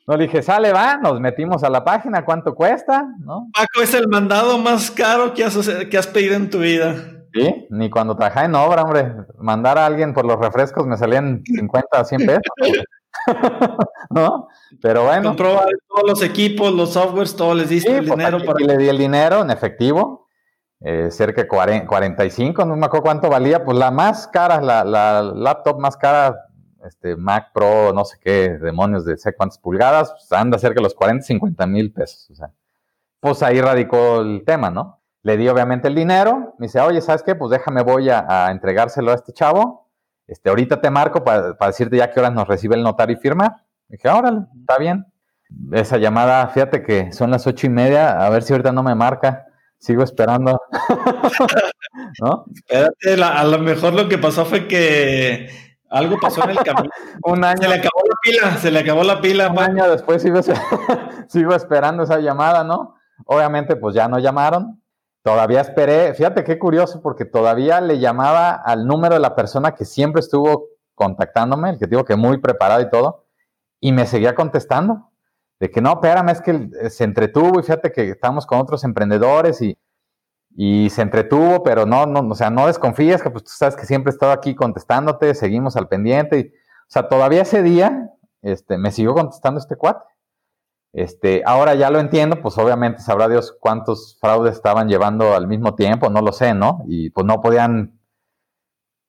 no 0.08 0.16
le 0.16 0.24
dije, 0.24 0.42
sale, 0.42 0.72
va, 0.72 0.96
nos 0.96 1.20
metimos 1.20 1.66
a 1.66 1.70
la 1.70 1.84
página, 1.84 2.24
¿cuánto 2.24 2.56
cuesta? 2.56 3.06
¿No? 3.20 3.50
Paco, 3.54 3.82
es 3.84 3.94
el 3.94 4.08
mandado 4.08 4.58
más 4.58 4.90
caro 4.90 5.34
que 5.34 5.44
has, 5.44 5.70
que 5.92 5.98
has 5.98 6.08
pedido 6.08 6.36
en 6.36 6.50
tu 6.50 6.60
vida. 6.60 6.96
Sí, 7.34 7.68
ni 7.72 7.90
cuando 7.90 8.16
trabajaba 8.16 8.46
en 8.46 8.56
obra, 8.56 8.84
hombre. 8.84 9.16
Mandar 9.38 9.78
a 9.78 9.86
alguien 9.86 10.14
por 10.14 10.24
los 10.24 10.40
refrescos 10.40 10.88
me 10.88 10.96
salían 10.96 11.44
50 11.44 12.00
o 12.00 12.06
100 12.06 12.26
pesos. 12.26 12.42
¿No? 14.10 14.48
Pero 14.82 15.06
bueno. 15.06 15.30
Comprobar 15.30 15.70
todos 15.88 16.10
los 16.10 16.22
equipos, 16.22 16.74
los 16.74 16.94
softwares, 16.94 17.36
todo 17.36 17.54
les 17.54 17.70
diste 17.70 17.98
el 17.98 18.06
pues, 18.06 18.18
dinero. 18.18 18.40
Para... 18.44 18.62
Y 18.62 18.66
le 18.66 18.78
di 18.78 18.90
el 18.90 18.98
dinero 18.98 19.42
en 19.42 19.52
efectivo, 19.52 20.28
eh, 20.82 21.10
cerca 21.12 21.44
de 21.44 21.86
45, 21.86 22.66
no 22.66 22.76
me 22.76 22.86
acuerdo 22.86 23.04
cuánto 23.04 23.30
valía, 23.30 23.64
pues 23.64 23.78
la 23.78 23.92
más 23.92 24.28
cara, 24.28 24.62
la, 24.62 24.84
la 24.84 25.22
laptop 25.22 25.80
más 25.80 25.96
cara, 25.96 26.36
este 26.86 27.16
Mac 27.16 27.52
Pro, 27.54 27.94
no 27.94 28.04
sé 28.04 28.18
qué, 28.20 28.58
demonios 28.58 29.06
de 29.06 29.18
sé 29.18 29.34
cuántas 29.34 29.60
pulgadas, 29.60 30.12
pues 30.12 30.32
anda 30.32 30.58
cerca 30.58 30.76
de 30.76 30.84
los 30.84 30.94
40, 30.94 31.24
50 31.24 31.68
mil 31.68 31.94
pesos. 31.94 32.30
O 32.32 32.36
sea, 32.36 32.52
pues 33.20 33.42
ahí 33.42 33.62
radicó 33.62 34.20
el 34.20 34.44
tema, 34.46 34.70
¿no? 34.70 35.00
Le 35.22 35.38
di 35.38 35.48
obviamente 35.48 35.88
el 35.88 35.96
dinero, 35.96 36.56
me 36.60 36.68
dice, 36.68 36.82
oye, 36.82 37.00
¿sabes 37.00 37.24
qué? 37.24 37.34
Pues 37.34 37.52
déjame, 37.52 37.82
voy 37.82 38.10
a 38.10 38.52
entregárselo 38.52 39.12
a 39.12 39.16
este 39.16 39.32
chavo 39.32 39.83
este, 40.28 40.50
ahorita 40.50 40.82
te 40.82 40.90
marco 40.90 41.24
para, 41.24 41.54
decirte 41.68 41.98
ya 41.98 42.12
qué 42.12 42.20
horas 42.20 42.34
nos 42.34 42.48
recibe 42.48 42.76
el 42.76 42.84
notario 42.84 43.16
y 43.16 43.20
firma. 43.20 43.64
Dije, 43.88 44.10
órale, 44.10 44.42
está 44.60 44.78
bien. 44.78 45.06
Esa 45.72 45.98
llamada, 45.98 46.48
fíjate 46.48 46.84
que 46.84 47.12
son 47.12 47.30
las 47.30 47.46
ocho 47.46 47.68
y 47.68 47.70
media, 47.70 48.26
a 48.26 48.30
ver 48.30 48.44
si 48.44 48.54
ahorita 48.54 48.72
no 48.72 48.84
me 48.84 48.96
marca. 48.96 49.46
Sigo 49.78 50.04
esperando. 50.04 50.62
¿No? 52.22 52.46
Espérate, 52.56 53.22
a 53.22 53.44
lo 53.44 53.60
mejor 53.60 53.94
lo 53.94 54.08
que 54.08 54.18
pasó 54.18 54.46
fue 54.46 54.68
que 54.68 55.50
algo 55.94 56.18
pasó 56.20 56.44
en 56.46 56.52
el 56.52 56.58
camino. 56.58 56.90
Un 57.24 57.44
año. 57.44 57.62
Se 57.62 57.68
le 57.68 57.76
acabó 57.76 58.02
la 58.08 58.16
pila, 58.22 58.58
se 58.58 58.72
le 58.72 58.80
acabó 58.80 59.04
la 59.04 59.22
pila. 59.22 59.50
Un 59.50 59.60
año 59.60 59.92
después 59.92 60.22
sigo, 60.22 60.40
sigo 61.28 61.54
esperando 61.54 62.04
esa 62.04 62.20
llamada, 62.20 62.64
¿no? 62.64 62.96
Obviamente, 63.26 63.76
pues 63.76 63.94
ya 63.94 64.08
no 64.08 64.18
llamaron. 64.20 64.82
Todavía 65.24 65.62
esperé, 65.62 66.14
fíjate 66.14 66.44
qué 66.44 66.60
curioso, 66.60 67.02
porque 67.02 67.24
todavía 67.24 67.80
le 67.80 68.00
llamaba 68.00 68.52
al 68.52 68.86
número 68.86 69.16
de 69.16 69.22
la 69.22 69.36
persona 69.36 69.74
que 69.74 69.86
siempre 69.86 70.20
estuvo 70.20 70.68
contactándome, 70.96 71.70
el 71.70 71.80
que 71.80 71.88
digo 71.88 72.04
que 72.04 72.18
muy 72.18 72.40
preparado 72.40 72.82
y 72.82 72.90
todo, 72.90 73.26
y 73.80 73.94
me 73.94 74.06
seguía 74.06 74.36
contestando. 74.36 75.10
De 75.62 75.72
que 75.72 75.80
no, 75.80 75.94
espérame, 75.94 76.30
es 76.30 76.42
que 76.42 76.70
eh, 76.82 76.90
se 76.90 77.06
entretuvo 77.06 77.60
y 77.60 77.64
fíjate 77.64 77.94
que 77.94 78.10
estamos 78.10 78.46
con 78.46 78.60
otros 78.60 78.84
emprendedores 78.84 79.62
y, 79.62 79.78
y 80.56 80.90
se 80.90 81.02
entretuvo, 81.02 81.64
pero 81.64 81.86
no, 81.86 82.06
no, 82.06 82.20
o 82.30 82.36
sea, 82.36 82.50
no 82.50 82.68
desconfíes, 82.68 83.24
que 83.24 83.30
pues 83.30 83.46
tú 83.46 83.52
sabes 83.56 83.78
que 83.78 83.86
siempre 83.86 84.12
he 84.12 84.14
estado 84.14 84.34
aquí 84.34 84.56
contestándote, 84.56 85.36
seguimos 85.36 85.78
al 85.78 85.88
pendiente. 85.88 86.40
Y, 86.40 86.44
o 86.48 86.90
sea, 86.90 87.08
todavía 87.08 87.44
ese 87.44 87.64
día 87.64 88.12
este, 88.42 88.78
me 88.78 88.92
siguió 88.92 89.14
contestando 89.14 89.60
este 89.60 89.78
cuate. 89.78 90.04
Este, 90.94 91.42
ahora 91.44 91.74
ya 91.74 91.90
lo 91.90 92.00
entiendo, 92.00 92.40
pues 92.40 92.56
obviamente 92.60 93.02
sabrá 93.02 93.28
Dios 93.28 93.58
cuántos 93.60 94.16
fraudes 94.22 94.54
estaban 94.54 94.88
llevando 94.88 95.36
al 95.36 95.48
mismo 95.48 95.74
tiempo, 95.74 96.12
no 96.12 96.22
lo 96.22 96.32
sé, 96.32 96.54
¿no? 96.54 96.84
Y 96.88 97.10
pues 97.10 97.26
no 97.26 97.42
podían 97.42 98.00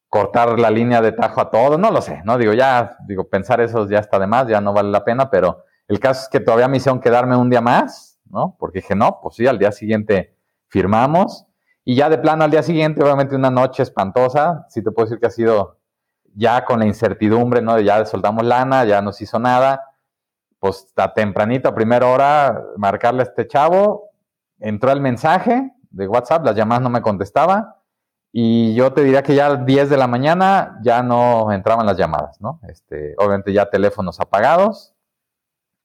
cortar 0.08 0.58
la 0.58 0.70
línea 0.70 1.02
de 1.02 1.12
tajo 1.12 1.42
a 1.42 1.50
todo, 1.50 1.76
no 1.76 1.90
lo 1.90 2.00
sé, 2.00 2.22
¿no? 2.24 2.38
Digo, 2.38 2.54
ya, 2.54 2.96
digo, 3.06 3.28
pensar 3.28 3.60
eso 3.60 3.86
ya 3.86 3.98
está 3.98 4.18
de 4.18 4.26
más, 4.26 4.48
ya 4.48 4.62
no 4.62 4.72
vale 4.72 4.90
la 4.90 5.04
pena, 5.04 5.28
pero 5.28 5.64
el 5.86 6.00
caso 6.00 6.22
es 6.22 6.28
que 6.30 6.40
todavía 6.40 6.68
me 6.68 6.78
hicieron 6.78 7.00
quedarme 7.00 7.36
un 7.36 7.50
día 7.50 7.60
más, 7.60 8.18
¿no? 8.30 8.56
Porque 8.58 8.78
dije, 8.78 8.94
no, 8.94 9.20
pues 9.22 9.34
sí, 9.34 9.46
al 9.46 9.58
día 9.58 9.70
siguiente 9.70 10.38
firmamos 10.68 11.46
y 11.84 11.96
ya 11.96 12.08
de 12.08 12.16
plano 12.16 12.44
al 12.44 12.50
día 12.50 12.62
siguiente, 12.62 13.02
obviamente 13.02 13.36
una 13.36 13.50
noche 13.50 13.82
espantosa, 13.82 14.64
sí 14.70 14.82
te 14.82 14.90
puedo 14.90 15.04
decir 15.04 15.20
que 15.20 15.26
ha 15.26 15.30
sido 15.30 15.80
ya 16.34 16.64
con 16.64 16.78
la 16.78 16.86
incertidumbre, 16.86 17.60
¿no? 17.60 17.74
De 17.74 17.84
ya 17.84 18.06
soldamos 18.06 18.46
lana, 18.46 18.86
ya 18.86 19.02
no 19.02 19.12
se 19.12 19.24
hizo 19.24 19.38
nada 19.38 19.82
pues 20.64 20.90
a 20.96 21.12
tempranito, 21.12 21.68
a 21.68 21.74
primera 21.74 22.06
hora, 22.06 22.64
marcarle 22.78 23.20
a 23.20 23.24
este 23.24 23.46
chavo, 23.46 24.08
entró 24.58 24.92
el 24.92 25.00
mensaje 25.02 25.74
de 25.90 26.08
WhatsApp, 26.08 26.42
las 26.42 26.56
llamadas 26.56 26.82
no 26.82 26.88
me 26.88 27.02
contestaba, 27.02 27.82
y 28.32 28.74
yo 28.74 28.90
te 28.94 29.04
diría 29.04 29.22
que 29.22 29.34
ya 29.34 29.44
a 29.44 29.56
las 29.56 29.66
10 29.66 29.90
de 29.90 29.98
la 29.98 30.06
mañana 30.06 30.78
ya 30.82 31.02
no 31.02 31.52
entraban 31.52 31.84
las 31.84 31.98
llamadas, 31.98 32.40
¿no? 32.40 32.60
Este, 32.66 33.14
obviamente 33.18 33.52
ya 33.52 33.68
teléfonos 33.68 34.20
apagados, 34.20 34.94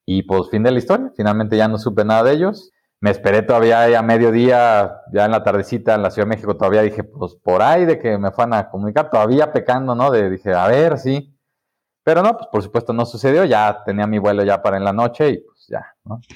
y 0.06 0.24
pues 0.24 0.50
fin 0.50 0.64
de 0.64 0.72
la 0.72 0.80
historia, 0.80 1.12
finalmente 1.14 1.58
ya 1.58 1.68
no 1.68 1.78
supe 1.78 2.06
nada 2.06 2.24
de 2.24 2.32
ellos. 2.32 2.72
Me 3.02 3.12
esperé 3.12 3.42
todavía 3.42 4.00
a 4.00 4.02
mediodía, 4.02 5.02
ya 5.12 5.26
en 5.26 5.32
la 5.32 5.44
tardecita 5.44 5.96
en 5.96 6.04
la 6.04 6.10
Ciudad 6.10 6.26
de 6.26 6.36
México, 6.36 6.56
todavía 6.56 6.84
dije, 6.84 7.04
pues 7.04 7.36
por 7.36 7.62
ahí 7.62 7.84
de 7.84 8.00
que 8.00 8.18
me 8.18 8.32
fueran 8.32 8.54
a 8.54 8.70
comunicar, 8.70 9.10
todavía 9.10 9.52
pecando, 9.52 9.94
¿no? 9.94 10.10
De, 10.10 10.30
dije, 10.30 10.54
a 10.54 10.68
ver, 10.68 10.98
sí, 11.00 11.29
pero 12.10 12.24
no, 12.24 12.36
pues 12.36 12.48
por 12.52 12.64
supuesto 12.64 12.92
no 12.92 13.06
sucedió, 13.06 13.46
ya 13.46 13.84
tenía 13.86 14.08
mi 14.08 14.18
vuelo 14.18 14.44
ya 14.44 14.64
para 14.64 14.78
en 14.78 14.84
la 14.84 14.92
noche 14.92 15.30
y 15.30 15.38
pues 15.38 15.68
ya. 15.68 15.86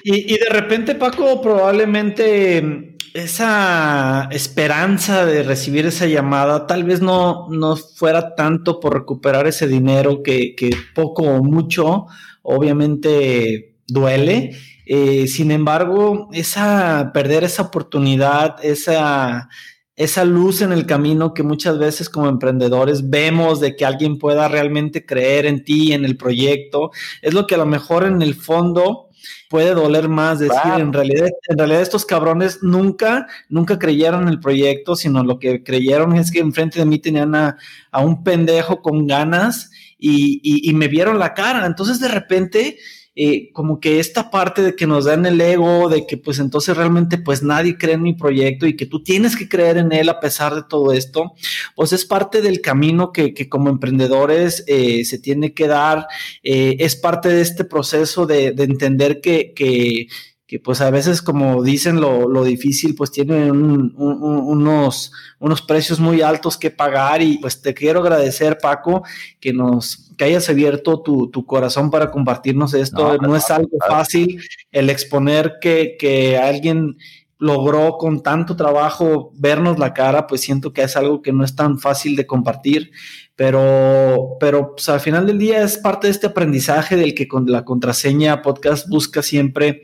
Y, 0.04 0.38
de 0.38 0.48
repente, 0.48 0.94
Paco, 0.94 1.42
probablemente 1.42 2.62
mm, 2.62 2.96
esa 3.12 4.28
esperanza 4.30 5.26
de 5.26 5.42
recibir 5.42 5.84
esa 5.86 6.06
llamada 6.06 6.68
tal 6.68 6.84
vez 6.84 7.02
no, 7.02 7.48
no 7.50 7.74
fuera 7.74 8.36
tanto 8.36 8.78
por 8.78 8.94
recuperar 8.94 9.48
ese 9.48 9.66
dinero 9.66 10.22
que, 10.22 10.54
que 10.54 10.70
poco 10.94 11.24
o 11.24 11.42
mucho, 11.42 12.06
obviamente 12.42 13.74
duele. 13.88 14.56
Eh, 14.86 15.26
sin 15.26 15.50
embargo, 15.50 16.28
esa 16.32 17.10
perder 17.12 17.42
esa 17.42 17.62
oportunidad, 17.62 18.64
esa 18.64 19.48
esa 19.96 20.24
luz 20.24 20.60
en 20.60 20.72
el 20.72 20.86
camino 20.86 21.34
que 21.34 21.42
muchas 21.42 21.78
veces 21.78 22.08
como 22.10 22.28
emprendedores 22.28 23.10
vemos 23.10 23.60
de 23.60 23.76
que 23.76 23.84
alguien 23.84 24.18
pueda 24.18 24.48
realmente 24.48 25.06
creer 25.06 25.46
en 25.46 25.64
ti, 25.64 25.92
en 25.92 26.04
el 26.04 26.16
proyecto, 26.16 26.90
es 27.22 27.32
lo 27.32 27.46
que 27.46 27.54
a 27.54 27.58
lo 27.58 27.66
mejor 27.66 28.04
en 28.04 28.20
el 28.20 28.34
fondo 28.34 29.08
puede 29.48 29.72
doler 29.72 30.08
más 30.08 30.40
decir, 30.40 30.58
en 30.78 30.92
realidad, 30.92 31.28
en 31.48 31.58
realidad 31.58 31.80
estos 31.80 32.04
cabrones 32.04 32.62
nunca, 32.62 33.26
nunca 33.48 33.78
creyeron 33.78 34.22
en 34.22 34.28
el 34.28 34.40
proyecto, 34.40 34.96
sino 34.96 35.22
lo 35.22 35.38
que 35.38 35.62
creyeron 35.62 36.16
es 36.16 36.30
que 36.30 36.40
enfrente 36.40 36.80
de 36.80 36.86
mí 36.86 36.98
tenían 36.98 37.34
a, 37.34 37.56
un 37.92 38.24
pendejo 38.24 38.82
con 38.82 39.06
ganas 39.06 39.70
y, 39.96 40.40
y, 40.42 40.68
y 40.68 40.74
me 40.74 40.88
vieron 40.88 41.18
la 41.18 41.34
cara. 41.34 41.64
Entonces 41.66 42.00
de 42.00 42.08
repente 42.08 42.78
eh, 43.16 43.52
como 43.52 43.78
que 43.78 44.00
esta 44.00 44.30
parte 44.30 44.62
de 44.62 44.74
que 44.74 44.86
nos 44.88 45.04
dan 45.04 45.24
el 45.24 45.40
ego, 45.40 45.88
de 45.88 46.04
que 46.04 46.16
pues 46.16 46.40
entonces 46.40 46.76
realmente 46.76 47.16
pues 47.16 47.42
nadie 47.44 47.78
cree 47.78 47.94
en 47.94 48.02
mi 48.02 48.14
proyecto 48.14 48.66
y 48.66 48.76
que 48.76 48.86
tú 48.86 49.04
tienes 49.04 49.36
que 49.36 49.48
creer 49.48 49.78
en 49.78 49.92
él 49.92 50.08
a 50.08 50.18
pesar 50.18 50.54
de 50.54 50.64
todo 50.68 50.92
esto, 50.92 51.32
pues 51.76 51.92
es 51.92 52.04
parte 52.04 52.42
del 52.42 52.60
camino 52.60 53.12
que, 53.12 53.48
como 53.48 53.70
emprendedores 53.70 54.64
eh, 54.66 55.04
se 55.04 55.18
tiene 55.18 55.54
que 55.54 55.68
dar, 55.68 56.08
eh, 56.42 56.76
es 56.80 56.96
parte 56.96 57.28
de 57.28 57.42
este 57.42 57.64
proceso 57.64 58.26
de, 58.26 58.48
entender 58.48 59.20
que, 59.20 59.52
que 59.54 60.08
que 60.54 60.60
pues 60.60 60.80
a 60.80 60.90
veces 60.90 61.20
como 61.20 61.64
dicen 61.64 62.00
lo, 62.00 62.28
lo 62.28 62.44
difícil 62.44 62.94
pues 62.94 63.10
tiene 63.10 63.50
unos, 63.50 65.10
unos 65.40 65.62
precios 65.62 65.98
muy 65.98 66.22
altos 66.22 66.56
que 66.56 66.70
pagar 66.70 67.22
y 67.22 67.38
pues 67.38 67.60
te 67.60 67.74
quiero 67.74 67.98
agradecer 67.98 68.58
Paco 68.62 69.02
que 69.40 69.52
nos 69.52 70.12
que 70.16 70.26
hayas 70.26 70.48
abierto 70.48 71.02
tu, 71.02 71.28
tu 71.28 71.44
corazón 71.44 71.90
para 71.90 72.12
compartirnos 72.12 72.72
esto. 72.72 73.18
No, 73.18 73.34
es 73.34 73.50
algo 73.50 73.76
fácil 73.88 74.40
el 74.70 74.90
exponer 74.90 75.54
que, 75.60 75.96
que 75.98 76.38
alguien 76.38 76.98
logró 77.38 77.98
con 77.98 78.22
tanto 78.22 78.54
trabajo 78.54 79.32
vernos 79.34 79.78
la 79.80 79.92
cara, 79.92 80.28
pues 80.28 80.40
siento 80.40 80.72
que 80.72 80.82
es 80.82 80.96
algo 80.96 81.20
que 81.20 81.32
no 81.32 81.44
es 81.44 81.56
tan 81.56 81.80
fácil 81.80 82.14
de 82.14 82.26
compartir, 82.26 82.92
pero, 83.34 84.36
pero 84.38 84.76
pues, 84.76 84.88
al 84.88 85.00
final 85.00 85.26
del 85.26 85.38
día 85.38 85.62
es 85.62 85.78
parte 85.78 86.06
de 86.06 86.12
este 86.12 86.28
aprendizaje 86.28 86.96
del 86.96 87.14
que 87.14 87.26
con 87.26 87.50
la 87.50 87.64
contraseña 87.64 88.40
podcast 88.40 88.88
busca 88.88 89.20
siempre 89.20 89.82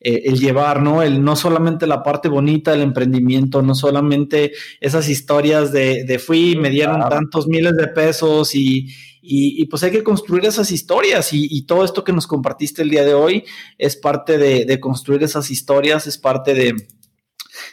eh, 0.00 0.22
el 0.26 0.38
llevar, 0.38 0.82
¿no? 0.82 1.02
El 1.02 1.22
no 1.22 1.36
solamente 1.36 1.86
la 1.86 2.02
parte 2.02 2.28
bonita 2.28 2.72
del 2.72 2.82
emprendimiento, 2.82 3.62
no 3.62 3.74
solamente 3.74 4.52
esas 4.80 5.08
historias 5.08 5.72
de, 5.72 6.04
de 6.04 6.18
fui, 6.18 6.56
me 6.56 6.70
dieron 6.70 7.00
tantos 7.08 7.48
miles 7.48 7.76
de 7.76 7.88
pesos 7.88 8.54
y, 8.54 8.88
y, 9.20 9.66
pues 9.66 9.82
hay 9.82 9.90
que 9.90 10.04
construir 10.04 10.46
esas 10.46 10.70
historias 10.70 11.30
y, 11.32 11.66
todo 11.66 11.84
esto 11.84 12.04
que 12.04 12.12
nos 12.12 12.26
compartiste 12.26 12.82
el 12.82 12.90
día 12.90 13.04
de 13.04 13.14
hoy 13.14 13.44
es 13.76 13.96
parte 13.96 14.38
de 14.38 14.80
construir 14.80 15.22
esas 15.22 15.50
historias, 15.50 16.06
es 16.06 16.16
parte 16.16 16.54
de 16.54 16.74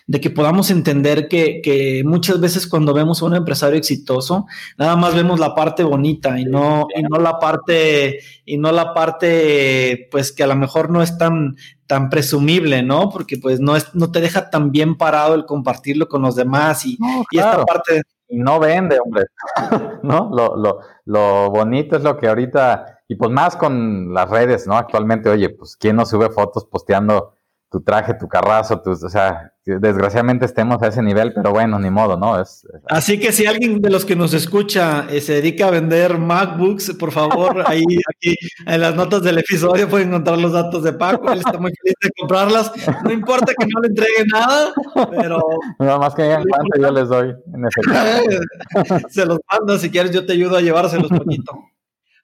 de 0.08 0.22
que 0.22 0.30
podamos 0.30 0.72
entender 0.72 1.28
que, 1.28 2.02
muchas 2.06 2.40
veces 2.40 2.68
cuando 2.68 2.94
vemos 2.94 3.22
a 3.22 3.26
un 3.26 3.36
empresario 3.36 3.78
exitoso, 3.78 4.46
nada 4.78 4.96
más 4.96 5.16
vemos 5.16 5.40
la 5.40 5.56
parte 5.56 5.84
bonita 5.84 6.40
y 6.40 6.46
no, 6.46 6.88
y 6.96 7.02
no 7.04 7.20
la 7.20 7.40
parte, 7.40 8.20
y 8.46 8.58
no 8.58 8.72
la 8.72 8.94
parte, 8.94 10.08
pues 10.12 10.32
que 10.32 10.44
a 10.44 10.48
lo 10.48 10.56
mejor 10.56 10.90
no 10.90 11.02
es 11.02 11.18
tan, 11.18 11.56
tan 11.88 12.10
presumible, 12.10 12.84
¿no? 12.84 13.10
Porque 13.10 13.38
pues 13.38 13.60
no 13.60 13.76
es, 13.76 13.94
no 13.94 14.12
te 14.12 14.22
deja 14.22 14.50
tan 14.50 14.72
bien 14.72 14.98
parado 14.98 15.36
el 15.36 15.46
compartirlo 15.46 16.08
con 16.08 16.22
los 16.22 16.36
demás 16.36 16.86
y, 16.86 16.98
y 17.32 17.38
esta 17.38 17.64
parte. 17.66 18.02
Y 18.28 18.38
no 18.38 18.60
vende, 18.60 18.98
hombre. 19.04 19.26
¿No? 20.04 20.30
Lo, 20.34 20.56
lo, 20.56 20.80
lo 21.06 21.50
bonito 21.52 21.96
es 21.96 22.04
lo 22.04 22.18
que 22.18 22.28
ahorita, 22.28 23.02
y 23.08 23.16
pues 23.16 23.32
más 23.32 23.56
con 23.56 24.14
las 24.14 24.30
redes, 24.30 24.68
¿no? 24.68 24.76
Actualmente, 24.76 25.30
oye, 25.30 25.50
pues 25.50 25.78
quién 25.78 25.96
no 25.96 26.06
sube 26.06 26.30
fotos 26.30 26.66
posteando 26.66 27.36
tu 27.70 27.82
traje, 27.82 28.14
tu 28.16 28.28
carrazo, 28.28 28.82
tus, 28.82 29.04
o 29.04 29.10
sea, 29.10 29.54
desgraciadamente 29.66 30.46
estemos 30.46 30.82
a 30.84 30.88
ese 30.88 31.02
nivel, 31.02 31.34
pero 31.34 31.52
bueno, 31.52 31.80
ni 31.80 31.90
modo, 31.90 32.18
¿no? 32.18 32.40
Es, 32.40 32.68
Así 32.88 33.20
que 33.20 33.32
si 33.32 33.48
alguien 33.48 33.82
de 33.82 33.90
los 33.90 34.06
que 34.06 34.16
nos 34.16 34.34
escucha 34.34 35.08
eh, 35.10 35.22
se 35.22 35.34
dedica 35.34 35.68
a 35.68 35.72
vender 35.72 36.20
MacBooks, 36.20 36.94
por 37.00 37.12
favor, 37.12 37.64
ahí 37.68 37.84
aquí 38.16 38.36
en 38.66 38.82
las 38.82 38.96
notas 38.96 39.24
del 39.24 39.40
episodio 39.40 39.90
pueden 39.90 40.10
encontrar 40.10 40.38
los 40.38 40.52
datos 40.52 40.84
de 40.84 40.94
Paco, 40.94 41.32
él 41.32 41.40
está 41.40 41.58
muy 41.58 41.72
feliz 41.82 41.96
de 42.02 42.10
comprarlas, 42.18 42.72
no 43.04 43.12
importa 43.12 43.54
que 43.58 43.66
no 43.66 43.82
le 43.82 43.88
entregue 43.88 44.24
nada, 44.32 44.74
pero... 45.20 45.40
Nada 45.80 45.98
más 45.98 46.14
que 46.14 46.24
digan 46.24 46.44
cuánto 46.48 46.82
yo 46.82 46.92
les 46.92 47.10
doy. 47.10 47.34
En 47.54 47.66
se 49.10 49.26
los 49.26 49.40
mando, 49.52 49.78
si 49.80 49.90
quieres 49.90 50.12
yo 50.12 50.26
te 50.26 50.34
ayudo 50.34 50.58
a 50.58 50.62
llevárselos 50.62 51.10
poquito. 51.10 51.60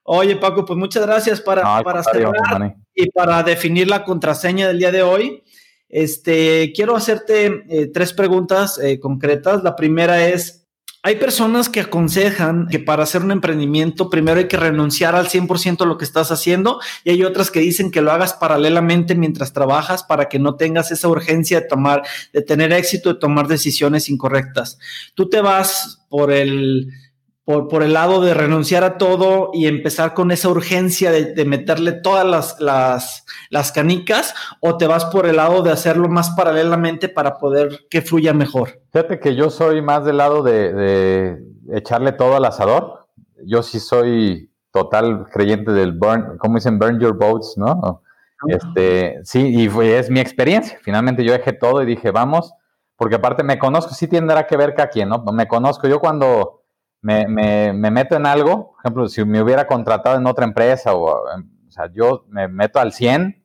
Oye, 0.04 0.36
Paco, 0.36 0.66
pues 0.66 0.78
muchas 0.78 1.06
gracias 1.06 1.42
para, 1.42 1.82
para 1.84 2.04
cerrar 2.04 2.76
y 2.94 3.10
para 3.12 3.44
definir 3.44 3.88
la 3.88 4.04
contraseña 4.04 4.68
del 4.68 4.80
día 4.80 4.92
de 4.92 5.04
hoy. 5.04 5.44
Este, 5.92 6.72
quiero 6.74 6.96
hacerte 6.96 7.66
eh, 7.70 7.88
tres 7.94 8.14
preguntas 8.14 8.80
eh, 8.80 9.00
concretas. 9.00 9.62
La 9.62 9.76
primera 9.76 10.26
es, 10.26 10.66
hay 11.04 11.18
personas 11.18 11.68
que 11.68 11.82
aconsejan 11.82 12.68
que 12.68 12.80
para 12.80 13.04
hacer 13.04 13.24
un 13.24 13.32
emprendimiento 13.32 14.10
primero 14.10 14.40
hay 14.40 14.48
que 14.48 14.56
renunciar 14.56 15.16
al 15.16 15.28
100% 15.28 15.82
a 15.82 15.86
lo 15.86 15.98
que 15.98 16.06
estás 16.06 16.32
haciendo 16.32 16.80
y 17.04 17.10
hay 17.10 17.24
otras 17.24 17.52
que 17.52 17.60
dicen 17.60 17.92
que 17.92 18.02
lo 18.02 18.12
hagas 18.12 18.34
paralelamente 18.34 19.16
mientras 19.16 19.52
trabajas 19.52 20.04
para 20.04 20.30
que 20.30 20.40
no 20.40 20.56
tengas 20.56 20.92
esa 20.92 21.10
urgencia 21.10 21.60
de 21.60 21.68
tomar, 21.68 22.04
de 22.32 22.42
tener 22.42 22.72
éxito, 22.72 23.14
de 23.14 23.20
tomar 23.20 23.48
decisiones 23.48 24.10
incorrectas. 24.10 24.78
Tú 25.14 25.28
te 25.28 25.42
vas 25.42 26.06
por 26.08 26.32
el 26.32 26.88
por, 27.44 27.68
por, 27.68 27.84
el 27.84 27.94
lado 27.94 28.22
de 28.22 28.34
renunciar 28.34 28.84
a 28.84 28.98
todo 28.98 29.50
y 29.54 29.68
empezar 29.68 30.14
con 30.14 30.32
esa 30.32 30.50
urgencia 30.50 31.12
de, 31.12 31.46
meterle 31.46 31.92
todas 31.92 32.26
las, 32.26 32.60
las, 32.60 33.26
las, 33.50 33.72
canicas 33.72 34.36
o 34.60 34.78
te 34.78 34.88
vas 34.88 35.06
por 35.06 35.26
el 35.26 35.38
lado 35.38 35.64
de 35.64 35.72
hacerlo 35.72 36.08
más 36.08 36.30
paralelamente 36.32 37.10
para 37.10 37.38
poder 37.38 37.88
que 37.90 38.02
fluya 38.02 38.34
mejor? 38.34 38.82
Fíjate 38.92 39.20
que 39.20 39.36
yo 39.36 39.50
soy 39.50 39.82
más 39.82 40.06
del 40.06 40.18
lado 40.18 40.44
de, 40.44 40.74
de 40.74 41.44
echarle 41.72 42.12
todo 42.12 42.36
al 42.36 42.46
asador. 42.46 43.08
Yo 43.44 43.64
sí 43.64 43.80
soy 43.80 44.52
total 44.72 45.28
creyente 45.32 45.72
del 45.72 45.94
burn, 45.94 46.38
como 46.38 46.56
dicen, 46.56 46.80
burn 46.80 47.00
your 47.00 47.18
boats, 47.18 47.58
¿no? 47.58 48.02
Este, 48.48 49.20
sí, 49.24 49.64
y 49.64 49.70
fue, 49.70 50.00
es 50.00 50.10
mi 50.10 50.20
experiencia. 50.20 50.80
Finalmente 50.82 51.24
yo 51.24 51.34
dejé 51.34 51.54
todo 51.54 51.84
y 51.84 51.86
dije, 51.86 52.12
vamos, 52.12 52.54
porque 52.96 53.16
aparte 53.16 53.44
me 53.44 53.60
conozco, 53.60 53.94
sí 53.94 54.08
tendrá 54.08 54.48
que 54.48 54.58
ver 54.58 54.74
cada 54.74 54.90
quien, 54.90 55.10
¿no? 55.10 55.24
Me 55.32 55.48
conozco, 55.48 55.88
yo 55.88 56.00
cuando 56.00 56.61
me, 57.02 57.28
me, 57.28 57.74
me, 57.74 57.92
meto 57.92 58.16
en 58.16 58.26
algo, 58.26 58.72
por 58.72 58.80
ejemplo, 58.80 59.10
si 59.10 59.26
me 59.26 59.42
hubiera 59.42 59.68
contratado 59.68 60.18
en 60.18 60.28
otra 60.28 60.46
empresa, 60.46 60.94
o, 60.94 61.30
em, 61.34 61.50
o 61.68 61.72
sea, 61.72 61.92
yo 61.94 62.26
me 62.30 62.48
meto 62.48 62.80
al 62.80 62.94
100 62.94 63.44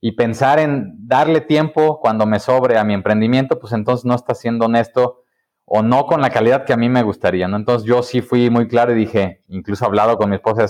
y 0.00 0.12
pensar 0.12 0.58
en 0.58 1.08
darle 1.08 1.40
tiempo 1.40 2.00
cuando 2.00 2.26
me 2.26 2.40
sobre 2.40 2.78
a 2.78 2.84
mi 2.84 2.94
emprendimiento, 2.94 3.58
pues 3.58 3.72
entonces 3.72 4.04
no 4.04 4.14
está 4.14 4.34
siendo 4.34 4.66
honesto 4.66 5.22
o 5.64 5.82
no 5.82 6.06
con 6.06 6.20
la 6.20 6.30
calidad 6.30 6.64
que 6.64 6.72
a 6.72 6.76
mí 6.76 6.88
me 6.88 7.02
gustaría, 7.02 7.48
¿no? 7.48 7.56
Entonces 7.56 7.86
yo 7.88 8.02
sí 8.02 8.20
fui 8.20 8.50
muy 8.50 8.68
claro 8.68 8.92
y 8.92 8.96
dije, 8.96 9.44
incluso 9.48 9.86
hablado 9.86 10.16
con 10.18 10.30
mi 10.30 10.36
esposa, 10.36 10.66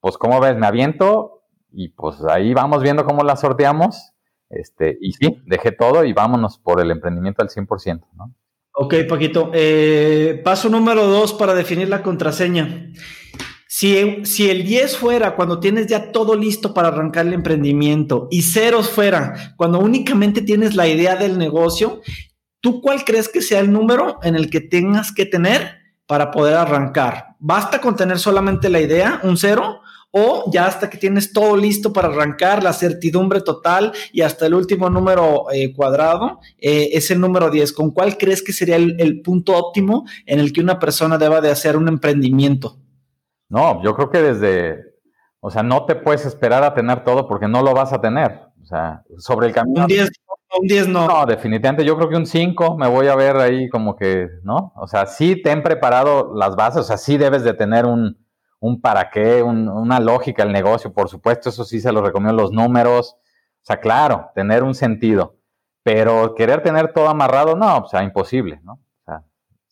pues 0.00 0.18
¿cómo 0.18 0.40
ves? 0.40 0.56
Me 0.56 0.66
aviento 0.66 1.42
y 1.70 1.88
pues 1.90 2.22
ahí 2.24 2.54
vamos 2.54 2.82
viendo 2.82 3.04
cómo 3.04 3.24
la 3.24 3.36
sorteamos, 3.36 4.12
este, 4.50 4.96
y 5.00 5.12
sí, 5.12 5.42
dejé 5.46 5.72
todo 5.72 6.04
y 6.04 6.12
vámonos 6.12 6.58
por 6.58 6.80
el 6.80 6.90
emprendimiento 6.90 7.42
al 7.42 7.48
100%, 7.48 8.06
¿no? 8.14 8.32
Ok, 8.76 8.94
Paquito. 9.08 9.52
Eh, 9.54 10.40
paso 10.44 10.68
número 10.68 11.06
dos 11.06 11.32
para 11.32 11.54
definir 11.54 11.88
la 11.88 12.02
contraseña. 12.02 12.90
Si, 13.68 14.24
si, 14.24 14.50
el 14.50 14.64
10 14.64 14.96
fuera 14.96 15.36
cuando 15.36 15.60
tienes 15.60 15.86
ya 15.86 16.10
todo 16.10 16.34
listo 16.34 16.74
para 16.74 16.88
arrancar 16.88 17.26
el 17.26 17.34
emprendimiento 17.34 18.28
y 18.30 18.42
ceros 18.42 18.88
fuera 18.88 19.54
cuando 19.56 19.78
únicamente 19.78 20.42
tienes 20.42 20.74
la 20.74 20.88
idea 20.88 21.14
del 21.16 21.38
negocio, 21.38 22.00
¿tú 22.60 22.80
cuál 22.80 23.04
crees 23.04 23.28
que 23.28 23.42
sea 23.42 23.60
el 23.60 23.70
número 23.70 24.18
en 24.22 24.34
el 24.34 24.50
que 24.50 24.60
tengas 24.60 25.12
que 25.12 25.26
tener 25.26 25.78
para 26.06 26.32
poder 26.32 26.54
arrancar? 26.54 27.36
¿Basta 27.38 27.80
con 27.80 27.94
tener 27.94 28.18
solamente 28.18 28.68
la 28.70 28.80
idea, 28.80 29.20
un 29.22 29.36
cero? 29.36 29.82
O 30.16 30.44
ya 30.48 30.66
hasta 30.66 30.88
que 30.88 30.96
tienes 30.96 31.32
todo 31.32 31.56
listo 31.56 31.92
para 31.92 32.06
arrancar, 32.06 32.62
la 32.62 32.72
certidumbre 32.72 33.40
total 33.40 33.92
y 34.12 34.20
hasta 34.20 34.46
el 34.46 34.54
último 34.54 34.88
número 34.88 35.46
eh, 35.52 35.74
cuadrado 35.74 36.38
eh, 36.56 36.90
es 36.92 37.10
el 37.10 37.20
número 37.20 37.50
10. 37.50 37.72
¿Con 37.72 37.90
cuál 37.90 38.16
crees 38.16 38.40
que 38.40 38.52
sería 38.52 38.76
el, 38.76 39.22
punto 39.22 39.56
óptimo 39.56 40.04
en 40.24 40.38
el 40.38 40.52
que 40.52 40.60
una 40.60 40.78
persona 40.78 41.18
deba 41.18 41.40
de 41.40 41.50
hacer 41.50 41.76
un 41.76 41.88
emprendimiento? 41.88 42.78
No, 43.48 43.82
yo 43.82 43.96
creo 43.96 44.08
que 44.08 44.22
desde, 44.22 44.84
o 45.40 45.50
sea, 45.50 45.64
no 45.64 45.84
te 45.84 45.96
puedes 45.96 46.24
esperar 46.24 46.62
a 46.62 46.74
tener 46.74 47.02
todo 47.02 47.26
porque 47.26 47.48
no 47.48 47.62
lo 47.62 47.74
vas 47.74 47.92
a 47.92 48.00
tener. 48.00 48.40
O 48.62 48.66
sea, 48.66 49.02
sobre 49.18 49.48
el 49.48 49.52
camino. 49.52 49.80
Un 49.82 49.88
10, 49.88 50.10
un 50.60 50.68
10 50.68 50.88
no. 50.88 51.08
No, 51.08 51.26
definitivamente 51.26 51.84
yo 51.84 51.96
creo 51.96 52.08
que 52.08 52.16
un 52.16 52.26
5 52.26 52.78
me 52.78 52.86
voy 52.86 53.08
a 53.08 53.16
ver 53.16 53.36
ahí 53.38 53.68
como 53.68 53.96
que, 53.96 54.28
¿no? 54.44 54.72
O 54.76 54.86
sea, 54.86 55.06
sí 55.06 55.42
te 55.42 55.50
han 55.50 55.64
preparado 55.64 56.32
las 56.36 56.54
bases, 56.54 56.82
o 56.82 56.84
sea, 56.84 56.98
sí 56.98 57.16
debes 57.16 57.42
de 57.42 57.54
tener 57.54 57.84
un, 57.84 58.23
un 58.64 58.80
para 58.80 59.10
qué, 59.10 59.42
una 59.42 60.00
lógica 60.00 60.42
el 60.42 60.50
negocio, 60.50 60.90
por 60.90 61.10
supuesto, 61.10 61.50
eso 61.50 61.64
sí 61.64 61.80
se 61.80 61.92
lo 61.92 62.00
recomiendo, 62.00 62.42
los 62.42 62.50
números, 62.50 63.14
o 63.14 63.60
sea, 63.60 63.78
claro, 63.78 64.30
tener 64.34 64.62
un 64.62 64.74
sentido, 64.74 65.36
pero 65.82 66.34
querer 66.34 66.62
tener 66.62 66.94
todo 66.94 67.10
amarrado, 67.10 67.56
no, 67.56 67.78
o 67.80 67.88
sea, 67.88 68.02
imposible, 68.02 68.60
¿no? 68.64 68.80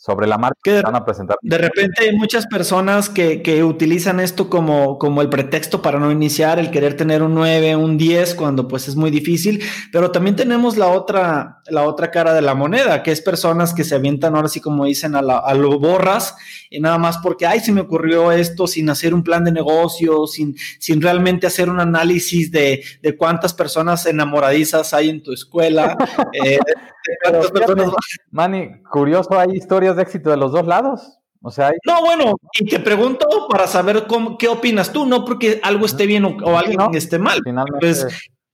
Sobre 0.03 0.27
la 0.27 0.37
marca 0.37 0.59
que 0.65 0.83
van 0.83 0.97
a 0.97 1.05
presentar. 1.05 1.37
De 1.43 1.59
repente 1.59 2.03
hay 2.03 2.17
muchas 2.17 2.49
personas 2.49 3.09
que, 3.09 3.41
que, 3.41 3.63
utilizan 3.63 4.19
esto 4.19 4.51
como, 4.51 4.99
como 4.99 5.23
el 5.23 5.29
pretexto 5.29 5.81
para 5.81 6.01
no 6.01 6.11
iniciar, 6.11 6.59
el 6.59 6.73
querer 6.73 6.97
tener 6.97 7.23
un 7.23 7.35
9, 7.35 7.77
un 7.77 7.97
10, 7.97 8.35
cuando 8.35 8.67
pues 8.67 8.89
es 8.89 8.97
muy 8.97 9.13
difícil, 9.13 9.63
pero 9.93 10.11
también 10.11 10.35
tenemos 10.35 10.77
la 10.77 10.89
otra, 10.89 11.63
la 11.67 11.85
otra 11.85 12.11
cara 12.11 12.35
de 12.35 12.43
la 12.43 12.57
moneda, 12.57 13.05
que 13.05 13.13
es 13.13 13.21
personas 13.21 13.73
que 13.73 13.85
se 13.85 13.95
avientan 13.95 14.35
ahora 14.35 14.49
sí 14.49 14.61
como 14.61 14.87
dicen 14.87 15.15
a, 15.15 15.23
la, 15.23 15.39
a 15.39 15.55
lo 15.55 15.79
borras 15.79 16.35
y 16.69 16.81
nada 16.81 16.99
más 16.99 17.19
porque, 17.19 17.47
ay, 17.47 17.61
se 17.61 17.71
me 17.71 17.83
ocurrió 17.83 18.33
esto 18.33 18.67
sin 18.67 18.91
hacer 18.91 19.15
un 19.15 19.23
plan 19.23 19.45
de 19.45 19.53
negocio, 19.53 20.27
sin, 20.27 20.57
sin 20.81 21.01
realmente 21.01 21.47
hacer 21.47 21.71
un 21.71 21.79
análisis 21.79 22.51
de, 22.51 22.83
de 23.03 23.17
cuántas 23.17 23.55
personas 23.55 24.05
enamoradizas 24.07 24.95
hay 24.95 25.11
en 25.11 25.23
tu 25.23 25.33
escuela. 25.33 25.97
eh, 26.45 26.59
Manny, 28.31 28.83
curioso, 28.91 29.39
hay 29.39 29.53
historias 29.53 29.97
de 29.97 30.03
éxito 30.03 30.31
de 30.31 30.37
los 30.37 30.53
dos 30.53 30.67
lados. 30.67 31.19
O 31.45 31.51
sea, 31.51 31.73
no, 31.85 32.01
bueno, 32.03 32.37
y 32.53 32.67
te 32.67 32.79
pregunto 32.79 33.27
para 33.51 33.67
saber 33.67 34.07
cómo, 34.07 34.39
qué 34.39 34.47
opinas 34.47 34.93
tú, 34.93 35.07
no 35.07 35.25
porque 35.25 35.61
algo 35.65 35.87
esté 35.87 36.07
bien 36.07 36.25
o, 36.25 36.57
algo 36.57 36.91
esté 36.93 37.19
mal. 37.19 37.41
Pues 37.81 38.07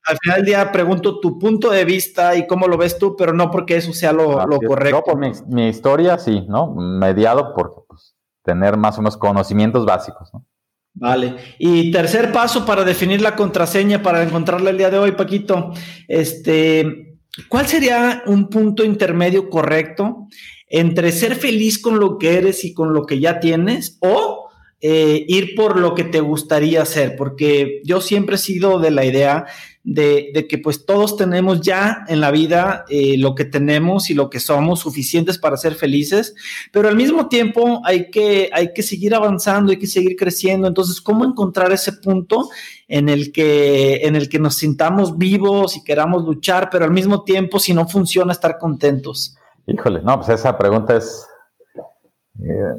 al 0.06 0.16
final 0.22 0.38
del 0.38 0.46
día 0.46 0.72
pregunto 0.72 1.20
tu 1.20 1.38
punto 1.38 1.70
de 1.70 1.84
vista 1.84 2.34
y 2.34 2.46
cómo 2.46 2.66
lo 2.66 2.78
ves 2.78 2.98
tú, 2.98 3.14
pero 3.14 3.34
no 3.34 3.50
porque 3.50 3.76
eso 3.76 3.92
sea 3.92 4.12
lo, 4.12 4.38
correcto. 4.66 5.02
por 5.04 5.18
mi, 5.18 5.68
historia, 5.68 6.16
sí, 6.16 6.46
¿no? 6.48 6.74
Mediado 6.74 7.52
por 7.54 7.84
pues, 7.86 8.14
tener 8.42 8.78
más 8.78 8.96
o 8.96 9.02
menos 9.02 9.18
conocimientos 9.18 9.84
básicos, 9.84 10.32
¿no? 10.32 10.46
Vale. 10.94 11.36
Y 11.58 11.92
tercer 11.92 12.32
paso 12.32 12.64
para 12.64 12.84
definir 12.84 13.20
la 13.20 13.36
contraseña 13.36 14.02
para 14.02 14.22
encontrarla 14.22 14.70
el 14.70 14.78
día 14.78 14.90
de 14.90 14.98
hoy, 14.98 15.12
Paquito. 15.12 15.72
Este, 16.08 17.07
¿Cuál 17.48 17.66
sería 17.66 18.22
un 18.26 18.48
punto 18.48 18.84
intermedio 18.84 19.48
correcto 19.48 20.26
entre 20.68 21.12
ser 21.12 21.34
feliz 21.34 21.78
con 21.78 21.98
lo 21.98 22.18
que 22.18 22.36
eres 22.36 22.64
y 22.64 22.74
con 22.74 22.92
lo 22.92 23.04
que 23.04 23.20
ya 23.20 23.40
tienes 23.40 23.98
o 24.00 24.48
eh, 24.80 25.24
ir 25.28 25.54
por 25.54 25.78
lo 25.78 25.94
que 25.94 26.04
te 26.04 26.20
gustaría 26.20 26.82
hacer? 26.82 27.16
Porque 27.16 27.80
yo 27.84 28.00
siempre 28.00 28.36
he 28.36 28.38
sido 28.38 28.80
de 28.80 28.90
la 28.90 29.04
idea 29.04 29.46
de, 29.88 30.46
que 30.48 30.58
pues 30.58 30.84
todos 30.84 31.16
tenemos 31.16 31.62
ya 31.62 32.04
en 32.08 32.20
la 32.20 32.30
vida 32.30 32.84
eh, 32.88 33.16
lo 33.16 33.34
que 33.34 33.46
tenemos 33.46 34.10
y 34.10 34.14
lo 34.14 34.28
que 34.28 34.38
somos 34.38 34.80
suficientes 34.80 35.38
para 35.38 35.56
ser 35.56 35.74
felices, 35.74 36.34
pero 36.72 36.88
al 36.88 36.96
mismo 36.96 37.28
tiempo 37.28 37.80
hay 37.84 38.10
que, 38.10 38.50
hay 38.52 38.72
que 38.74 38.82
seguir 38.82 39.14
avanzando, 39.14 39.72
hay 39.72 39.78
que 39.78 39.86
seguir 39.86 40.16
creciendo. 40.16 40.68
Entonces, 40.68 41.00
¿cómo 41.00 41.24
encontrar 41.24 41.72
ese 41.72 41.92
punto 41.92 42.50
en 42.86 43.08
el 43.08 43.32
que, 43.32 44.06
en 44.06 44.14
el 44.14 44.28
que 44.28 44.38
nos 44.38 44.56
sintamos 44.56 45.16
vivos 45.16 45.76
y 45.76 45.82
queramos 45.82 46.24
luchar, 46.24 46.68
pero 46.70 46.84
al 46.84 46.90
mismo 46.90 47.24
tiempo, 47.24 47.58
si 47.58 47.72
no 47.72 47.88
funciona, 47.88 48.32
estar 48.32 48.58
contentos? 48.58 49.36
Híjole, 49.66 50.02
no, 50.02 50.16
pues 50.16 50.28
esa 50.28 50.56
pregunta 50.56 50.96
es... 50.96 51.26
Eh, 52.42 52.74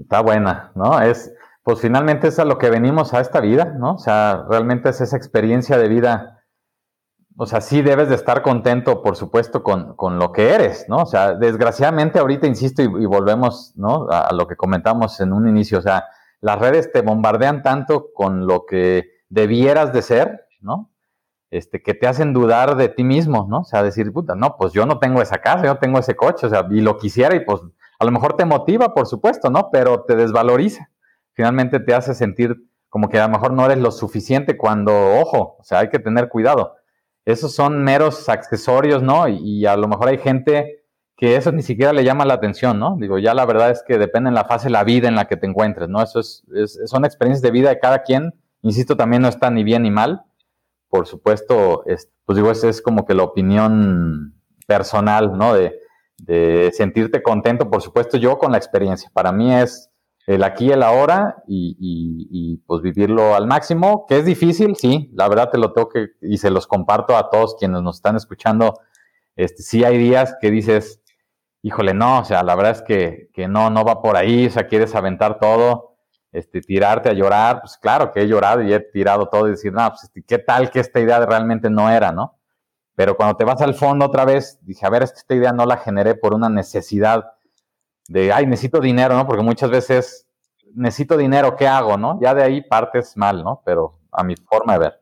está 0.00 0.20
buena, 0.20 0.70
¿no? 0.74 1.00
Es 1.00 1.32
pues 1.66 1.80
finalmente 1.80 2.28
es 2.28 2.38
a 2.38 2.44
lo 2.44 2.58
que 2.58 2.70
venimos 2.70 3.12
a 3.12 3.20
esta 3.20 3.40
vida, 3.40 3.74
¿no? 3.76 3.94
O 3.94 3.98
sea, 3.98 4.44
realmente 4.48 4.90
es 4.90 5.00
esa 5.00 5.16
experiencia 5.16 5.76
de 5.76 5.88
vida. 5.88 6.44
O 7.36 7.44
sea, 7.44 7.60
sí 7.60 7.82
debes 7.82 8.08
de 8.08 8.14
estar 8.14 8.42
contento, 8.42 9.02
por 9.02 9.16
supuesto, 9.16 9.64
con, 9.64 9.96
lo 10.20 10.30
que 10.30 10.54
eres, 10.54 10.86
¿no? 10.88 10.98
O 10.98 11.06
sea, 11.06 11.34
desgraciadamente 11.34 12.20
ahorita, 12.20 12.46
insisto, 12.46 12.82
y, 12.82 13.06
volvemos, 13.06 13.72
¿no? 13.74 14.06
A, 14.08 14.32
lo 14.32 14.46
que 14.46 14.54
comentamos 14.54 15.18
en 15.20 15.32
un 15.32 15.48
inicio, 15.48 15.80
o 15.80 15.82
sea, 15.82 16.04
las 16.40 16.56
redes 16.60 16.92
te 16.92 17.02
bombardean 17.02 17.64
tanto 17.64 18.12
con 18.14 18.46
lo 18.46 18.64
que 18.64 19.08
debieras 19.28 19.92
de 19.92 20.02
ser, 20.02 20.46
¿no? 20.60 20.92
Este, 21.50 21.82
que 21.82 21.94
te 21.94 22.06
hacen 22.06 22.32
dudar 22.32 22.76
de 22.76 22.90
ti 22.90 23.02
mismo, 23.02 23.48
¿no? 23.50 23.62
O 23.62 23.64
sea, 23.64 23.82
decir, 23.82 24.12
puta, 24.12 24.36
no, 24.36 24.56
pues 24.56 24.72
yo 24.72 24.86
no 24.86 25.00
tengo 25.00 25.20
esa 25.20 25.38
casa, 25.38 25.64
yo 25.64 25.78
tengo 25.78 25.98
ese 25.98 26.14
coche, 26.14 26.46
o 26.46 26.48
sea, 26.48 26.64
y 26.70 26.80
lo 26.80 26.96
quisiera 26.96 27.34
y 27.34 27.40
pues 27.40 27.60
a 27.98 28.04
lo 28.04 28.12
mejor 28.12 28.34
te 28.34 28.44
motiva, 28.44 28.94
por 28.94 29.08
supuesto, 29.08 29.50
¿no? 29.50 29.70
Pero 29.72 30.04
te 30.04 30.14
desvaloriza 30.14 30.90
finalmente 31.36 31.78
te 31.78 31.94
hace 31.94 32.14
sentir 32.14 32.56
como 32.88 33.10
que 33.10 33.20
a 33.20 33.26
lo 33.26 33.32
mejor 33.32 33.52
no 33.52 33.66
eres 33.66 33.78
lo 33.78 33.90
suficiente 33.90 34.56
cuando, 34.56 35.20
ojo, 35.20 35.56
o 35.58 35.64
sea, 35.64 35.80
hay 35.80 35.90
que 35.90 35.98
tener 35.98 36.30
cuidado. 36.30 36.76
Esos 37.26 37.54
son 37.54 37.84
meros 37.84 38.28
accesorios, 38.30 39.02
¿no? 39.02 39.28
Y, 39.28 39.66
a 39.66 39.76
lo 39.76 39.86
mejor 39.86 40.08
hay 40.08 40.18
gente 40.18 40.84
que 41.14 41.36
eso 41.36 41.52
ni 41.52 41.62
siquiera 41.62 41.92
le 41.92 42.04
llama 42.04 42.24
la 42.24 42.34
atención, 42.34 42.78
¿no? 42.78 42.96
Digo, 42.98 43.18
ya 43.18 43.34
la 43.34 43.44
verdad 43.44 43.70
es 43.70 43.82
que 43.86 43.98
depende 43.98 44.28
en 44.28 44.34
la 44.34 44.44
fase 44.44 44.66
de 44.66 44.70
la 44.70 44.84
vida 44.84 45.08
en 45.08 45.14
la 45.14 45.26
que 45.26 45.36
te 45.36 45.46
encuentres, 45.46 45.88
¿no? 45.88 46.02
Eso 46.02 46.20
es, 46.20 46.44
son 46.86 47.04
experiencias 47.04 47.42
de 47.42 47.50
vida 47.50 47.68
de 47.68 47.78
cada 47.80 48.02
quien. 48.02 48.32
Insisto, 48.62 48.96
también 48.96 49.22
no 49.22 49.28
está 49.28 49.50
ni 49.50 49.62
bien 49.62 49.82
ni 49.82 49.90
mal. 49.90 50.22
Por 50.88 51.06
supuesto, 51.06 51.84
pues 52.24 52.36
digo, 52.36 52.50
esa 52.50 52.68
es 52.68 52.80
como 52.80 53.04
que 53.04 53.14
la 53.14 53.24
opinión 53.24 54.40
personal, 54.66 55.36
¿no? 55.36 55.52
De, 55.52 55.78
de 56.16 56.70
sentirte 56.72 57.22
contento, 57.22 57.70
por 57.70 57.82
supuesto, 57.82 58.16
yo 58.16 58.38
con 58.38 58.52
la 58.52 58.58
experiencia. 58.58 59.10
Para 59.12 59.32
mí 59.32 59.52
es 59.52 59.90
el 60.26 60.42
aquí 60.42 60.66
y 60.66 60.72
el 60.72 60.82
ahora 60.82 61.42
y, 61.46 62.60
pues 62.66 62.82
vivirlo 62.82 63.34
al 63.34 63.46
máximo, 63.46 64.06
que 64.06 64.18
es 64.18 64.24
difícil, 64.24 64.76
sí, 64.76 65.10
la 65.14 65.28
verdad 65.28 65.50
te 65.50 65.58
lo 65.58 65.72
tengo 65.72 65.88
que, 65.88 66.08
y 66.20 66.38
se 66.38 66.50
los 66.50 66.66
comparto 66.66 67.16
a 67.16 67.30
todos 67.30 67.54
quienes 67.58 67.82
nos 67.82 67.96
están 67.96 68.16
escuchando, 68.16 68.80
este, 69.36 69.62
sí 69.62 69.84
hay 69.84 69.98
días 69.98 70.36
que 70.40 70.50
dices, 70.50 71.00
híjole, 71.62 71.94
no, 71.94 72.20
o 72.20 72.24
sea, 72.24 72.42
la 72.42 72.56
verdad 72.56 72.72
es 72.72 72.82
que, 72.82 73.30
que 73.32 73.46
no, 73.46 73.70
no 73.70 73.84
va 73.84 74.02
por 74.02 74.16
ahí, 74.16 74.46
o 74.46 74.50
sea, 74.50 74.66
quieres 74.66 74.94
aventar 74.96 75.38
todo, 75.38 75.96
este, 76.32 76.60
tirarte 76.60 77.08
a 77.08 77.12
llorar, 77.12 77.60
pues 77.60 77.78
claro 77.78 78.12
que 78.12 78.22
he 78.22 78.28
llorado 78.28 78.62
y 78.62 78.72
he 78.72 78.80
tirado 78.80 79.28
todo 79.28 79.46
y 79.46 79.52
decir, 79.52 79.72
no, 79.72 79.88
pues 79.90 80.04
este, 80.04 80.24
qué 80.24 80.38
tal 80.38 80.70
que 80.70 80.80
esta 80.80 81.00
idea 81.00 81.24
realmente 81.24 81.70
no 81.70 81.88
era, 81.88 82.10
¿no? 82.10 82.36
Pero 82.96 83.16
cuando 83.16 83.36
te 83.36 83.44
vas 83.44 83.60
al 83.60 83.74
fondo 83.74 84.06
otra 84.06 84.24
vez, 84.24 84.58
dije, 84.62 84.84
a 84.86 84.90
ver, 84.90 85.02
esta 85.04 85.34
idea 85.34 85.52
no 85.52 85.66
la 85.66 85.76
generé 85.76 86.14
por 86.14 86.34
una 86.34 86.48
necesidad 86.48 87.35
de, 88.08 88.32
ay, 88.32 88.46
necesito 88.46 88.80
dinero, 88.80 89.14
¿no? 89.14 89.26
Porque 89.26 89.42
muchas 89.42 89.70
veces 89.70 90.26
necesito 90.74 91.16
dinero, 91.16 91.56
¿qué 91.56 91.66
hago, 91.66 91.96
no? 91.96 92.18
Ya 92.20 92.34
de 92.34 92.42
ahí 92.42 92.62
partes 92.62 93.16
mal, 93.16 93.42
¿no? 93.42 93.62
Pero 93.64 93.98
a 94.12 94.22
mi 94.22 94.34
forma 94.36 94.74
de 94.74 94.78
ver. 94.78 95.00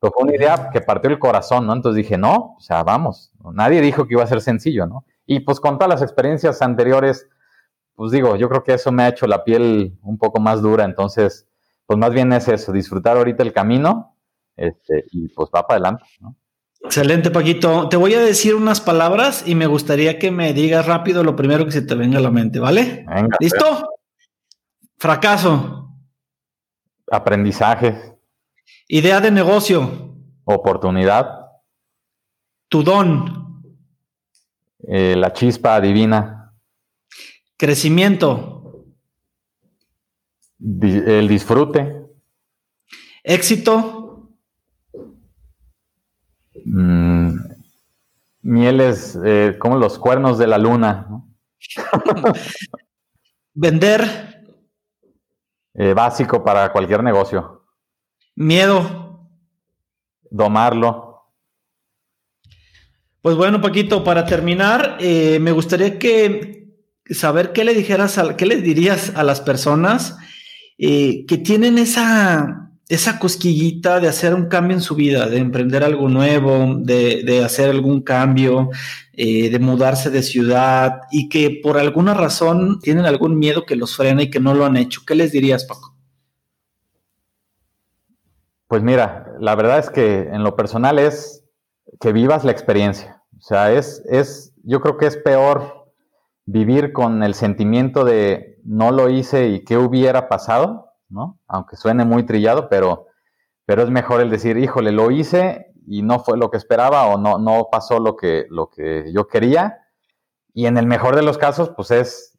Pero 0.00 0.12
fue 0.12 0.24
una 0.24 0.36
idea 0.36 0.70
que 0.70 0.80
partió 0.80 1.10
el 1.10 1.18
corazón, 1.18 1.66
¿no? 1.66 1.72
Entonces 1.72 2.02
dije, 2.02 2.18
no, 2.18 2.54
o 2.58 2.60
sea, 2.60 2.82
vamos, 2.82 3.32
nadie 3.52 3.80
dijo 3.80 4.06
que 4.06 4.14
iba 4.14 4.22
a 4.22 4.26
ser 4.26 4.40
sencillo, 4.40 4.86
¿no? 4.86 5.04
Y 5.26 5.40
pues 5.40 5.60
con 5.60 5.78
todas 5.78 5.88
las 5.88 6.02
experiencias 6.02 6.60
anteriores, 6.60 7.28
pues 7.94 8.12
digo, 8.12 8.36
yo 8.36 8.48
creo 8.48 8.62
que 8.62 8.74
eso 8.74 8.92
me 8.92 9.04
ha 9.04 9.08
hecho 9.08 9.26
la 9.26 9.44
piel 9.44 9.98
un 10.02 10.18
poco 10.18 10.40
más 10.40 10.60
dura, 10.60 10.84
entonces, 10.84 11.48
pues 11.86 11.98
más 11.98 12.12
bien 12.12 12.32
es 12.32 12.48
eso, 12.48 12.72
disfrutar 12.72 13.16
ahorita 13.16 13.42
el 13.42 13.52
camino, 13.52 14.16
este, 14.56 15.06
y 15.10 15.28
pues 15.28 15.48
va 15.54 15.66
para 15.66 15.76
adelante, 15.78 16.04
¿no? 16.20 16.36
Excelente, 16.84 17.30
Paquito. 17.30 17.88
Te 17.88 17.96
voy 17.96 18.12
a 18.14 18.20
decir 18.20 18.54
unas 18.54 18.80
palabras 18.80 19.44
y 19.46 19.54
me 19.54 19.66
gustaría 19.66 20.18
que 20.18 20.30
me 20.30 20.52
digas 20.52 20.84
rápido 20.86 21.24
lo 21.24 21.34
primero 21.34 21.64
que 21.64 21.72
se 21.72 21.82
te 21.82 21.94
venga 21.94 22.18
a 22.18 22.22
la 22.22 22.30
mente, 22.30 22.60
¿vale? 22.60 23.06
Venga, 23.08 23.36
¿Listo? 23.40 23.88
Fracaso. 24.98 25.90
Aprendizaje. 27.10 28.18
Idea 28.86 29.20
de 29.20 29.30
negocio. 29.30 30.14
Oportunidad. 30.44 31.46
Tu 32.68 32.82
don. 32.82 33.62
Eh, 34.86 35.16
la 35.16 35.32
chispa 35.32 35.80
divina. 35.80 36.52
Crecimiento. 37.56 38.84
el 40.60 41.28
disfrute. 41.28 42.04
Éxito. 43.22 44.03
Mm, 46.64 47.36
mieles 48.42 49.18
eh, 49.22 49.56
como 49.58 49.76
los 49.76 49.98
cuernos 49.98 50.38
de 50.38 50.46
la 50.46 50.58
luna. 50.58 51.06
Vender. 53.54 54.54
Eh, 55.74 55.92
básico 55.92 56.42
para 56.42 56.72
cualquier 56.72 57.02
negocio. 57.02 57.66
Miedo. 58.36 59.28
Domarlo. 60.30 61.32
Pues 63.20 63.36
bueno, 63.36 63.60
Paquito, 63.60 64.04
para 64.04 64.26
terminar, 64.26 64.98
eh, 65.00 65.38
me 65.40 65.52
gustaría 65.52 65.98
que 65.98 66.74
saber 67.08 67.52
qué 67.52 67.64
le 67.64 67.74
dijeras, 67.74 68.18
a, 68.18 68.36
qué 68.36 68.46
le 68.46 68.56
dirías 68.56 69.12
a 69.14 69.22
las 69.22 69.40
personas 69.40 70.16
que 70.76 71.40
tienen 71.44 71.78
esa 71.78 72.63
esa 72.88 73.18
cosquillita 73.18 74.00
de 74.00 74.08
hacer 74.08 74.34
un 74.34 74.46
cambio 74.46 74.76
en 74.76 74.82
su 74.82 74.94
vida, 74.94 75.26
de 75.28 75.38
emprender 75.38 75.84
algo 75.84 76.08
nuevo, 76.08 76.76
de, 76.76 77.42
hacer 77.44 77.70
algún 77.70 78.02
cambio, 78.02 78.70
eh, 79.14 79.48
de 79.50 79.58
mudarse 79.58 80.10
de 80.10 80.22
ciudad 80.22 81.00
y 81.10 81.28
que 81.28 81.60
por 81.62 81.78
alguna 81.78 82.14
razón 82.14 82.80
tienen 82.80 83.06
algún 83.06 83.38
miedo 83.38 83.64
que 83.64 83.76
los 83.76 83.96
frena 83.96 84.22
y 84.22 84.30
que 84.30 84.40
no 84.40 84.54
lo 84.54 84.66
han 84.66 84.76
hecho. 84.76 85.02
¿Qué 85.06 85.14
les 85.14 85.32
dirías, 85.32 85.64
Paco? 85.64 85.94
Pues 88.66 88.82
mira, 88.82 89.26
la 89.40 89.54
verdad 89.54 89.78
es 89.78 89.88
que 89.88 90.22
en 90.22 90.42
lo 90.42 90.56
personal 90.56 90.98
es 90.98 91.44
que 92.00 92.12
vivas 92.12 92.44
la 92.44 92.52
experiencia. 92.52 93.22
O 93.38 93.40
sea, 93.40 93.72
es, 93.72 94.02
es, 94.10 94.52
yo 94.62 94.80
creo 94.80 94.96
que 94.96 95.06
es 95.06 95.16
peor 95.16 95.84
vivir 96.46 96.92
con 96.92 97.22
el 97.22 97.34
sentimiento 97.34 98.04
de 98.04 98.58
no 98.64 98.90
lo 98.90 99.10
hice 99.10 99.48
y 99.48 99.64
qué 99.64 99.76
hubiera 99.76 100.28
pasado, 100.28 100.83
¿no? 101.08 101.40
Aunque 101.46 101.76
suene 101.76 102.04
muy 102.04 102.24
trillado, 102.24 102.68
pero, 102.68 103.06
pero 103.66 103.82
es 103.82 103.90
mejor 103.90 104.20
el 104.20 104.30
decir, 104.30 104.56
híjole, 104.56 104.92
lo 104.92 105.10
hice 105.10 105.72
y 105.86 106.02
no 106.02 106.20
fue 106.20 106.38
lo 106.38 106.50
que 106.50 106.56
esperaba 106.56 107.06
o 107.06 107.18
no, 107.18 107.38
no 107.38 107.68
pasó 107.70 107.98
lo 108.00 108.16
que, 108.16 108.46
lo 108.50 108.70
que 108.70 109.12
yo 109.12 109.28
quería. 109.28 109.78
Y 110.52 110.66
en 110.66 110.76
el 110.76 110.86
mejor 110.86 111.16
de 111.16 111.22
los 111.22 111.38
casos, 111.38 111.70
pues 111.76 111.90
es, 111.90 112.38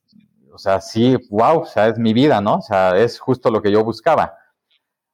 o 0.54 0.58
sea, 0.58 0.82
sí, 0.82 1.18
wow, 1.30 1.62
o 1.62 1.66
sea, 1.66 1.88
es 1.88 2.00
mi 2.00 2.14
vida, 2.14 2.42
¿no? 2.42 2.56
O 2.56 2.62
sea, 2.62 2.98
es 2.98 3.20
justo 3.20 3.52
lo 3.52 3.62
que 3.62 3.72
yo 3.72 3.84
buscaba. 3.84 4.38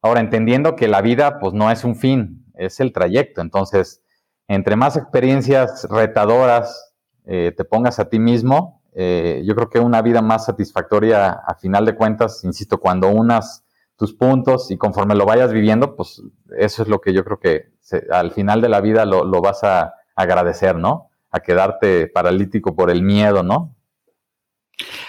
Ahora, 0.02 0.20
entendiendo 0.20 0.76
que 0.76 0.88
la 0.88 1.02
vida, 1.02 1.40
pues 1.40 1.54
no 1.54 1.70
es 1.72 1.84
un 1.84 1.96
fin, 1.96 2.46
es 2.56 2.80
el 2.80 2.94
trayecto. 2.94 3.42
Entonces, 3.42 4.02
entre 4.48 4.76
más 4.76 4.98
experiencias 4.98 5.88
retadoras 5.90 6.94
eh, 7.26 7.54
te 7.56 7.64
pongas 7.64 8.00
a 8.00 8.10
ti 8.10 8.20
mismo, 8.20 8.81
eh, 8.94 9.42
yo 9.46 9.56
creo 9.56 9.70
que 9.70 9.80
una 9.80 10.02
vida 10.02 10.22
más 10.22 10.46
satisfactoria 10.46 11.32
a 11.32 11.56
final 11.56 11.86
de 11.86 11.96
cuentas, 11.96 12.44
insisto, 12.44 12.80
cuando 12.80 13.10
unas 13.10 13.64
tus 13.96 14.14
puntos 14.14 14.72
y 14.72 14.78
conforme 14.78 15.16
lo 15.16 15.26
vayas 15.26 15.54
viviendo, 15.54 15.96
pues 15.96 16.22
eso 16.58 16.82
es 16.82 16.88
lo 16.88 17.02
que 17.02 17.14
yo 17.14 17.24
creo 17.24 17.40
que 17.40 17.72
al 18.10 18.32
final 18.32 18.60
de 18.62 18.70
la 18.70 18.82
vida 18.82 19.06
lo, 19.06 19.24
lo, 19.24 19.42
vas 19.42 19.64
a 19.64 19.94
agradecer, 20.16 20.76
¿no? 20.76 21.10
A 21.30 21.42
quedarte 21.42 22.08
paralítico 22.08 22.76
por 22.76 22.90
el 22.90 23.04
miedo, 23.04 23.44
¿no? 23.44 23.76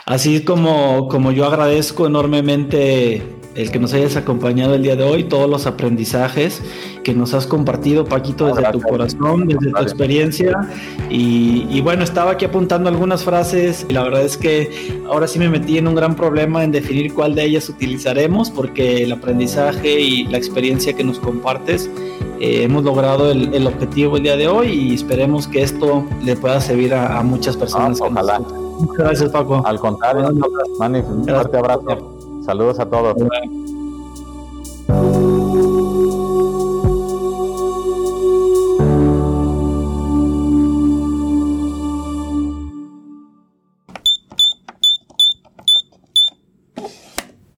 Así 0.07 0.43
como, 0.45 1.09
como 1.09 1.33
yo 1.33 1.47
agradezco 1.47 2.07
enormemente 2.07 3.23
el 3.55 3.71
que 3.71 3.79
nos 3.79 3.93
hayas 3.93 4.17
acompañado 4.17 4.75
el 4.75 4.83
día 4.83 4.97
de 4.97 5.05
hoy, 5.05 5.25
todos 5.25 5.49
los 5.49 5.67
aprendizajes 5.67 6.63
que 7.05 7.15
nos 7.15 7.35
has 7.35 7.47
compartido, 7.47 8.05
Paquito, 8.05 8.47
desde 8.47 8.71
tu 8.73 8.81
corazón, 8.81 9.47
desde 9.47 9.71
tu 9.71 9.83
experiencia. 9.83 10.57
Y, 11.11 11.81
bueno, 11.83 12.05
estaba 12.05 12.33
aquí 12.33 12.45
apuntando 12.45 12.89
algunas 12.89 13.25
frases 13.25 13.85
y 13.89 13.93
la 13.93 14.05
verdad 14.05 14.23
es 14.23 14.37
que 14.37 15.03
ahora 15.07 15.27
sí 15.27 15.39
me 15.39 15.49
metí 15.49 15.79
en 15.79 15.89
un 15.89 15.95
gran 15.95 16.15
problema 16.15 16.65
en 16.65 16.73
definir 16.73 17.13
cuál 17.13 17.35
de 17.35 17.45
ellas 17.45 17.69
utilizaremos, 17.69 18.51
porque 18.51 19.03
el 19.03 19.13
aprendizaje 19.13 20.01
y 20.01 20.25
la 20.25 20.39
experiencia 20.39 20.95
que 20.95 21.05
nos 21.05 21.19
compartes, 21.19 21.91
eh, 22.41 22.63
hemos 22.65 22.85
logrado 22.85 23.31
el, 23.31 23.67
objetivo 23.67 24.17
el 24.17 24.25
día 24.25 24.37
de 24.37 24.49
hoy 24.49 24.69
y 24.69 24.95
esperemos 24.95 25.47
que 25.47 25.63
esto 25.63 26.05
le 26.25 26.37
pueda 26.37 26.61
servir 26.61 26.95
a, 26.95 27.23
muchas 27.23 27.57
personas. 27.57 28.01
Ah, 28.01 28.07
ojalá. 28.11 28.62
Muchas 28.79 28.97
gracias, 28.97 29.31
Paco. 29.31 29.63
Al 29.65 29.79
contrario, 29.79 30.31
Manif, 30.79 31.09
un 31.09 31.25
fuerte 31.25 31.59
abrazo. 31.59 32.43
Saludos 32.45 32.79
a 32.81 32.87
todos. 32.87 33.17